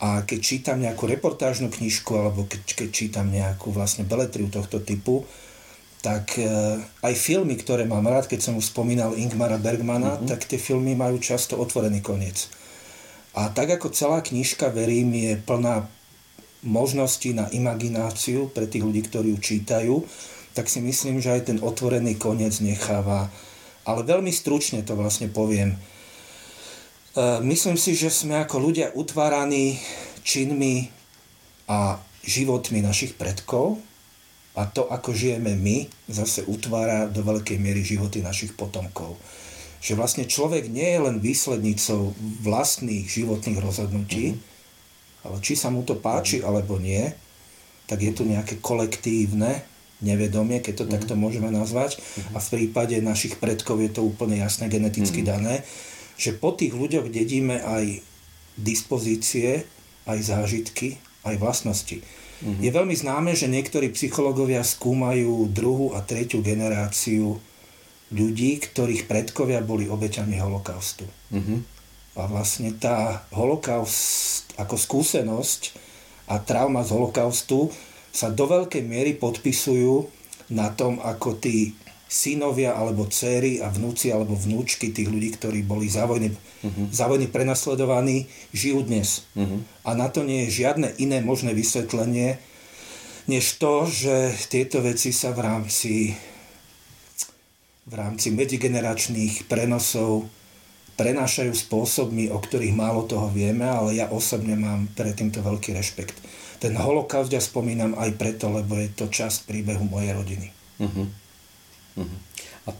A 0.02 0.26
keď 0.26 0.38
čítam 0.42 0.82
nejakú 0.82 1.06
reportážnu 1.06 1.70
knižku 1.70 2.10
alebo 2.18 2.42
keď, 2.50 2.62
keď 2.74 2.88
čítam 2.90 3.30
nejakú 3.30 3.70
vlastne 3.70 4.02
beletriu 4.02 4.50
tohto 4.50 4.82
typu, 4.82 5.22
tak 6.02 6.34
e, 6.34 6.50
aj 6.82 7.14
filmy, 7.14 7.54
ktoré 7.54 7.86
mám 7.86 8.02
rád, 8.10 8.26
keď 8.26 8.50
som 8.50 8.58
už 8.58 8.74
spomínal 8.74 9.14
Ingmara 9.14 9.62
Bergmana, 9.62 10.18
mm-hmm. 10.18 10.26
tak 10.26 10.50
tie 10.50 10.58
filmy 10.58 10.98
majú 10.98 11.22
často 11.22 11.54
otvorený 11.54 12.02
koniec. 12.02 12.50
A 13.38 13.54
tak 13.54 13.70
ako 13.70 13.94
celá 13.94 14.18
knižka, 14.20 14.74
verím, 14.74 15.14
je 15.14 15.38
plná 15.38 15.86
možností 16.66 17.30
na 17.30 17.46
imagináciu 17.54 18.50
pre 18.50 18.66
tých 18.66 18.82
ľudí, 18.82 19.06
ktorí 19.06 19.30
ju 19.34 19.38
čítajú, 19.38 19.94
tak 20.52 20.66
si 20.66 20.82
myslím, 20.82 21.22
že 21.22 21.32
aj 21.32 21.42
ten 21.54 21.58
otvorený 21.62 22.18
koniec 22.18 22.58
necháva. 22.58 23.30
Ale 23.86 24.02
veľmi 24.02 24.34
stručne 24.34 24.82
to 24.82 24.98
vlastne 24.98 25.30
poviem. 25.30 25.78
E, 27.12 27.40
myslím 27.44 27.76
si, 27.76 27.92
že 27.92 28.08
sme 28.08 28.40
ako 28.40 28.56
ľudia 28.56 28.96
utváraní 28.96 29.76
činmi 30.24 30.88
a 31.68 32.00
životmi 32.24 32.80
našich 32.80 33.20
predkov 33.20 33.76
a 34.56 34.64
to, 34.68 34.88
ako 34.88 35.12
žijeme 35.12 35.52
my, 35.56 35.88
zase 36.08 36.44
utvára 36.48 37.08
do 37.08 37.20
veľkej 37.20 37.56
miery 37.60 37.84
životy 37.84 38.24
našich 38.24 38.56
potomkov. 38.56 39.16
Že 39.82 39.98
vlastne 39.98 40.24
človek 40.24 40.72
nie 40.72 40.88
je 40.88 41.00
len 41.00 41.16
výslednicou 41.20 42.16
vlastných 42.44 43.08
životných 43.08 43.60
rozhodnutí, 43.60 44.24
mm-hmm. 44.32 45.26
ale 45.28 45.36
či 45.44 45.52
sa 45.56 45.68
mu 45.68 45.84
to 45.84 45.98
páči 45.98 46.40
mm-hmm. 46.40 46.48
alebo 46.48 46.80
nie, 46.80 47.12
tak 47.88 48.00
je 48.00 48.12
tu 48.14 48.24
nejaké 48.24 48.56
kolektívne 48.62 49.64
nevedomie, 50.00 50.64
keď 50.64 50.74
to 50.80 50.84
mm-hmm. 50.84 50.96
takto 50.96 51.14
môžeme 51.18 51.48
nazvať. 51.52 51.98
Mm-hmm. 51.98 52.34
A 52.36 52.38
v 52.40 52.48
prípade 52.56 52.96
našich 53.04 53.36
predkov 53.36 53.84
je 53.84 53.90
to 53.90 54.00
úplne 54.06 54.38
jasné, 54.38 54.72
geneticky 54.72 55.20
mm-hmm. 55.20 55.32
dané 55.32 55.54
že 56.16 56.36
po 56.36 56.54
tých 56.54 56.72
ľuďoch 56.76 57.08
dedíme 57.08 57.60
aj 57.60 58.00
dispozície, 58.58 59.64
aj 60.04 60.18
zážitky, 60.20 61.00
aj 61.24 61.38
vlastnosti. 61.38 62.02
Mm-hmm. 62.42 62.58
Je 62.58 62.70
veľmi 62.74 62.94
známe, 62.98 63.30
že 63.38 63.46
niektorí 63.46 63.94
psychológovia 63.94 64.66
skúmajú 64.66 65.46
druhú 65.50 65.94
a 65.94 66.02
tretiu 66.02 66.42
generáciu 66.42 67.38
ľudí, 68.12 68.60
ktorých 68.60 69.08
predkovia 69.08 69.62
boli 69.62 69.88
obeťami 69.88 70.36
holokaustu. 70.42 71.06
Mm-hmm. 71.32 71.58
A 72.18 72.28
vlastne 72.28 72.76
tá 72.76 73.24
holokaust 73.32 74.52
ako 74.60 74.76
skúsenosť 74.76 75.72
a 76.28 76.36
trauma 76.42 76.84
z 76.84 76.92
holokaustu 76.92 77.72
sa 78.12 78.28
do 78.28 78.44
veľkej 78.44 78.84
miery 78.84 79.16
podpisujú 79.16 80.04
na 80.52 80.68
tom, 80.76 81.00
ako 81.00 81.40
tí 81.40 81.72
synovia 82.12 82.76
alebo 82.76 83.08
céry 83.08 83.64
a 83.64 83.72
vnúci 83.72 84.12
alebo 84.12 84.36
vnúčky 84.36 84.92
tých 84.92 85.08
ľudí, 85.08 85.32
ktorí 85.32 85.64
boli 85.64 85.88
za 85.88 86.04
vojny, 86.04 86.28
uh-huh. 86.28 86.92
za 86.92 87.08
vojny 87.08 87.32
prenasledovaní, 87.32 88.28
žijú 88.52 88.84
dnes. 88.84 89.24
Uh-huh. 89.32 89.64
A 89.88 89.96
na 89.96 90.12
to 90.12 90.20
nie 90.20 90.44
je 90.44 90.60
žiadne 90.60 90.92
iné 91.00 91.24
možné 91.24 91.56
vysvetlenie, 91.56 92.36
než 93.32 93.56
to, 93.56 93.88
že 93.88 94.28
tieto 94.52 94.84
veci 94.84 95.08
sa 95.08 95.32
v 95.32 95.40
rámci, 95.40 96.12
v 97.88 97.94
rámci 97.96 98.28
medzigeneračných 98.28 99.48
prenosov 99.48 100.28
prenášajú 101.00 101.56
spôsobmi, 101.56 102.28
o 102.28 102.36
ktorých 102.36 102.76
málo 102.76 103.08
toho 103.08 103.32
vieme, 103.32 103.64
ale 103.64 103.96
ja 103.96 104.12
osobne 104.12 104.52
mám 104.52 104.84
pre 104.92 105.16
týmto 105.16 105.40
veľký 105.40 105.72
rešpekt. 105.72 106.20
Ten 106.60 106.76
holokaust 106.76 107.32
ja 107.32 107.40
spomínam 107.40 107.96
aj 107.96 108.20
preto, 108.20 108.52
lebo 108.52 108.76
je 108.76 108.92
to 108.92 109.08
časť 109.08 109.48
príbehu 109.48 109.88
mojej 109.88 110.12
rodiny. 110.12 110.52
Uh-huh. 110.76 111.21
Uh-huh. 111.98 112.18
A 112.68 112.70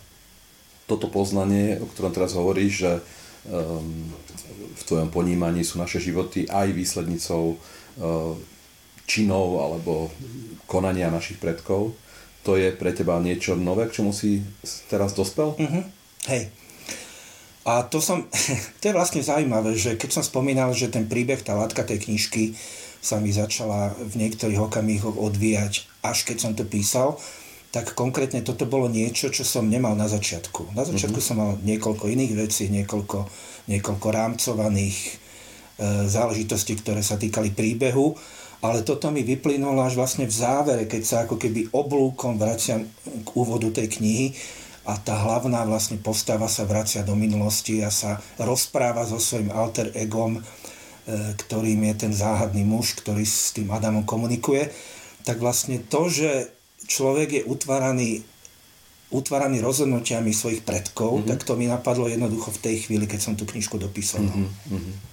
toto 0.89 1.09
poznanie, 1.09 1.81
o 1.81 1.87
ktorom 1.89 2.13
teraz 2.13 2.33
hovoríš, 2.37 2.73
že 2.73 2.93
um, 3.49 4.09
v 4.73 4.83
tvojom 4.89 5.11
ponímaní 5.13 5.63
sú 5.63 5.79
naše 5.81 6.01
životy 6.01 6.49
aj 6.49 6.73
výslednicou 6.73 7.57
uh, 7.57 8.35
činov 9.05 9.61
alebo 9.61 10.09
konania 10.65 11.13
našich 11.13 11.37
predkov, 11.37 11.93
to 12.43 12.59
je 12.59 12.75
pre 12.75 12.91
teba 12.91 13.23
niečo 13.23 13.55
nové, 13.55 13.87
k 13.87 14.03
čomu 14.03 14.11
si 14.11 14.43
teraz 14.91 15.15
dospel? 15.15 15.55
Uh-huh. 15.55 15.85
Hej. 16.27 16.51
A 17.63 17.87
to 17.87 18.03
som, 18.03 18.27
to 18.83 18.85
je 18.91 18.97
vlastne 18.97 19.23
zaujímavé, 19.23 19.79
že 19.79 19.95
keď 19.95 20.11
som 20.19 20.25
spomínal, 20.27 20.75
že 20.75 20.91
ten 20.91 21.07
príbeh, 21.07 21.43
tá 21.43 21.55
látka 21.55 21.87
tej 21.87 22.03
knižky 22.11 22.59
sa 23.03 23.19
mi 23.19 23.35
začala 23.35 23.95
v 23.99 24.15
niektorých 24.27 24.63
okamihoch 24.63 25.19
odvíjať, 25.19 25.87
až 26.07 26.19
keď 26.23 26.37
som 26.39 26.53
to 26.55 26.63
písal, 26.63 27.19
tak 27.73 27.97
konkrétne 27.97 28.45
toto 28.45 28.68
bolo 28.68 28.85
niečo, 28.85 29.33
čo 29.33 29.49
som 29.49 29.64
nemal 29.64 29.97
na 29.97 30.05
začiatku. 30.05 30.77
Na 30.77 30.85
začiatku 30.85 31.16
mm-hmm. 31.16 31.33
som 31.33 31.41
mal 31.41 31.57
niekoľko 31.64 32.05
iných 32.05 32.33
vecí, 32.37 32.68
niekoľko, 32.68 33.25
niekoľko 33.73 34.07
rámcovaných 34.12 34.97
e, 35.01 35.12
záležitostí, 36.05 36.77
ktoré 36.85 37.01
sa 37.01 37.16
týkali 37.16 37.49
príbehu, 37.57 38.12
ale 38.61 38.85
toto 38.85 39.09
mi 39.09 39.25
vyplynulo 39.25 39.81
až 39.81 39.97
vlastne 39.97 40.29
v 40.29 40.37
závere, 40.37 40.85
keď 40.85 41.03
sa 41.03 41.16
ako 41.25 41.41
keby 41.41 41.73
oblúkom 41.73 42.37
vraciam 42.37 42.85
k 43.25 43.29
úvodu 43.33 43.73
tej 43.73 43.89
knihy 43.99 44.37
a 44.85 45.01
tá 45.01 45.16
hlavná 45.25 45.64
vlastne 45.64 45.97
postava 45.97 46.53
sa 46.53 46.68
vracia 46.68 47.01
do 47.01 47.16
minulosti 47.16 47.81
a 47.81 47.89
sa 47.89 48.20
rozpráva 48.37 49.09
so 49.09 49.16
svojím 49.16 49.49
alter 49.49 49.89
egom, 49.97 50.37
e, 50.37 50.41
ktorým 51.41 51.89
je 51.89 51.95
ten 52.05 52.12
záhadný 52.12 52.68
muž, 52.68 53.01
ktorý 53.01 53.25
s 53.25 53.57
tým 53.57 53.73
Adamom 53.73 54.05
komunikuje, 54.05 54.68
tak 55.25 55.41
vlastne 55.41 55.81
to, 55.89 56.12
že 56.12 56.53
človek 56.87 57.28
je 57.41 57.43
utváraný, 57.45 58.24
utváraný 59.12 59.61
rozhodnutiami 59.61 60.33
svojich 60.33 60.62
predkov, 60.64 61.22
mm-hmm. 61.22 61.30
tak 61.30 61.45
to 61.45 61.55
mi 61.55 61.68
napadlo 61.68 62.09
jednoducho 62.09 62.51
v 62.55 62.62
tej 62.62 62.76
chvíli, 62.89 63.05
keď 63.07 63.20
som 63.20 63.35
tú 63.37 63.45
knižku 63.45 63.76
dopísal. 63.76 64.24
Mm-hmm. 64.24 65.12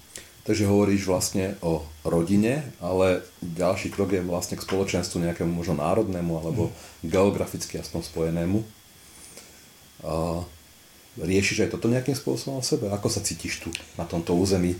Takže 0.49 0.65
hovoríš 0.65 1.05
vlastne 1.05 1.61
o 1.61 1.85
rodine, 2.01 2.73
ale 2.81 3.21
ďalší 3.43 3.93
krok 3.93 4.17
je 4.17 4.25
vlastne 4.25 4.57
k 4.57 4.65
spoločenstvu 4.65 5.21
nejakému 5.21 5.51
možno 5.51 5.77
národnému 5.77 6.41
alebo 6.41 6.73
mm. 6.73 7.05
geograficky 7.05 7.77
aspoň 7.77 8.01
spojenému. 8.09 8.57
A 10.09 10.41
riešiš 11.21 11.67
aj 11.67 11.77
toto 11.77 11.91
nejakým 11.91 12.17
spôsobom 12.17 12.63
o 12.63 12.65
sebe? 12.65 12.89
Ako 12.89 13.13
sa 13.13 13.21
cítiš 13.21 13.61
tu 13.61 13.69
na 13.93 14.09
tomto 14.09 14.33
území? 14.33 14.73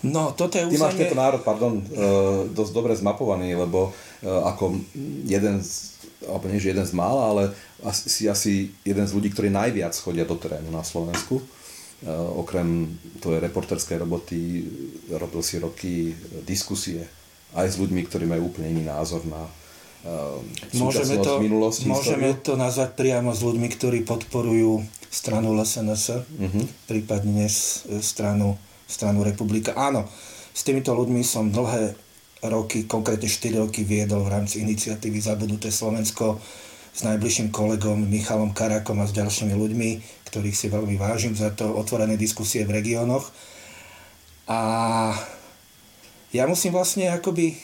No, 0.00 0.32
toto 0.32 0.56
je 0.56 0.64
územie... 0.64 0.80
Ty 0.80 0.84
máš 0.84 0.96
tento 0.96 1.16
národ, 1.18 1.42
pardon, 1.44 1.80
e, 1.80 1.84
dosť 2.56 2.72
dobre 2.72 2.92
zmapovaný, 2.96 3.52
lebo 3.52 3.92
e, 4.24 4.28
ako 4.28 4.80
jeden 5.28 5.60
z 5.60 6.00
alebo 6.20 6.52
nie 6.52 6.60
že 6.60 6.76
jeden 6.76 6.84
z 6.84 6.92
mála, 6.92 7.32
ale 7.32 7.42
asi, 7.80 8.28
asi 8.28 8.68
jeden 8.84 9.08
z 9.08 9.14
ľudí, 9.16 9.32
ktorí 9.32 9.48
najviac 9.48 9.96
chodia 9.96 10.28
do 10.28 10.36
terénu 10.36 10.68
na 10.68 10.84
Slovensku. 10.84 11.40
Uh, 12.00 12.40
okrem 12.40 12.96
tvojej 13.20 13.44
reporterskej 13.44 14.00
roboty 14.00 14.64
robil 15.12 15.44
si 15.44 15.60
roky 15.60 16.16
diskusie 16.48 17.04
aj 17.52 17.72
s 17.72 17.76
ľuďmi, 17.76 18.00
ktorí 18.08 18.24
majú 18.24 18.48
úplne 18.48 18.72
iný 18.72 18.88
názor 18.88 19.20
na 19.28 19.44
môžeme 20.72 21.20
to, 21.20 21.44
minulosti. 21.44 21.84
Môžeme 21.84 22.32
históriu. 22.32 22.44
to 22.44 22.52
nazvať 22.56 22.96
priamo 22.96 23.36
s 23.36 23.44
ľuďmi, 23.44 23.68
ktorí 23.68 23.98
podporujú 24.08 24.80
stranu 25.12 25.52
LSNS, 25.52 26.04
uh-huh. 26.24 26.40
Mhm. 26.40 26.60
prípadne 26.88 27.46
stranu, 28.00 28.56
stranu 28.90 29.22
Republika. 29.22 29.78
Áno, 29.78 30.10
s 30.50 30.66
týmito 30.66 30.90
ľuďmi 30.90 31.22
som 31.22 31.54
dlhé 31.54 31.94
roky, 32.50 32.90
konkrétne 32.90 33.30
4 33.30 33.62
roky 33.62 33.86
viedol 33.86 34.26
v 34.26 34.32
rámci 34.34 34.66
iniciatívy 34.66 35.22
Zabudnuté 35.22 35.70
Slovensko 35.70 36.42
s 36.90 37.06
najbližším 37.06 37.54
kolegom 37.54 38.10
Michalom 38.10 38.50
Karakom 38.50 38.98
a 38.98 39.06
s 39.06 39.14
ďalšími 39.14 39.54
ľuďmi, 39.54 39.90
ktorých 40.26 40.56
si 40.56 40.66
veľmi 40.66 40.98
vážim 40.98 41.38
za 41.38 41.54
to 41.54 41.70
otvorené 41.70 42.18
diskusie 42.18 42.66
v 42.66 42.82
regiónoch. 42.82 43.30
A 44.50 44.58
ja 46.34 46.50
musím 46.50 46.74
vlastne 46.74 47.14
akoby 47.14 47.54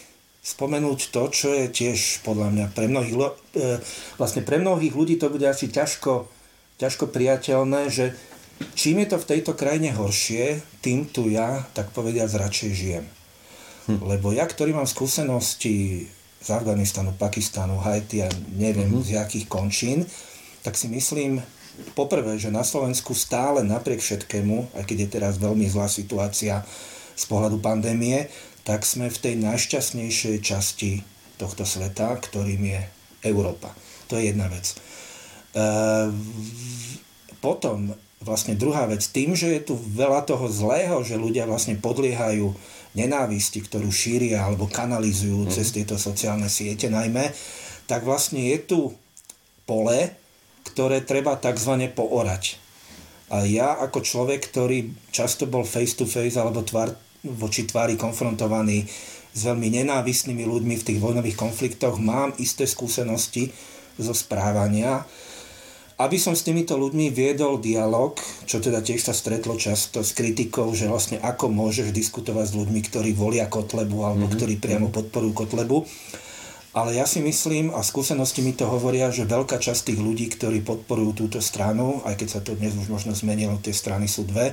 spomenúť 0.46 1.10
to, 1.10 1.22
čo 1.34 1.48
je 1.50 1.66
tiež 1.66 2.22
podľa 2.22 2.54
mňa 2.54 2.66
pre 2.70 2.86
mnohých, 2.86 3.14
e, 3.58 3.82
vlastne 4.14 4.46
pre 4.46 4.62
mnohých 4.62 4.94
ľudí 4.94 5.18
to 5.18 5.26
bude 5.26 5.42
asi 5.42 5.66
ťažko, 5.66 6.30
ťažko 6.78 7.10
priateľné, 7.10 7.90
že 7.90 8.14
čím 8.76 9.04
je 9.04 9.08
to 9.12 9.18
v 9.20 9.28
tejto 9.36 9.52
krajine 9.52 9.92
horšie, 9.92 10.60
tým 10.80 11.08
tu 11.08 11.28
ja, 11.28 11.64
tak 11.76 11.92
povediať, 11.92 12.36
radšej 12.36 12.70
žijem. 12.72 13.04
Hm. 13.86 14.02
Lebo 14.02 14.34
ja, 14.34 14.44
ktorý 14.48 14.74
mám 14.74 14.88
skúsenosti 14.88 16.06
z 16.42 16.48
Afganistanu, 16.54 17.14
Pakistanu, 17.18 17.82
Haiti 17.82 18.22
a 18.22 18.30
neviem 18.54 18.86
mm-hmm. 18.86 19.06
z 19.06 19.18
jakých 19.18 19.46
končín, 19.50 20.06
tak 20.62 20.78
si 20.78 20.86
myslím, 20.86 21.42
poprvé, 21.98 22.38
že 22.38 22.54
na 22.54 22.62
Slovensku 22.62 23.12
stále 23.18 23.66
napriek 23.66 23.98
všetkému, 23.98 24.78
aj 24.78 24.84
keď 24.86 24.96
je 25.06 25.08
teraz 25.10 25.34
veľmi 25.42 25.66
zlá 25.66 25.90
situácia 25.90 26.62
z 27.16 27.24
pohľadu 27.26 27.58
pandémie, 27.58 28.30
tak 28.62 28.86
sme 28.86 29.10
v 29.10 29.18
tej 29.18 29.34
najšťastnejšej 29.42 30.36
časti 30.42 31.02
tohto 31.38 31.62
sveta, 31.62 32.18
ktorým 32.18 32.62
je 32.62 32.80
Európa. 33.26 33.74
To 34.10 34.18
je 34.18 34.30
jedna 34.30 34.46
vec. 34.50 34.70
E, 34.70 34.76
potom 37.38 37.94
vlastne 38.24 38.56
druhá 38.56 38.88
vec, 38.88 39.04
tým, 39.04 39.36
že 39.36 39.52
je 39.52 39.72
tu 39.72 39.74
veľa 39.76 40.24
toho 40.24 40.48
zlého, 40.48 41.04
že 41.04 41.20
ľudia 41.20 41.44
vlastne 41.44 41.76
podliehajú 41.76 42.56
nenávisti, 42.96 43.60
ktorú 43.60 43.92
šíria 43.92 44.40
alebo 44.40 44.70
kanalizujú 44.72 45.46
mm. 45.46 45.52
cez 45.52 45.68
tieto 45.76 46.00
sociálne 46.00 46.48
siete 46.48 46.88
najmä, 46.88 47.28
tak 47.84 48.08
vlastne 48.08 48.40
je 48.40 48.58
tu 48.64 48.80
pole, 49.68 50.10
ktoré 50.72 51.04
treba 51.04 51.36
tzv. 51.36 51.92
poorať. 51.92 52.56
A 53.28 53.42
ja 53.44 53.74
ako 53.76 54.00
človek, 54.06 54.48
ktorý 54.48 54.94
často 55.10 55.44
bol 55.50 55.66
face 55.66 55.98
to 55.98 56.06
face 56.06 56.38
alebo 56.38 56.62
tvár, 56.62 56.94
voči 57.26 57.66
tvári 57.66 57.98
konfrontovaný 57.98 58.86
s 59.36 59.40
veľmi 59.44 59.68
nenávistnými 59.82 60.46
ľuďmi 60.46 60.74
v 60.80 60.86
tých 60.86 60.98
vojnových 61.02 61.36
konfliktoch, 61.36 62.00
mám 62.00 62.32
isté 62.40 62.64
skúsenosti 62.64 63.52
zo 63.98 64.14
správania, 64.16 65.04
aby 65.96 66.20
som 66.20 66.36
s 66.36 66.44
týmito 66.44 66.76
ľuďmi 66.76 67.08
viedol 67.08 67.56
dialog, 67.56 68.20
čo 68.44 68.60
teda 68.60 68.84
tiež 68.84 69.08
sa 69.08 69.16
stretlo 69.16 69.56
často 69.56 70.04
s 70.04 70.12
kritikou, 70.12 70.68
že 70.76 70.92
vlastne 70.92 71.16
ako 71.24 71.48
môžeš 71.48 71.88
diskutovať 71.88 72.52
s 72.52 72.56
ľuďmi, 72.56 72.80
ktorí 72.84 73.10
volia 73.16 73.48
Kotlebu 73.48 74.04
alebo 74.04 74.28
mm-hmm. 74.28 74.36
ktorí 74.36 74.54
priamo 74.60 74.92
podporujú 74.92 75.32
Kotlebu. 75.32 75.88
Ale 76.76 76.92
ja 76.92 77.08
si 77.08 77.24
myslím, 77.24 77.72
a 77.72 77.80
skúsenosti 77.80 78.44
mi 78.44 78.52
to 78.52 78.68
hovoria, 78.68 79.08
že 79.08 79.24
veľká 79.24 79.56
časť 79.56 79.88
tých 79.88 80.00
ľudí, 80.04 80.28
ktorí 80.28 80.60
podporujú 80.60 81.24
túto 81.24 81.40
stranu, 81.40 82.04
aj 82.04 82.20
keď 82.20 82.28
sa 82.28 82.40
to 82.44 82.52
dnes 82.52 82.76
už 82.76 82.92
možno 82.92 83.16
zmenilo, 83.16 83.56
tie 83.64 83.72
strany 83.72 84.04
sú 84.04 84.28
dve, 84.28 84.52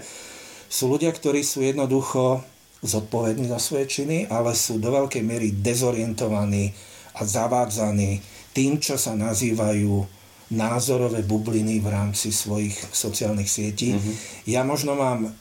sú 0.72 0.88
ľudia, 0.88 1.12
ktorí 1.12 1.44
sú 1.44 1.60
jednoducho 1.60 2.40
zodpovední 2.80 3.52
za 3.52 3.60
svoje 3.60 3.92
činy, 3.92 4.32
ale 4.32 4.56
sú 4.56 4.80
do 4.80 4.96
veľkej 4.96 5.20
miery 5.20 5.52
dezorientovaní 5.52 6.72
a 7.20 7.28
zavádzaní 7.28 8.24
tým, 8.56 8.80
čo 8.80 8.96
sa 8.96 9.20
nazývajú 9.20 10.23
názorové 10.52 11.24
bubliny 11.24 11.80
v 11.80 11.88
rámci 11.88 12.36
svojich 12.36 12.76
sociálnych 12.92 13.48
sietí. 13.48 13.96
Mm-hmm. 13.96 14.16
Ja 14.52 14.68
možno 14.68 15.00
mám 15.00 15.32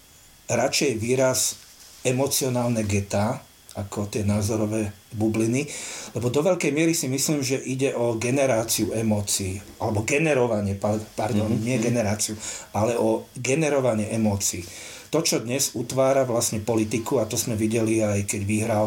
radšej 0.46 0.92
výraz 1.00 1.58
emocionálne 2.06 2.86
geta, 2.86 3.42
ako 3.72 4.12
tie 4.12 4.20
názorové 4.20 4.92
bubliny, 5.16 5.64
lebo 6.12 6.28
do 6.28 6.44
veľkej 6.44 6.72
miery 6.76 6.92
si 6.92 7.08
myslím, 7.08 7.40
že 7.40 7.56
ide 7.56 7.96
o 7.96 8.20
generáciu 8.20 8.92
emócií, 8.92 9.56
alebo 9.80 10.04
generovanie, 10.04 10.76
pardon, 11.16 11.48
mm-hmm. 11.48 11.64
nie 11.64 11.80
generáciu, 11.80 12.36
ale 12.76 13.00
o 13.00 13.24
generovanie 13.32 14.12
emócií. 14.12 14.60
To, 15.08 15.24
čo 15.24 15.40
dnes 15.40 15.72
utvára 15.76 16.24
vlastne 16.28 16.60
politiku, 16.60 17.20
a 17.20 17.28
to 17.28 17.40
sme 17.40 17.56
videli 17.56 18.04
aj 18.04 18.28
keď 18.28 18.42
vyhral 18.44 18.86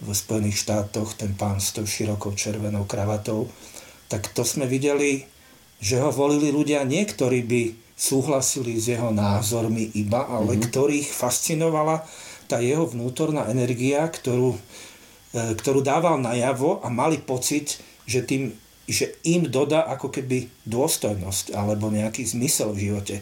v 0.00 0.08
Spojených 0.12 0.64
štátoch 0.64 1.14
ten 1.16 1.36
pán 1.36 1.60
s 1.60 1.76
tou 1.76 1.84
širokou 1.84 2.32
červenou 2.32 2.88
kravatou, 2.88 3.48
tak 4.08 4.32
to 4.32 4.44
sme 4.44 4.68
videli 4.68 5.24
že 5.82 5.98
ho 5.98 6.14
volili 6.14 6.54
ľudia 6.54 6.86
niektorí 6.86 7.42
by 7.42 7.62
súhlasili 7.98 8.78
s 8.78 8.94
jeho 8.94 9.10
názormi 9.10 9.90
iba, 9.98 10.22
ale 10.30 10.54
mm-hmm. 10.54 10.66
ktorých 10.70 11.08
fascinovala 11.10 12.06
tá 12.46 12.62
jeho 12.62 12.86
vnútorná 12.86 13.50
energia, 13.50 14.06
ktorú, 14.06 14.54
e, 15.34 15.58
ktorú 15.58 15.82
dával 15.82 16.22
najavo 16.22 16.78
a 16.82 16.88
mali 16.88 17.18
pocit, 17.18 17.82
že, 18.06 18.22
tým, 18.22 18.54
že 18.86 19.18
im 19.26 19.50
dodá 19.50 19.86
ako 19.90 20.14
keby 20.14 20.46
dôstojnosť 20.66 21.54
alebo 21.54 21.90
nejaký 21.90 22.26
zmysel 22.26 22.70
v 22.74 22.90
živote. 22.90 23.14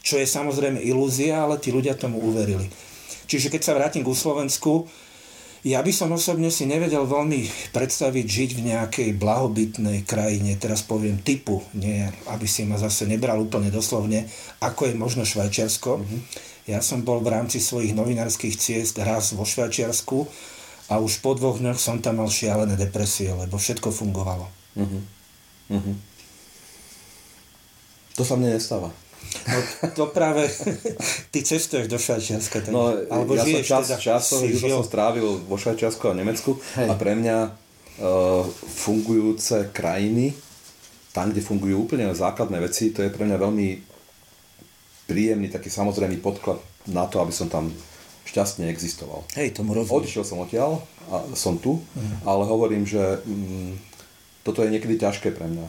Čo 0.00 0.16
je 0.16 0.26
samozrejme 0.28 0.80
ilúzia, 0.80 1.44
ale 1.44 1.60
tí 1.60 1.68
ľudia 1.68 1.98
tomu 1.98 2.22
uverili. 2.22 2.68
Čiže 3.26 3.50
keď 3.50 3.60
sa 3.60 3.76
vrátim 3.76 4.06
k 4.06 4.14
Slovensku, 4.14 4.86
ja 5.62 5.80
by 5.80 5.92
som 5.94 6.12
osobne 6.12 6.52
si 6.52 6.68
nevedel 6.68 7.06
veľmi 7.08 7.72
predstaviť 7.72 8.26
žiť 8.26 8.50
v 8.58 8.64
nejakej 8.74 9.08
blahobytnej 9.16 10.04
krajine, 10.04 10.58
teraz 10.60 10.84
poviem 10.84 11.22
typu, 11.22 11.64
nie, 11.72 12.04
aby 12.28 12.44
si 12.44 12.68
ma 12.68 12.76
zase 12.76 13.08
nebral 13.08 13.40
úplne 13.40 13.72
doslovne, 13.72 14.28
ako 14.60 14.90
je 14.90 14.94
možno 14.98 15.22
Švajčiarsko. 15.24 16.02
Mm-hmm. 16.02 16.20
Ja 16.66 16.82
som 16.82 17.06
bol 17.06 17.22
v 17.22 17.30
rámci 17.30 17.62
svojich 17.62 17.94
novinárskych 17.94 18.58
ciest 18.58 18.98
raz 18.98 19.32
vo 19.32 19.46
Švajčiarsku 19.46 20.26
a 20.90 20.98
už 20.98 21.22
po 21.22 21.38
dvoch 21.38 21.62
dňoch 21.62 21.78
som 21.78 22.02
tam 22.02 22.18
mal 22.20 22.28
šialené 22.28 22.74
depresie, 22.74 23.30
lebo 23.30 23.54
všetko 23.54 23.94
fungovalo. 23.94 24.50
Mm-hmm. 24.74 25.02
Mm-hmm. 25.72 25.96
To 28.16 28.22
sa 28.24 28.34
mne 28.34 28.56
nestáva. 28.56 28.90
No 29.44 29.58
to 29.92 30.04
práve, 30.10 30.48
ty 31.32 31.38
cestuješ 31.42 31.86
do 31.86 31.98
Švajčiarska. 32.00 32.66
Tak, 32.66 32.72
no, 32.72 32.92
alebo 33.10 33.36
ja 33.36 33.44
žiješ, 33.44 33.66
som 33.66 33.82
čas, 33.82 33.84
teda, 33.86 33.98
čas 34.00 34.22
toho 34.32 34.44
života 34.48 34.74
som 34.80 34.86
strávil 34.86 35.26
vo 35.44 35.56
Švajčiarsku 35.56 36.04
a 36.10 36.14
Nemecku 36.14 36.56
Hej. 36.78 36.88
a 36.88 36.92
pre 36.96 37.12
mňa 37.14 37.38
uh, 37.46 38.42
fungujúce 38.84 39.70
krajiny, 39.70 40.32
tam, 41.12 41.32
kde 41.32 41.40
fungujú 41.40 41.88
úplne 41.88 42.12
základné 42.12 42.60
veci, 42.60 42.92
to 42.92 43.00
je 43.00 43.12
pre 43.12 43.24
mňa 43.24 43.36
veľmi 43.40 43.68
príjemný, 45.08 45.48
taký 45.48 45.70
samozrejmý 45.70 46.18
podklad 46.20 46.60
na 46.90 47.06
to, 47.06 47.22
aby 47.22 47.32
som 47.32 47.48
tam 47.48 47.70
šťastne 48.26 48.66
existoval. 48.68 49.22
Hej, 49.38 49.54
tomu 49.54 49.72
rozumiem. 49.72 50.02
Odišiel 50.02 50.24
som 50.26 50.42
odtiaľ 50.42 50.82
a 51.08 51.22
som 51.38 51.56
tu, 51.62 51.78
mm. 51.78 52.26
ale 52.26 52.42
hovorím, 52.42 52.82
že 52.82 53.22
mm, 53.22 53.78
toto 54.42 54.66
je 54.66 54.74
niekedy 54.74 54.98
ťažké 54.98 55.30
pre 55.30 55.46
mňa 55.46 55.66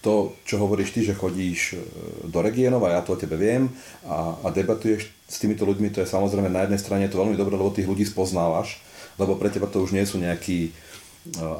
to, 0.00 0.32
čo 0.48 0.56
hovoríš 0.56 0.96
ty, 0.96 1.00
že 1.04 1.16
chodíš 1.16 1.76
e, 1.76 1.78
do 2.24 2.40
regiónov 2.40 2.80
a 2.88 2.96
ja 2.96 3.00
to 3.04 3.12
o 3.12 3.20
tebe 3.20 3.36
viem 3.36 3.68
a, 4.08 4.32
a 4.40 4.48
debatuješ 4.48 5.12
s 5.28 5.36
týmito 5.36 5.68
ľuďmi, 5.68 5.92
to 5.92 6.00
je 6.00 6.08
samozrejme 6.08 6.48
na 6.48 6.64
jednej 6.64 6.80
strane 6.80 7.04
to 7.06 7.20
veľmi 7.20 7.36
dobré, 7.36 7.54
lebo 7.54 7.70
tých 7.70 7.86
ľudí 7.86 8.08
spoznávaš, 8.08 8.80
lebo 9.20 9.36
pre 9.36 9.52
teba 9.52 9.68
to 9.68 9.84
už 9.84 9.92
nie 9.92 10.04
sú 10.08 10.16
nejakí 10.16 10.58
e, 10.68 10.70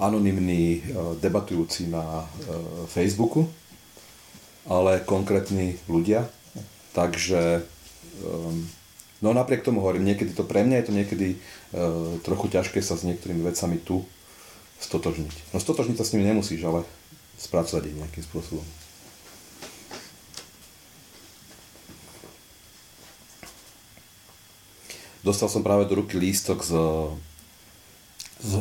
anonimní 0.01 0.81
e, 0.81 0.81
debatujúci 1.21 1.93
na 1.93 2.25
Facebooku, 2.89 3.45
ale 4.65 5.05
konkrétni 5.05 5.77
ľudia. 5.89 6.29
Takže 6.91 7.63
no 9.23 9.31
napriek 9.31 9.63
tomu 9.63 9.79
hovorím, 9.79 10.11
niekedy 10.11 10.35
to 10.35 10.43
pre 10.43 10.67
mňa 10.67 10.83
je 10.83 10.87
to 10.91 10.93
niekedy 10.93 11.29
trochu 12.27 12.51
ťažké 12.51 12.83
sa 12.83 12.99
s 12.99 13.07
niektorými 13.07 13.47
vecami 13.47 13.79
tu 13.79 14.03
stotožniť. 14.83 15.55
No 15.55 15.63
stotožniť 15.63 15.97
sa 15.97 16.03
s 16.03 16.13
nimi 16.19 16.27
nemusíš, 16.27 16.67
ale 16.67 16.83
spracovať 17.41 17.89
ich 17.89 17.97
nejakým 17.97 18.25
spôsobom. 18.29 18.67
Dostal 25.21 25.53
som 25.53 25.61
práve 25.61 25.85
do 25.85 26.01
ruky 26.01 26.17
lístok 26.17 26.65
s, 26.65 26.73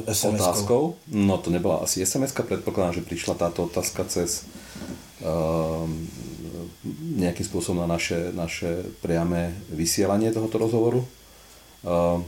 s 0.07 0.21
otázkou. 0.27 0.99
No 1.07 1.39
to 1.39 1.51
nebola 1.51 1.87
asi 1.87 2.03
sms 2.03 2.35
predpokladám, 2.35 2.99
že 2.99 3.07
prišla 3.07 3.39
táto 3.39 3.67
otázka 3.67 4.03
cez 4.11 4.43
uh, 5.23 5.87
nejakým 7.15 7.45
spôsobom 7.47 7.79
na 7.79 7.87
naše, 7.87 8.35
naše 8.35 8.91
priame 8.99 9.55
vysielanie 9.71 10.35
tohoto 10.35 10.59
rozhovoru. 10.59 11.01
Uh, 11.83 12.19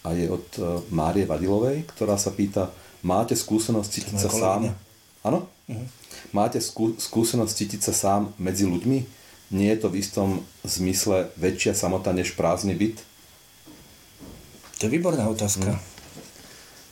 a 0.00 0.16
je 0.16 0.32
od 0.32 0.46
uh, 0.56 0.80
Márie 0.88 1.28
Vadilovej, 1.28 1.84
ktorá 1.92 2.16
sa 2.16 2.32
pýta, 2.32 2.72
máte 3.04 3.36
skúsenosť 3.36 3.88
cítiť 3.92 4.16
sa 4.16 4.30
sám? 4.32 4.85
Áno? 5.26 5.50
Uh-huh. 5.66 5.86
Máte 6.30 6.62
skú, 6.62 6.94
skúsenosť 6.94 7.50
cítiť 7.50 7.80
sa 7.82 7.92
sám 7.92 8.30
medzi 8.38 8.62
ľuďmi? 8.62 9.02
Nie 9.50 9.74
je 9.74 9.78
to 9.82 9.88
v 9.90 9.98
istom 9.98 10.28
zmysle 10.62 11.34
väčšia 11.34 11.74
samota 11.74 12.14
než 12.14 12.38
prázdny 12.38 12.78
byt? 12.78 13.02
To 14.78 14.86
je 14.86 14.94
výborná 14.94 15.26
otázka. 15.26 15.74
Hmm. 15.74 15.94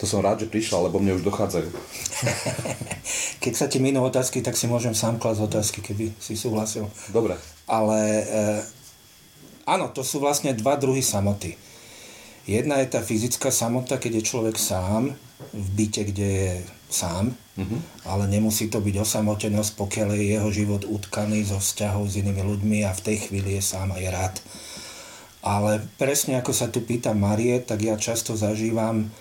To 0.02 0.04
som 0.10 0.24
rád, 0.24 0.42
že 0.42 0.50
prišla, 0.50 0.90
lebo 0.90 0.98
mne 0.98 1.14
už 1.14 1.22
dochádzajú. 1.22 1.70
Keď 3.42 3.52
sa 3.54 3.66
ti 3.70 3.78
minú 3.78 4.02
otázky, 4.02 4.42
tak 4.42 4.58
si 4.58 4.66
môžem 4.66 4.96
sám 4.96 5.22
klasť 5.22 5.40
otázky, 5.46 5.78
keby 5.84 6.10
si 6.18 6.34
súhlasil. 6.34 6.90
Dobre. 7.14 7.38
Ale 7.70 7.98
e, 8.00 8.24
áno, 9.70 9.94
to 9.94 10.02
sú 10.02 10.18
vlastne 10.18 10.50
dva 10.56 10.74
druhy 10.74 10.98
samoty. 10.98 11.54
Jedna 12.44 12.84
je 12.84 12.92
tá 12.92 13.00
fyzická 13.00 13.48
samota, 13.48 13.96
keď 13.96 14.20
je 14.20 14.28
človek 14.28 14.56
sám, 14.60 15.16
v 15.52 15.68
byte, 15.74 16.02
kde 16.12 16.28
je 16.28 16.52
sám, 16.92 17.32
mm-hmm. 17.56 17.80
ale 18.04 18.28
nemusí 18.28 18.68
to 18.68 18.84
byť 18.84 18.94
osamotenosť, 19.00 19.72
pokiaľ 19.74 20.08
je 20.14 20.24
jeho 20.36 20.50
život 20.52 20.82
utkaný 20.84 21.42
zo 21.48 21.58
vzťahov 21.58 22.06
s 22.06 22.20
inými 22.20 22.42
ľuďmi 22.44 22.78
a 22.84 22.92
v 22.92 23.04
tej 23.04 23.16
chvíli 23.28 23.56
je 23.58 23.62
sám 23.64 23.96
a 23.96 23.98
je 23.98 24.08
rád. 24.12 24.36
Ale 25.44 25.84
presne 26.00 26.40
ako 26.40 26.52
sa 26.56 26.72
tu 26.72 26.80
pýta 26.80 27.12
Marie, 27.12 27.60
tak 27.60 27.84
ja 27.84 28.00
často 28.00 28.36
zažívam 28.36 29.12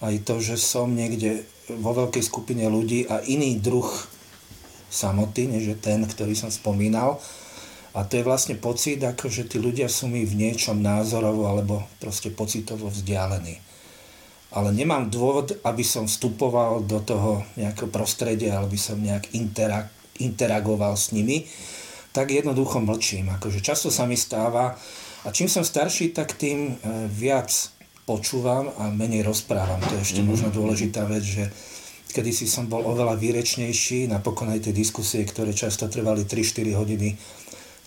aj 0.00 0.24
to, 0.24 0.40
že 0.40 0.56
som 0.60 0.92
niekde 0.92 1.44
vo 1.80 1.92
veľkej 1.92 2.24
skupine 2.24 2.64
ľudí 2.66 3.06
a 3.06 3.20
iný 3.24 3.60
druh 3.60 3.88
samoty, 4.90 5.46
než 5.46 5.72
je 5.72 5.76
ten, 5.78 6.02
ktorý 6.02 6.34
som 6.34 6.50
spomínal. 6.50 7.22
A 7.94 8.06
to 8.06 8.22
je 8.22 8.26
vlastne 8.26 8.54
pocit, 8.54 9.02
ako 9.02 9.26
že 9.26 9.50
tí 9.50 9.58
ľudia 9.58 9.90
sú 9.90 10.06
mi 10.06 10.22
v 10.22 10.38
niečom 10.38 10.78
názorovo 10.78 11.50
alebo 11.50 11.82
proste 11.98 12.30
pocitovo 12.30 12.86
vzdialení. 12.90 13.58
ale 14.50 14.74
nemám 14.74 15.06
dôvod, 15.14 15.62
aby 15.62 15.86
som 15.86 16.10
vstupoval 16.10 16.82
do 16.82 16.98
toho 16.98 17.46
nejakého 17.54 17.86
prostredia, 17.86 18.58
aby 18.58 18.74
som 18.74 18.98
nejak 18.98 19.30
intera- 19.30 19.86
interagoval 20.18 20.98
s 20.98 21.14
nimi, 21.14 21.46
tak 22.10 22.34
jednoducho 22.34 22.82
mlčím. 22.82 23.30
Akože 23.30 23.62
často 23.62 23.94
sa 23.94 24.10
mi 24.10 24.18
stáva, 24.18 24.74
a 25.20 25.28
čím 25.28 25.52
som 25.52 25.60
starší, 25.60 26.16
tak 26.16 26.32
tým 26.32 26.72
e, 26.72 26.74
viac 27.12 27.52
počúvam 28.08 28.72
a 28.80 28.88
menej 28.88 29.20
rozprávam. 29.20 29.78
To 29.84 30.00
je 30.00 30.02
ešte 30.02 30.20
mm-hmm. 30.24 30.30
možno 30.32 30.48
dôležitá 30.48 31.04
vec, 31.04 31.20
že 31.20 31.44
kedy 32.10 32.32
si 32.32 32.46
som 32.48 32.66
bol 32.66 32.82
oveľa 32.82 33.20
výrečnejší, 33.20 34.10
napokon 34.10 34.50
aj 34.50 34.66
tie 34.66 34.74
diskusie, 34.74 35.22
ktoré 35.22 35.54
často 35.54 35.86
trvali 35.86 36.26
3-4 36.26 36.74
hodiny 36.74 37.14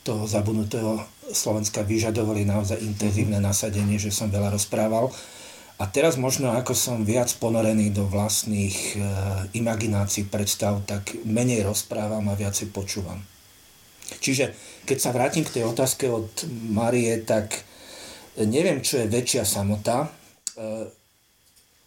toho 0.03 0.27
zabudnutého 0.27 0.99
Slovenska, 1.31 1.87
vyžadovali 1.87 2.43
naozaj 2.43 2.83
intenzívne 2.83 3.39
nasadenie, 3.39 3.95
že 3.95 4.11
som 4.11 4.27
veľa 4.27 4.51
rozprával. 4.51 5.09
A 5.81 5.89
teraz 5.89 6.19
možno 6.19 6.53
ako 6.53 6.77
som 6.77 7.01
viac 7.01 7.33
ponorený 7.41 7.89
do 7.89 8.05
vlastných 8.05 8.77
e, 8.93 8.95
imaginácií, 9.57 10.29
predstav, 10.29 10.85
tak 10.85 11.17
menej 11.25 11.65
rozprávam 11.65 12.29
a 12.29 12.37
viacej 12.37 12.69
počúvam. 12.69 13.17
Čiže 14.21 14.53
keď 14.85 14.97
sa 14.99 15.15
vrátim 15.15 15.41
k 15.41 15.59
tej 15.59 15.63
otázke 15.65 16.05
od 16.11 16.29
Marie, 16.69 17.17
tak 17.25 17.65
neviem, 18.37 18.85
čo 18.85 19.01
je 19.01 19.11
väčšia 19.11 19.43
samota. 19.43 20.07
E, 20.07 20.09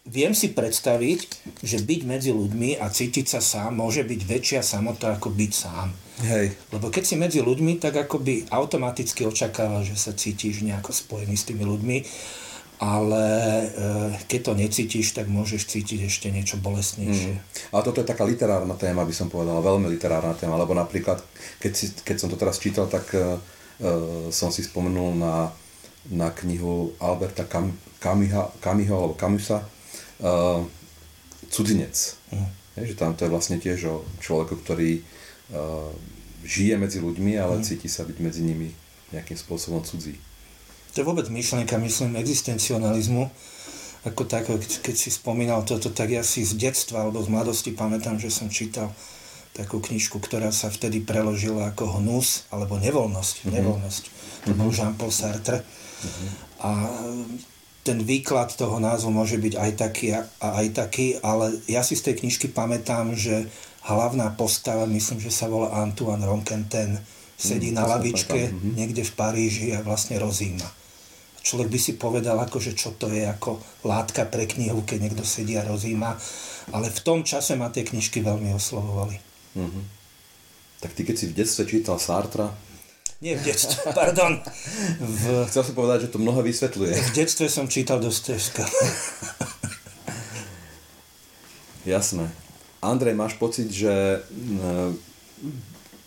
viem 0.07 0.33
si 0.33 0.55
predstaviť, 0.55 1.21
že 1.67 1.83
byť 1.83 2.01
medzi 2.07 2.31
ľuďmi 2.31 2.79
a 2.79 2.87
cítiť 2.87 3.27
sa 3.27 3.41
sám 3.43 3.83
môže 3.83 4.07
byť 4.07 4.21
väčšia 4.23 4.61
samota 4.63 5.19
ako 5.19 5.35
byť 5.35 5.53
sám. 5.53 5.91
Hej. 6.25 6.57
Lebo 6.73 6.89
keď 6.89 7.05
si 7.05 7.15
medzi 7.19 7.45
ľuďmi, 7.45 7.77
tak 7.77 7.99
akoby 8.09 8.49
automaticky 8.49 9.29
očakáva, 9.29 9.85
že 9.85 9.99
sa 9.99 10.17
cítiš 10.17 10.65
nejako 10.65 10.95
spojený 10.95 11.35
s 11.37 11.45
tými 11.45 11.67
ľuďmi 11.67 11.99
ale 12.77 13.25
e, 13.25 13.69
keď 14.29 14.41
to 14.45 14.53
necítiš, 14.53 15.17
tak 15.17 15.33
môžeš 15.33 15.65
cítiť 15.65 16.13
ešte 16.13 16.29
niečo 16.29 16.61
bolestnejšie. 16.61 17.33
Mm. 17.41 17.73
Ale 17.73 17.83
toto 17.89 18.05
je 18.05 18.11
taká 18.13 18.29
literárna 18.29 18.77
téma, 18.77 19.09
by 19.09 19.15
som 19.17 19.33
povedal, 19.33 19.65
veľmi 19.65 19.89
literárna 19.89 20.37
téma, 20.37 20.61
lebo 20.61 20.77
napríklad, 20.77 21.25
keď, 21.57 21.73
si, 21.73 21.97
keď 22.05 22.17
som 22.21 22.29
to 22.29 22.37
teraz 22.37 22.61
čítal, 22.61 22.85
tak 22.85 23.09
uh, 23.17 23.41
som 24.29 24.53
si 24.53 24.61
spomenul 24.61 25.17
na, 25.17 25.49
na 26.13 26.29
knihu 26.37 26.93
Alberta 27.01 27.49
Cam, 27.49 27.73
Camiha, 27.97 28.53
Camiho 28.61 28.93
alebo 28.93 29.17
Camusa 29.17 29.65
uh, 30.23 30.63
Cudzinec. 31.51 31.97
Mm. 32.33 32.51
Je, 32.77 32.93
že 32.93 32.95
tam 32.99 33.17
to 33.17 33.25
je 33.25 33.33
vlastne 33.33 33.57
tiež 33.57 33.79
o 33.89 33.97
človeku, 34.21 34.61
ktorý 34.61 35.01
uh, 35.01 35.91
žije 36.45 36.77
medzi 36.77 36.99
ľuďmi, 37.01 37.37
ale 37.41 37.61
mm. 37.61 37.65
cíti 37.65 37.89
sa 37.89 38.05
byť 38.05 38.17
medzi 38.21 38.45
nimi 38.45 38.73
nejakým 39.11 39.39
spôsobom 39.39 39.81
cudzí 39.85 40.21
to 40.97 41.05
je 41.05 41.11
vôbec 41.13 41.29
myšlienka, 41.29 41.77
myslím, 41.77 42.17
existencionalizmu, 42.17 43.29
ako 44.09 44.25
tak, 44.25 44.49
keď 44.81 44.97
si 44.97 45.13
spomínal 45.13 45.61
toto, 45.61 45.93
tak 45.93 46.09
ja 46.09 46.25
si 46.25 46.41
z 46.41 46.57
detstva 46.57 47.05
alebo 47.05 47.21
z 47.21 47.29
mladosti 47.29 47.77
pamätám, 47.77 48.17
že 48.17 48.33
som 48.33 48.49
čítal 48.49 48.89
takú 49.53 49.85
knižku, 49.85 50.17
ktorá 50.17 50.49
sa 50.57 50.73
vtedy 50.73 51.05
preložila 51.05 51.69
ako 51.69 52.01
hnus, 52.01 52.49
alebo 52.49 52.81
nevoľnosť. 52.81 53.45
Mm-hmm. 53.45 53.57
nevoľnosť. 53.61 54.05
To 54.49 54.51
bol 54.57 54.73
mhm. 54.73 54.77
Jean-Paul 54.81 55.13
Sartre. 55.13 55.61
Mm-hmm. 55.61 56.29
A 56.65 56.71
ten 57.87 58.03
výklad 58.03 58.51
toho 58.59 58.83
názvu 58.83 59.15
môže 59.15 59.39
byť 59.39 59.55
aj 59.55 59.71
taký 59.79 60.07
a 60.19 60.27
aj 60.43 60.67
taký, 60.75 61.23
ale 61.23 61.55
ja 61.71 61.87
si 61.87 61.95
z 61.95 62.11
tej 62.11 62.27
knižky 62.27 62.51
pamätám, 62.51 63.15
že 63.15 63.47
hlavná 63.87 64.35
postava, 64.35 64.91
myslím, 64.91 65.23
že 65.23 65.31
sa 65.31 65.47
volá 65.47 65.71
Antoine 65.79 66.27
Ronquentin, 66.27 66.99
sedí 67.39 67.71
mm, 67.71 67.77
na 67.79 67.85
lavičke 67.87 68.51
mhm. 68.51 68.75
niekde 68.75 69.07
v 69.07 69.13
Paríži 69.15 69.71
a 69.71 69.87
vlastne 69.87 70.19
rozíma 70.19 70.67
človek 71.47 71.71
by 71.71 71.79
si 71.79 71.93
povedal, 71.95 72.35
akože 72.43 72.75
čo 72.75 72.99
to 72.99 73.07
je 73.15 73.23
ako 73.23 73.63
látka 73.87 74.27
pre 74.27 74.51
knihu, 74.51 74.83
keď 74.83 74.99
niekto 75.07 75.23
sedí 75.23 75.55
a 75.55 75.63
rozíma. 75.63 76.19
Ale 76.75 76.91
v 76.91 77.01
tom 77.07 77.23
čase 77.23 77.55
ma 77.55 77.71
tie 77.71 77.87
knižky 77.87 78.19
veľmi 78.19 78.51
oslovovali. 78.51 79.15
Mm-hmm. 79.55 79.85
Tak 80.83 80.91
ty 80.99 81.07
keď 81.07 81.15
si 81.15 81.27
v 81.31 81.37
detstve 81.39 81.63
čítal 81.71 82.03
Sartra, 82.03 82.51
nie 83.27 83.35
v 83.35 83.43
detstve, 83.43 83.91
pardon. 84.01 84.39
V... 85.03 85.23
Chcel 85.51 85.63
som 85.67 85.75
povedať, 85.75 86.07
že 86.07 86.13
to 86.15 86.23
mnoho 86.23 86.47
vysvetľuje. 86.47 86.95
V 86.95 87.11
detstve 87.19 87.51
som 87.51 87.67
čítal 87.67 87.99
Dostojevska. 87.99 88.63
Jasné. 91.87 92.31
Andrej, 92.83 93.19
máš 93.19 93.35
pocit, 93.35 93.67
že 93.71 94.23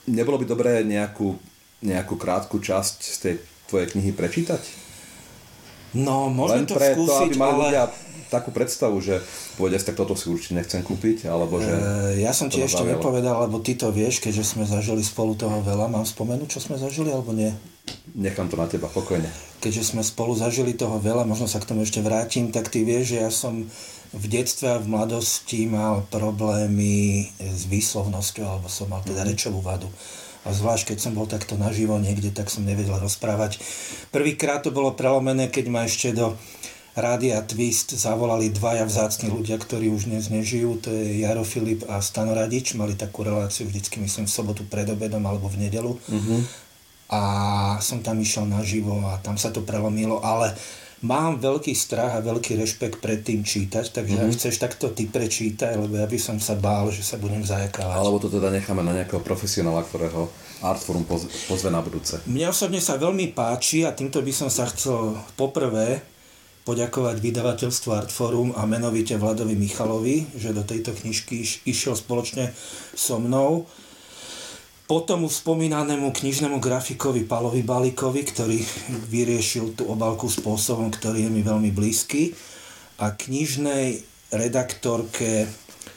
nebolo 0.08 0.40
by 0.40 0.46
dobré 0.48 0.84
nejakú, 0.88 1.36
nejakú 1.84 2.16
krátku 2.16 2.60
časť 2.60 2.98
z 3.04 3.18
tej 3.20 3.36
tvojej 3.68 3.88
knihy 3.96 4.12
prečítať? 4.16 4.60
No, 5.96 6.30
môžeme 6.30 6.64
Len 6.64 6.70
to 6.70 6.76
pre 6.78 6.94
skúsiť, 6.94 7.32
to, 7.34 7.36
aby 7.36 7.36
mali 7.36 7.52
ale... 7.52 7.64
ľudia 7.68 7.84
takú 8.30 8.54
predstavu, 8.54 9.02
že 9.02 9.20
povedia 9.60 9.76
tak 9.84 10.00
toto 10.00 10.16
si 10.16 10.32
určite 10.32 10.56
nechcem 10.56 10.80
kúpiť, 10.80 11.28
alebo 11.28 11.60
že... 11.60 11.68
E, 11.68 12.24
ja 12.24 12.32
som 12.32 12.48
ti 12.48 12.64
ešte 12.64 12.88
zaujalo. 12.88 12.96
nepovedal, 12.96 13.36
lebo 13.44 13.60
ty 13.60 13.76
to 13.76 13.92
vieš, 13.92 14.24
keďže 14.24 14.56
sme 14.56 14.64
zažili 14.64 15.04
spolu 15.04 15.36
toho 15.36 15.60
veľa. 15.60 15.92
Mám 15.92 16.08
spomenúť, 16.08 16.48
čo 16.48 16.64
sme 16.64 16.80
zažili, 16.80 17.12
alebo 17.12 17.36
nie? 17.36 17.52
Nechám 18.16 18.48
to 18.48 18.56
na 18.56 18.72
teba, 18.72 18.88
pokojne. 18.88 19.28
Keďže 19.60 19.92
sme 19.92 20.02
spolu 20.08 20.32
zažili 20.40 20.72
toho 20.72 21.04
veľa, 21.04 21.28
možno 21.28 21.52
sa 21.52 21.60
k 21.60 21.68
tomu 21.68 21.84
ešte 21.84 22.00
vrátim, 22.00 22.56
tak 22.56 22.72
ty 22.72 22.88
vieš, 22.88 23.12
že 23.12 23.18
ja 23.20 23.28
som 23.28 23.68
v 24.16 24.26
detstve 24.32 24.72
a 24.72 24.80
v 24.80 24.88
mladosti 24.88 25.68
mal 25.68 26.08
problémy 26.08 27.28
s 27.36 27.68
výslovnosťou, 27.68 28.46
alebo 28.48 28.72
som 28.72 28.88
mal 28.88 29.04
teda 29.04 29.28
mm. 29.28 29.30
rečovú 29.36 29.60
vadu 29.60 29.92
a 30.48 30.56
zvlášť 30.56 30.96
keď 30.96 30.98
som 31.04 31.14
bol 31.14 31.28
takto 31.28 31.60
naživo 31.60 32.00
niekde, 32.00 32.32
tak 32.32 32.48
som 32.48 32.64
nevedel 32.64 32.96
rozprávať. 32.96 33.60
Prvýkrát 34.16 34.64
to 34.64 34.72
bolo 34.72 34.96
prelomené, 34.96 35.52
keď 35.52 35.66
ma 35.68 35.84
ešte 35.84 36.16
do 36.16 36.40
Rádia 36.98 37.42
Twist 37.46 37.94
zavolali 37.94 38.50
dvaja 38.50 38.84
vzácni 38.84 39.30
ľudia, 39.30 39.62
ktorí 39.62 39.94
už 39.94 40.10
dnes 40.10 40.28
nežijú, 40.34 40.82
to 40.82 40.90
je 40.90 41.22
Jaro 41.22 41.46
Filip 41.46 41.86
a 41.86 42.02
Stano 42.02 42.34
Radič, 42.34 42.74
mali 42.74 42.98
takú 42.98 43.22
reláciu 43.22 43.70
vždycky, 43.70 44.02
myslím, 44.02 44.26
v 44.26 44.34
sobotu 44.34 44.62
pred 44.66 44.90
obedom 44.90 45.22
alebo 45.24 45.46
v 45.48 45.70
nedelu. 45.70 45.94
Mm-hmm. 45.96 46.40
A 47.10 47.22
som 47.82 48.02
tam 48.02 48.22
išiel 48.22 48.46
naživo 48.50 49.06
a 49.06 49.18
tam 49.22 49.38
sa 49.38 49.50
to 49.50 49.66
prelomilo, 49.66 50.22
ale 50.22 50.54
mám 51.00 51.40
veľký 51.40 51.72
strach 51.72 52.20
a 52.20 52.26
veľký 52.26 52.60
rešpekt 52.60 53.00
pred 53.00 53.24
tým 53.24 53.42
čítať, 53.48 53.96
takže 53.96 54.20
mm-hmm. 54.20 54.30
ak 54.30 54.38
chceš 54.38 54.56
takto 54.60 54.92
ty 54.92 55.08
prečítať, 55.08 55.80
lebo 55.80 55.96
ja 55.96 56.06
by 56.06 56.20
som 56.20 56.38
sa 56.38 56.60
bál, 56.60 56.92
že 56.92 57.02
sa 57.02 57.16
budem 57.16 57.42
zajakávať. 57.42 57.96
Alebo 57.96 58.20
to 58.20 58.28
teda 58.28 58.52
necháme 58.52 58.84
na 58.84 58.92
nejakého 58.92 59.24
profesionála, 59.24 59.88
ktorého 59.88 60.28
Artforum 60.60 61.08
pozve 61.48 61.70
na 61.72 61.80
budúce. 61.80 62.20
Mne 62.28 62.52
osobne 62.52 62.84
sa 62.84 63.00
veľmi 63.00 63.32
páči 63.32 63.88
a 63.88 63.96
týmto 63.96 64.20
by 64.20 64.34
som 64.36 64.52
sa 64.52 64.68
chcel 64.68 65.16
poprvé 65.40 66.04
poďakovať 66.70 67.18
vydavateľstvu 67.18 67.90
Artforum 67.90 68.54
a 68.54 68.70
menovite 68.70 69.18
Vladovi 69.18 69.58
Michalovi, 69.58 70.30
že 70.38 70.54
do 70.54 70.62
tejto 70.62 70.94
knižky 70.94 71.42
išiel 71.66 71.98
spoločne 71.98 72.54
so 72.94 73.18
mnou 73.18 73.66
potom 74.86 75.26
spomínanému 75.26 76.14
knižnému 76.14 76.62
grafikovi 76.62 77.26
Palovi 77.26 77.66
Balíkovi, 77.66 78.22
ktorý 78.22 78.58
vyriešil 79.10 79.78
tú 79.78 79.90
obálku 79.90 80.30
spôsobom, 80.30 80.94
ktorý 80.94 81.26
je 81.26 81.32
mi 81.34 81.42
veľmi 81.42 81.74
blízky 81.74 82.38
a 83.02 83.14
knižnej 83.14 84.02
redaktorke 84.30 85.50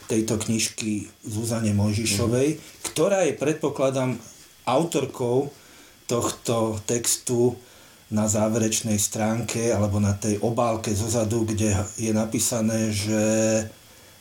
tejto 0.09 0.41
knižky 0.41 1.09
Zuzane 1.25 1.73
Mojžišovej, 1.73 2.49
mm. 2.53 2.59
ktorá 2.93 3.25
je, 3.29 3.33
predpokladám, 3.37 4.17
autorkou 4.65 5.49
tohto 6.05 6.77
textu 6.85 7.57
na 8.13 8.29
záverečnej 8.29 9.01
stránke 9.01 9.73
alebo 9.73 9.97
na 9.97 10.13
tej 10.13 10.37
obálke 10.45 10.93
zozadu, 10.93 11.49
kde 11.49 11.73
je 11.97 12.13
napísané, 12.13 12.93
že 12.93 13.25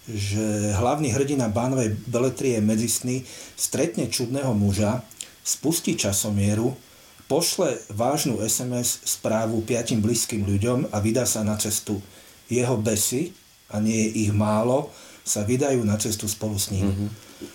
že 0.02 0.74
hlavný 0.74 1.14
hrdina 1.14 1.46
Bánovej 1.46 1.94
beletrie 2.10 2.58
Medzisny 2.58 3.22
stretne 3.54 4.10
čudného 4.10 4.50
muža, 4.50 5.06
spustí 5.46 5.94
časomieru, 5.94 6.74
pošle 7.30 7.78
vážnu 7.86 8.42
SMS 8.42 8.98
správu 9.06 9.62
piatim 9.62 10.02
blízkym 10.02 10.42
ľuďom 10.42 10.90
a 10.90 10.98
vydá 10.98 11.22
sa 11.22 11.46
na 11.46 11.54
cestu. 11.54 12.02
Jeho 12.50 12.74
besy, 12.82 13.30
a 13.70 13.78
nie 13.78 14.10
je 14.10 14.26
ich 14.26 14.32
málo, 14.34 14.90
sa 15.22 15.46
vydajú 15.46 15.86
na 15.86 15.94
cestu 16.02 16.26
spolu 16.26 16.58
s 16.58 16.74
ním. 16.74 16.90
Mm-hmm. 16.90 17.08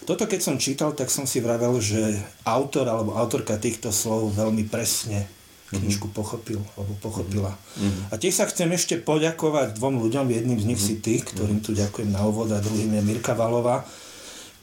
Toto 0.07 0.23
keď 0.23 0.39
som 0.39 0.55
čítal, 0.55 0.95
tak 0.95 1.11
som 1.11 1.27
si 1.27 1.43
vravel, 1.43 1.83
že 1.83 1.99
autor 2.47 2.88
alebo 2.88 3.11
autorka 3.19 3.59
týchto 3.59 3.91
slov 3.91 4.31
veľmi 4.39 4.71
presne 4.71 5.27
knižku 5.76 6.07
pochopil 6.15 6.63
alebo 6.80 6.95
pochopila. 7.03 7.51
Mm-hmm. 7.51 8.11
A 8.11 8.13
tiež 8.15 8.39
sa 8.39 8.45
chcem 8.47 8.72
ešte 8.72 8.95
poďakovať 9.03 9.76
dvom 9.76 9.99
ľuďom, 9.99 10.32
jedným 10.32 10.59
z 10.63 10.68
nich 10.72 10.80
mm-hmm. 10.80 10.99
si 10.99 11.03
ty, 11.03 11.20
ktorým 11.20 11.59
tu 11.59 11.76
ďakujem 11.76 12.07
na 12.07 12.24
úvod 12.24 12.47
a 12.55 12.63
druhým 12.63 12.95
je 12.95 13.01
Mirka 13.03 13.36
Valova, 13.36 13.84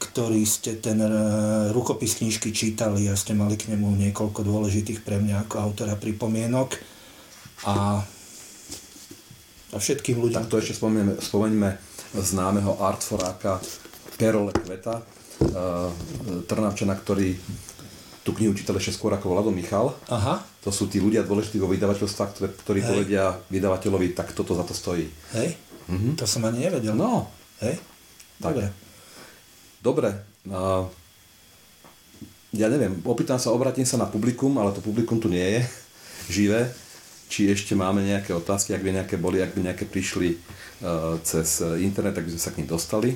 ktorý 0.01 0.41
ste 0.49 0.81
ten 0.81 0.97
uh, 0.97 1.69
rukopis 1.71 2.17
knižky 2.17 2.49
čítali 2.49 3.05
a 3.05 3.13
ste 3.13 3.37
mali 3.37 3.53
k 3.53 3.69
nemu 3.69 3.85
niekoľko 4.09 4.41
dôležitých 4.41 5.05
pre 5.05 5.21
mňa 5.21 5.45
ako 5.45 5.55
autora 5.61 5.93
pripomienok 5.93 6.73
a, 7.69 8.01
a 9.71 9.75
všetkým 9.77 10.17
ľuďom. 10.19 10.41
Tak 10.41 10.49
to 10.49 10.57
ešte 10.57 10.75
spomeňme, 10.81 11.21
spomeňme 11.21 11.69
známeho 12.17 12.81
artforáka 12.81 13.61
Perole 14.17 14.51
Kveta, 14.51 14.99
uh, 14.99 15.91
Trnavčana, 16.49 16.97
ktorý 16.97 17.37
tú 18.25 18.33
knihu 18.33 18.57
čítal 18.57 18.73
ešte 18.81 18.97
skôr 18.97 19.13
ako 19.13 19.37
Vlado 19.37 19.53
Michal. 19.53 19.93
Aha. 20.09 20.41
To 20.65 20.73
sú 20.73 20.89
tí 20.89 20.97
ľudia 20.97 21.21
dôležití 21.21 21.61
vo 21.61 21.69
vydavateľstvách, 21.69 22.29
ktorí, 22.33 22.49
ktorí 22.65 22.79
povedia 22.81 23.37
vydavateľovi, 23.53 24.17
tak 24.17 24.33
toto 24.33 24.57
za 24.57 24.65
to 24.65 24.73
stojí. 24.73 25.05
Hej. 25.37 25.53
Mm-hmm. 25.85 26.17
To 26.17 26.25
som 26.25 26.41
ani 26.49 26.65
nevedel. 26.65 26.97
No. 26.97 27.29
Hej? 27.61 27.77
Dobre. 28.41 28.73
Dobre. 29.77 30.09
Uh, 30.49 30.89
ja 32.49 32.65
neviem, 32.65 32.97
opýtam 33.05 33.37
sa, 33.37 33.53
obratím 33.53 33.85
sa 33.85 34.01
na 34.01 34.09
publikum, 34.09 34.57
ale 34.57 34.73
to 34.73 34.81
publikum 34.81 35.21
tu 35.21 35.29
nie 35.29 35.45
je 35.45 35.61
živé. 36.41 36.73
Či 37.29 37.53
ešte 37.53 37.77
máme 37.77 38.01
nejaké 38.01 38.33
otázky, 38.33 38.73
ak 38.73 38.81
by 38.81 38.89
nejaké 39.05 39.15
boli, 39.21 39.45
ak 39.45 39.53
by 39.53 39.69
nejaké 39.69 39.85
prišli 39.85 40.33
uh, 40.81 41.21
cez 41.21 41.61
internet, 41.77 42.17
tak 42.17 42.25
by 42.25 42.33
sme 42.33 42.41
sa 42.41 42.49
k 42.49 42.57
ním 42.57 42.69
dostali. 42.73 43.13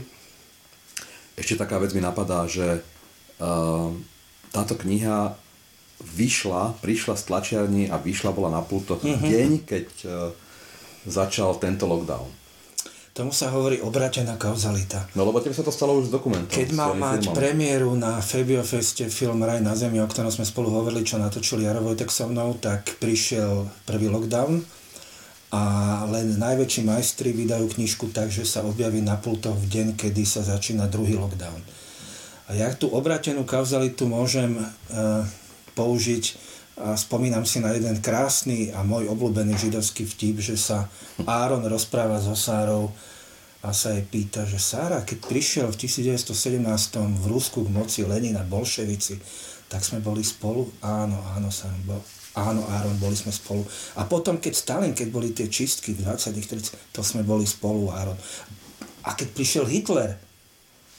Ešte 1.33 1.57
taká 1.57 1.81
vec 1.81 1.97
mi 1.97 2.01
napadá, 2.05 2.45
že 2.45 2.85
uh, 3.41 3.89
táto 4.49 4.73
kniha 4.77 5.35
vyšla, 5.99 6.79
prišla 6.79 7.13
z 7.19 7.23
tlačiarni 7.27 7.83
a 7.91 7.99
vyšla 7.99 8.31
bola 8.31 8.49
na 8.49 8.63
pultoch 8.63 9.03
mm-hmm. 9.03 9.29
deň, 9.29 9.49
keď 9.67 9.87
uh, 10.07 10.31
začal 11.03 11.59
tento 11.59 11.85
lockdown. 11.89 12.39
Tomu 13.09 13.35
sa 13.35 13.51
hovorí 13.51 13.83
obratená 13.83 14.39
kauzalita. 14.39 15.03
No 15.11 15.27
lebo 15.27 15.43
tebe 15.43 15.51
sa 15.51 15.65
to 15.65 15.75
stalo 15.75 15.99
už 15.99 16.07
s 16.07 16.11
dokumentom. 16.13 16.55
Keď 16.55 16.71
mal 16.71 16.95
mať 16.95 17.27
filmom. 17.27 17.35
premiéru 17.35 17.91
na 17.99 18.23
Febiofeste 18.23 19.11
film 19.11 19.43
Raj 19.43 19.59
na 19.59 19.75
zemi, 19.75 19.99
o 19.99 20.07
ktorom 20.07 20.31
sme 20.31 20.47
spolu 20.47 20.71
hovorili, 20.71 21.03
čo 21.03 21.19
natočili 21.19 21.67
Jaro 21.67 21.83
Vojtek 21.83 22.07
so 22.07 22.31
mnou, 22.31 22.55
tak 22.55 22.95
prišiel 23.03 23.67
prvý 23.83 24.07
lockdown 24.07 24.63
a 25.51 25.63
len 26.07 26.37
najväčší 26.37 26.85
majstri 26.85 27.33
vydajú 27.33 27.73
knižku 27.73 28.13
tak, 28.13 28.29
že 28.29 28.45
sa 28.45 28.61
objaví 28.61 29.01
na 29.01 29.17
pultoch 29.17 29.57
v 29.57 29.65
deň, 29.67 29.87
kedy 29.97 30.23
sa 30.23 30.45
začína 30.45 30.85
druhý 30.87 31.17
lockdown. 31.17 31.59
A 32.49 32.57
ja 32.57 32.73
tú 32.73 32.89
obratenú 32.89 33.45
kauzalitu 33.45 34.09
môžem 34.09 34.57
uh, 34.57 35.21
použiť 35.77 36.49
a 36.79 36.95
spomínam 36.95 37.43
si 37.43 37.61
na 37.61 37.75
jeden 37.75 37.99
krásny 37.99 38.71
a 38.73 38.81
môj 38.87 39.11
obľúbený 39.11 39.53
židovský 39.59 40.07
vtip, 40.07 40.39
že 40.39 40.55
sa 40.55 40.87
Áron 41.27 41.61
rozpráva 41.67 42.23
so 42.23 42.33
Sárou 42.33 42.89
a 43.59 43.75
sa 43.75 43.91
jej 43.91 44.01
pýta, 44.07 44.47
že 44.47 44.55
Sára, 44.55 45.03
keď 45.03 45.19
prišiel 45.27 45.67
v 45.67 45.75
1917 45.75 46.63
v 47.19 47.25
Rusku 47.27 47.67
k 47.67 47.69
moci 47.69 48.07
Lenin 48.07 48.39
a 48.39 48.47
bolševici, 48.47 49.19
tak 49.67 49.83
sme 49.83 49.99
boli 49.99 50.23
spolu? 50.23 50.71
Áno, 50.79 51.19
áno, 51.35 51.51
Sára, 51.51 51.75
bol, 51.83 51.99
áno, 52.39 52.63
Áron, 52.71 52.95
boli 52.95 53.19
sme 53.19 53.35
spolu. 53.35 53.67
A 53.99 54.07
potom, 54.07 54.39
keď 54.39 54.53
Stalin, 54.55 54.95
keď 54.95 55.07
boli 55.11 55.35
tie 55.35 55.51
čistky 55.51 55.91
v 55.91 56.07
20 56.07 56.31
30 56.31 56.95
to 56.95 57.03
sme 57.03 57.27
boli 57.27 57.43
spolu, 57.43 57.91
Áron. 57.91 58.15
A 59.03 59.19
keď 59.19 59.35
prišiel 59.35 59.65
Hitler, 59.67 60.28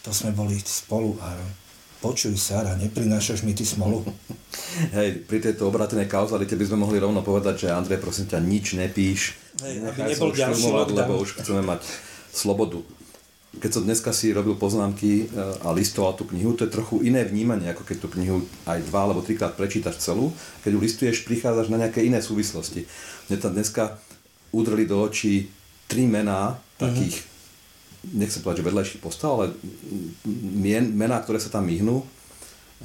to 0.05 0.11
sme 0.13 0.33
boli 0.33 0.57
spolu, 0.61 1.17
Áron 1.21 1.61
počuj 2.01 2.33
Sara, 2.41 2.75
neprinášaš 2.81 3.45
mi 3.45 3.53
ty 3.53 3.69
smolu? 3.69 4.01
Hej, 4.97 5.29
pri 5.29 5.39
tejto 5.45 5.69
obratenej 5.69 6.09
kauzalite 6.09 6.57
by 6.57 6.65
sme 6.65 6.83
mohli 6.83 6.97
rovno 6.97 7.21
povedať, 7.21 7.69
že 7.69 7.77
Andrej, 7.77 8.01
prosím 8.01 8.27
ťa, 8.33 8.41
nič 8.41 8.67
nepíš. 8.75 9.37
Hej, 9.61 9.85
aby 9.85 9.99
nebol 10.09 10.33
ďalší 10.33 10.73
Lebo 10.97 11.21
už 11.21 11.45
chceme 11.45 11.61
mať 11.61 11.85
slobodu. 12.33 12.81
Keď 13.51 13.71
som 13.71 13.83
dneska 13.83 14.15
si 14.15 14.31
robil 14.31 14.55
poznámky 14.55 15.27
e, 15.27 15.35
a 15.67 15.75
listoval 15.75 16.15
tú 16.15 16.23
knihu, 16.31 16.55
to 16.55 16.65
je 16.65 16.71
trochu 16.71 17.03
iné 17.03 17.27
vnímanie, 17.27 17.67
ako 17.75 17.83
keď 17.83 17.97
tú 17.99 18.09
knihu 18.15 18.47
aj 18.63 18.79
dva 18.87 19.11
alebo 19.11 19.27
trikrát 19.27 19.59
prečítaš 19.59 19.99
celú. 19.99 20.31
Keď 20.63 20.71
ju 20.71 20.79
listuješ, 20.79 21.27
prichádzaš 21.27 21.67
na 21.67 21.83
nejaké 21.83 22.07
iné 22.07 22.23
súvislosti. 22.23 22.87
Mne 23.27 23.37
tam 23.43 23.53
dneska 23.53 23.99
udreli 24.55 24.87
do 24.87 25.03
očí 25.03 25.51
tri 25.91 26.07
mená 26.07 26.63
takých 26.79 27.27
mm-hmm 27.27 27.30
nechcem 28.05 28.41
povedať, 28.41 28.65
že 28.65 28.69
vedľajších 28.69 29.03
postav, 29.05 29.37
ale 29.37 29.47
mien, 30.57 30.89
mená, 30.93 31.21
ktoré 31.21 31.37
sa 31.37 31.53
tam 31.53 31.69
myhnú, 31.69 32.01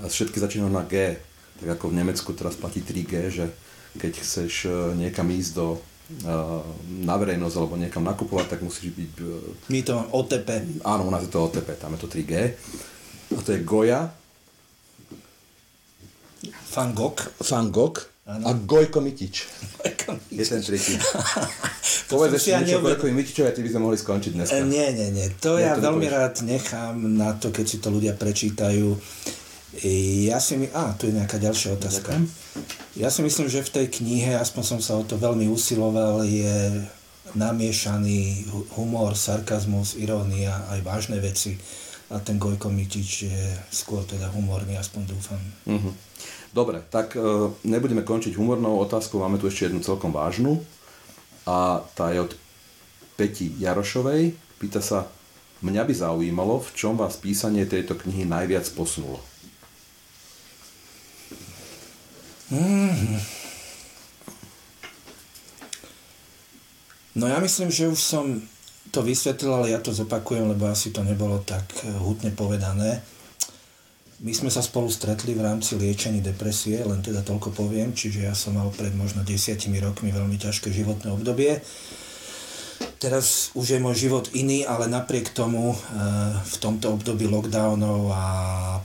všetky 0.03 0.39
začínajú 0.39 0.71
na 0.71 0.83
G. 0.83 1.15
Tak 1.55 1.79
ako 1.79 1.95
v 1.95 1.97
Nemecku 2.03 2.35
teraz 2.35 2.59
platí 2.59 2.83
3G, 2.83 3.13
že 3.31 3.45
keď 3.95 4.11
chceš 4.19 4.67
e, 4.67 4.71
niekam 4.99 5.31
ísť 5.31 5.51
do 5.55 5.79
e, 5.79 5.79
na 7.07 7.15
verejnosť 7.15 7.55
alebo 7.55 7.79
niekam 7.79 8.03
nakupovať, 8.03 8.45
tak 8.51 8.59
musíš 8.59 8.91
byť... 8.91 9.11
E, 9.23 9.71
My 9.71 9.79
to 9.87 9.95
OTP. 10.11 10.49
Áno, 10.83 11.07
u 11.07 11.11
nás 11.11 11.23
je 11.23 11.31
to 11.31 11.47
OTP, 11.47 11.79
tam 11.79 11.95
je 11.95 11.99
to 12.03 12.11
3G. 12.11 12.33
A 13.31 13.39
to 13.39 13.55
je 13.55 13.63
Goja. 13.63 14.11
Van 16.75 16.91
Gogh. 16.91 17.23
Van 17.39 17.71
Gogh. 17.71 18.14
Ano. 18.25 18.49
A 18.49 18.51
Gojko 18.57 19.05
Mitič. 19.05 19.45
Gojko 19.77 20.17
Mitič. 20.17 20.33
Je 20.33 20.45
ten 20.49 20.61
tretí. 20.65 20.93
Povedz 22.11 22.41
ešte 22.41 22.57
niečo 22.57 22.81
o 22.81 22.85
Gojkovi 22.89 23.13
Mitičovi 23.13 23.47
a 23.49 23.53
ty 23.53 23.61
by 23.61 23.69
sme 23.69 23.81
mohli 23.85 23.97
skončiť 24.01 24.31
dnes. 24.33 24.49
E, 24.49 24.65
nie, 24.65 24.87
nie, 24.97 25.13
nie. 25.13 25.29
To 25.45 25.61
ja, 25.61 25.73
ja 25.73 25.77
to 25.77 25.85
veľmi 25.85 26.09
rád 26.09 26.41
nechám 26.41 26.97
na 27.05 27.37
to, 27.37 27.53
keď 27.53 27.65
si 27.69 27.77
to 27.77 27.93
ľudia 27.93 28.17
prečítajú. 28.17 28.97
Ja 30.25 30.41
si 30.41 30.57
my... 30.57 30.73
Á, 30.73 30.97
tu 30.97 31.05
je 31.05 31.13
nejaká 31.13 31.37
ďalšia 31.37 31.77
otázka. 31.77 32.17
Ja 32.97 33.13
si 33.13 33.21
myslím, 33.21 33.45
že 33.45 33.61
v 33.61 33.73
tej 33.77 33.85
knihe, 34.01 34.33
aspoň 34.41 34.63
som 34.63 34.79
sa 34.81 34.97
o 34.97 35.05
to 35.05 35.21
veľmi 35.21 35.45
usiloval, 35.45 36.25
je 36.25 36.81
namiešaný 37.37 38.49
humor, 38.73 39.13
sarkazmus, 39.13 40.01
irónia, 40.01 40.65
aj 40.73 40.79
vážne 40.81 41.21
veci. 41.21 41.61
A 42.09 42.17
ten 42.21 42.41
Gojko 42.41 42.73
Mitič 42.73 43.29
je 43.29 43.41
skôr 43.69 44.01
teda 44.05 44.33
humorný, 44.33 44.77
aspoň 44.81 45.13
dúfam. 45.13 45.41
Uh-huh. 45.69 45.93
Dobre, 46.55 46.79
tak 46.87 47.19
e, 47.19 47.51
nebudeme 47.67 48.07
končiť 48.07 48.39
humornou 48.39 48.79
otázkou, 48.79 49.19
máme 49.19 49.35
tu 49.35 49.51
ešte 49.51 49.67
jednu 49.67 49.83
celkom 49.83 50.15
vážnu 50.15 50.63
a 51.43 51.83
tá 51.99 52.15
je 52.15 52.23
od 52.23 52.31
Peti 53.19 53.51
Jarošovej. 53.59 54.31
Pýta 54.55 54.79
sa, 54.79 55.11
mňa 55.59 55.83
by 55.83 55.91
zaujímalo, 55.91 56.63
v 56.63 56.69
čom 56.71 56.95
vás 56.95 57.19
písanie 57.19 57.67
tejto 57.67 57.99
knihy 57.99 58.23
najviac 58.23 58.71
posunulo. 58.71 59.19
Mm. 62.47 63.19
No 67.19 67.27
ja 67.27 67.43
myslím, 67.43 67.67
že 67.67 67.91
už 67.91 67.99
som 67.99 68.39
to 68.95 69.03
vysvetlil, 69.03 69.51
ale 69.51 69.75
ja 69.75 69.83
to 69.83 69.91
zopakujem, 69.91 70.55
lebo 70.55 70.71
asi 70.71 70.95
to 70.95 71.03
nebolo 71.03 71.43
tak 71.43 71.67
e, 71.83 71.91
hutne 71.99 72.31
povedané. 72.31 73.03
My 74.23 74.31
sme 74.31 74.47
sa 74.47 74.63
spolu 74.63 74.87
stretli 74.87 75.35
v 75.35 75.43
rámci 75.43 75.75
liečení 75.75 76.23
depresie, 76.23 76.79
len 76.87 77.03
teda 77.03 77.19
toľko 77.19 77.51
poviem, 77.51 77.91
čiže 77.91 78.23
ja 78.23 78.31
som 78.31 78.55
mal 78.55 78.71
pred 78.71 78.95
možno 78.95 79.27
desiatimi 79.27 79.83
rokmi 79.83 80.15
veľmi 80.15 80.39
ťažké 80.39 80.71
životné 80.71 81.11
obdobie. 81.11 81.59
Teraz 82.95 83.51
už 83.59 83.75
je 83.75 83.83
môj 83.83 84.07
život 84.07 84.25
iný, 84.31 84.63
ale 84.63 84.87
napriek 84.87 85.35
tomu 85.35 85.75
eh, 85.75 85.77
v 86.39 86.55
tomto 86.63 86.95
období 86.95 87.27
lockdownov 87.27 88.07
a 88.15 88.25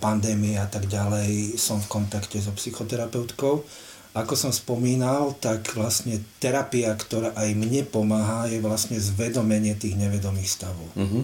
pandémie 0.03 0.59
a 0.59 0.67
tak 0.67 0.91
ďalej 0.91 1.55
som 1.55 1.79
v 1.79 1.91
kontakte 1.91 2.43
so 2.43 2.51
psychoterapeutkou. 2.51 3.63
Ako 4.11 4.35
som 4.35 4.51
spomínal, 4.51 5.39
tak 5.39 5.71
vlastne 5.79 6.19
terapia, 6.43 6.91
ktorá 6.99 7.31
aj 7.39 7.55
mne 7.55 7.87
pomáha, 7.87 8.51
je 8.51 8.59
vlastne 8.59 8.99
zvedomenie 8.99 9.79
tých 9.79 9.95
nevedomých 9.95 10.51
stavov. 10.51 10.91
Uh-huh. 10.99 11.23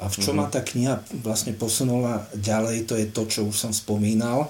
A 0.00 0.08
v 0.08 0.16
čo 0.16 0.32
mm-hmm. 0.32 0.48
ma 0.48 0.52
tá 0.52 0.64
kniha 0.64 0.94
vlastne 1.20 1.52
posunula 1.52 2.24
ďalej, 2.32 2.88
to 2.88 2.94
je 2.96 3.06
to, 3.12 3.22
čo 3.28 3.40
už 3.44 3.56
som 3.56 3.72
spomínal, 3.76 4.48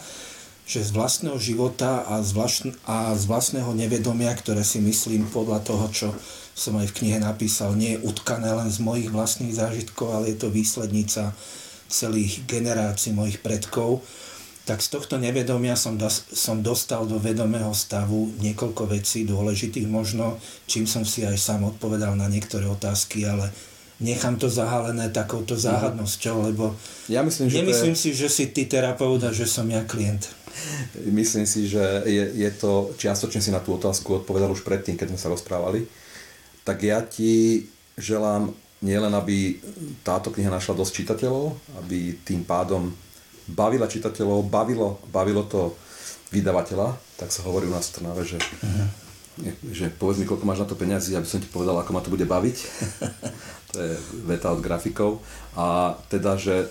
že 0.71 0.87
z 0.87 0.95
vlastného 0.95 1.35
života 1.43 2.07
a 2.07 2.23
z, 2.23 2.31
vlastn- 2.31 2.79
a 2.87 3.11
z 3.19 3.27
vlastného 3.27 3.75
nevedomia, 3.75 4.31
ktoré 4.31 4.63
si 4.63 4.79
myslím 4.79 5.27
podľa 5.27 5.67
toho, 5.67 5.87
čo 5.91 6.09
som 6.55 6.79
aj 6.79 6.95
v 6.95 6.97
knihe 7.03 7.19
napísal, 7.19 7.75
nie 7.75 7.99
je 7.99 8.03
utkané 8.07 8.47
len 8.55 8.71
z 8.71 8.79
mojich 8.79 9.11
vlastných 9.11 9.51
zážitkov, 9.51 10.15
ale 10.15 10.31
je 10.31 10.47
to 10.47 10.55
výslednica 10.55 11.35
celých 11.91 12.47
generácií 12.47 13.11
mojich 13.11 13.43
predkov, 13.43 14.07
tak 14.63 14.79
z 14.79 14.95
tohto 14.95 15.19
nevedomia 15.19 15.75
som, 15.75 15.99
dos- 15.99 16.31
som 16.31 16.63
dostal 16.63 17.03
do 17.03 17.19
vedomého 17.19 17.75
stavu 17.75 18.31
niekoľko 18.39 18.87
vecí 18.87 19.27
dôležitých 19.27 19.91
možno, 19.91 20.39
čím 20.71 20.87
som 20.87 21.03
si 21.03 21.27
aj 21.27 21.35
sám 21.35 21.67
odpovedal 21.67 22.15
na 22.15 22.31
niektoré 22.31 22.71
otázky, 22.71 23.27
ale 23.27 23.51
nechám 24.01 24.41
to 24.41 24.49
zahalené 24.49 25.13
takouto 25.13 25.55
mhm. 25.55 25.61
záhadnosťou, 25.61 26.37
lebo 26.51 26.75
ja 27.07 27.21
myslím, 27.21 27.53
že 27.53 27.57
nemyslím 27.61 27.95
je... 27.95 28.01
si, 28.01 28.11
že 28.17 28.29
si 28.33 28.45
ty 28.51 28.65
terapeut 28.65 29.21
a 29.25 29.31
že 29.31 29.45
som 29.45 29.69
ja 29.69 29.85
klient. 29.85 30.29
Myslím 31.07 31.47
si, 31.47 31.71
že 31.71 32.03
je, 32.05 32.25
je 32.37 32.51
to, 32.59 32.91
čiastočne 32.99 33.39
si 33.39 33.55
na 33.55 33.63
tú 33.63 33.79
otázku 33.79 34.25
odpovedal 34.25 34.51
už 34.51 34.67
predtým, 34.67 34.99
keď 34.99 35.15
sme 35.15 35.21
sa 35.21 35.31
rozprávali. 35.31 35.87
Tak 36.67 36.83
ja 36.83 37.01
ti 37.07 37.65
želám 37.95 38.51
nielen, 38.83 39.15
aby 39.15 39.61
táto 40.03 40.35
kniha 40.35 40.51
našla 40.51 40.75
dosť 40.75 40.93
čitateľov, 41.05 41.55
aby 41.85 42.19
tým 42.27 42.43
pádom 42.43 42.91
bavila 43.47 43.87
čitateľov, 43.87 44.51
bavilo, 44.51 44.99
bavilo 45.09 45.47
to 45.47 45.77
vydavateľa, 46.35 46.99
tak 47.15 47.31
sa 47.31 47.47
hovorí 47.47 47.71
u 47.71 47.75
nás 47.75 47.91
v 47.91 47.95
Trnave, 48.01 48.23
že 48.27 48.39
uh-huh 48.39 49.11
že 49.73 49.89
povedz 49.89 50.21
mi, 50.21 50.29
koľko 50.29 50.45
máš 50.45 50.61
na 50.61 50.69
to 50.69 50.77
peniazy, 50.77 51.17
aby 51.17 51.25
som 51.25 51.41
ti 51.41 51.49
povedal, 51.49 51.79
ako 51.81 51.91
ma 51.95 52.05
to 52.05 52.13
bude 52.13 52.27
baviť. 52.29 52.57
to 53.71 53.79
je 53.79 53.93
veta 54.27 54.51
od 54.51 54.61
grafikov. 54.63 55.23
A 55.55 55.99
teda, 56.11 56.35
že 56.37 56.71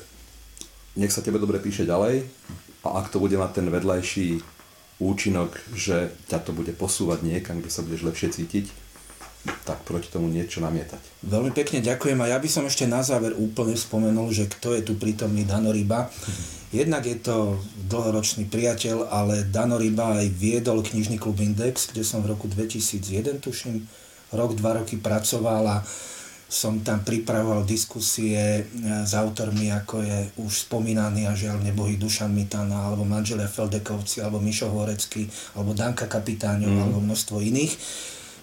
nech 1.00 1.12
sa 1.12 1.24
tebe 1.24 1.40
dobre 1.40 1.60
píše 1.64 1.88
ďalej 1.88 2.28
a 2.84 2.88
ak 3.00 3.12
to 3.12 3.24
bude 3.24 3.36
mať 3.36 3.64
ten 3.64 3.68
vedľajší 3.72 4.60
účinok, 5.00 5.56
že 5.72 6.12
ťa 6.28 6.44
to 6.44 6.52
bude 6.52 6.76
posúvať 6.76 7.24
niekam, 7.24 7.64
kde 7.64 7.72
sa 7.72 7.84
budeš 7.84 8.04
lepšie 8.04 8.30
cítiť, 8.36 8.66
tak 9.64 9.88
proti 9.88 10.12
tomu 10.12 10.28
niečo 10.28 10.60
namietať. 10.60 11.24
Veľmi 11.24 11.56
pekne 11.56 11.80
ďakujem 11.80 12.20
a 12.20 12.36
ja 12.36 12.38
by 12.44 12.50
som 12.52 12.68
ešte 12.68 12.84
na 12.84 13.00
záver 13.00 13.32
úplne 13.40 13.80
spomenul, 13.80 14.28
že 14.36 14.52
kto 14.52 14.76
je 14.76 14.84
tu 14.84 15.00
prítomný 15.00 15.48
Dano 15.48 15.72
Ryba. 15.72 16.12
Jednak 16.76 17.08
je 17.08 17.18
to 17.18 17.58
dlhoročný 17.88 18.52
priateľ, 18.52 19.08
ale 19.08 19.48
Dano 19.48 19.80
Ryba 19.80 20.20
aj 20.20 20.28
viedol 20.36 20.84
knižný 20.84 21.16
klub 21.16 21.40
Index, 21.40 21.96
kde 21.96 22.04
som 22.04 22.20
v 22.20 22.36
roku 22.36 22.52
2001, 22.52 23.40
tuším, 23.40 23.88
rok, 24.36 24.52
dva 24.60 24.84
roky 24.84 25.00
pracoval 25.00 25.64
a 25.66 25.78
som 26.50 26.82
tam 26.82 27.06
pripravoval 27.06 27.62
diskusie 27.62 28.66
s 28.82 29.14
autormi, 29.14 29.70
ako 29.70 30.02
je 30.02 30.20
už 30.42 30.66
spomínaný 30.66 31.30
a 31.30 31.38
žiaľ 31.38 31.62
nebohý 31.62 32.02
Dušan 32.02 32.34
Mitana, 32.34 32.90
alebo 32.90 33.06
manželia 33.06 33.46
Feldekovci, 33.46 34.26
alebo 34.26 34.42
Mišo 34.42 34.74
Horecký, 34.74 35.30
alebo 35.54 35.78
Danka 35.78 36.10
Kapitáňov, 36.10 36.74
mm. 36.74 36.82
alebo 36.82 37.00
množstvo 37.06 37.38
iných 37.38 37.74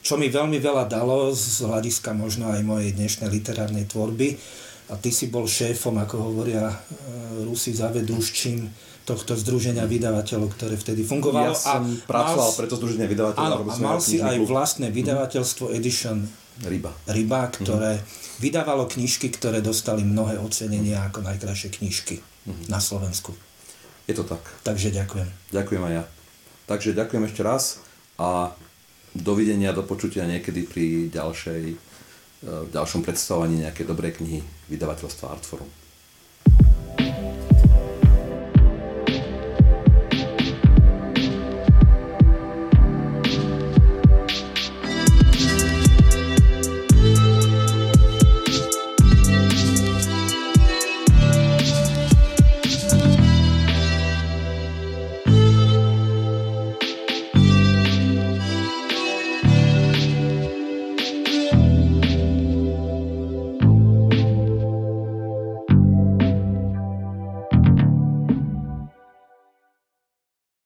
čo 0.06 0.14
mi 0.14 0.30
veľmi 0.30 0.62
veľa 0.62 0.86
dalo 0.86 1.34
z 1.34 1.66
hľadiska 1.66 2.14
možno 2.14 2.46
aj 2.54 2.62
mojej 2.62 2.94
dnešnej 2.94 3.26
literárnej 3.26 3.90
tvorby. 3.90 4.38
A 4.86 4.94
ty 4.94 5.10
si 5.10 5.26
bol 5.26 5.50
šéfom, 5.50 5.98
ako 5.98 6.30
hovoria 6.30 6.70
e, 6.70 6.76
Rusi, 7.42 7.74
zavedúščím 7.74 8.70
tohto 9.02 9.34
združenia 9.34 9.82
vydavateľov, 9.82 10.54
ktoré 10.54 10.78
vtedy 10.78 11.02
fungovalo. 11.02 11.50
Ja 11.50 11.58
som 11.58 11.82
a 11.82 12.06
pracoval 12.06 12.50
pre 12.54 12.66
to 12.70 12.78
združenie 12.78 13.10
vydavateľov. 13.10 13.66
Áno, 13.66 13.70
a 13.70 13.74
mal 13.82 13.98
si 13.98 14.22
aj 14.22 14.38
vlastné 14.46 14.94
vydavateľstvo 14.94 15.74
Edition 15.74 16.22
Ryba. 16.64 16.92
Ryba, 17.04 17.40
ktoré 17.52 18.00
mm-hmm. 18.00 18.40
vydávalo 18.40 18.88
knižky, 18.88 19.28
ktoré 19.28 19.60
dostali 19.60 20.00
mnohé 20.00 20.40
ocenenia 20.40 21.04
ako 21.04 21.20
najkrajšie 21.20 21.68
knižky 21.76 22.16
mm-hmm. 22.20 22.72
na 22.72 22.80
Slovensku. 22.80 23.36
Je 24.08 24.14
to 24.16 24.24
tak. 24.24 24.40
Takže 24.64 24.94
ďakujem. 24.94 25.28
Ďakujem 25.52 25.82
aj 25.82 25.94
ja. 26.00 26.04
Takže 26.66 26.96
ďakujem 26.96 27.24
ešte 27.28 27.42
raz 27.44 27.84
a 28.16 28.54
dovidenia, 29.12 29.76
do 29.76 29.84
počutia 29.84 30.24
niekedy 30.24 30.64
pri 30.64 31.12
ďalšej, 31.12 31.62
v 32.42 32.68
e, 32.68 32.72
ďalšom 32.72 33.04
predstavovaní 33.04 33.64
nejakej 33.64 33.86
dobrej 33.86 34.18
knihy 34.22 34.40
vydavateľstva 34.72 35.32
Artforum. 35.32 35.85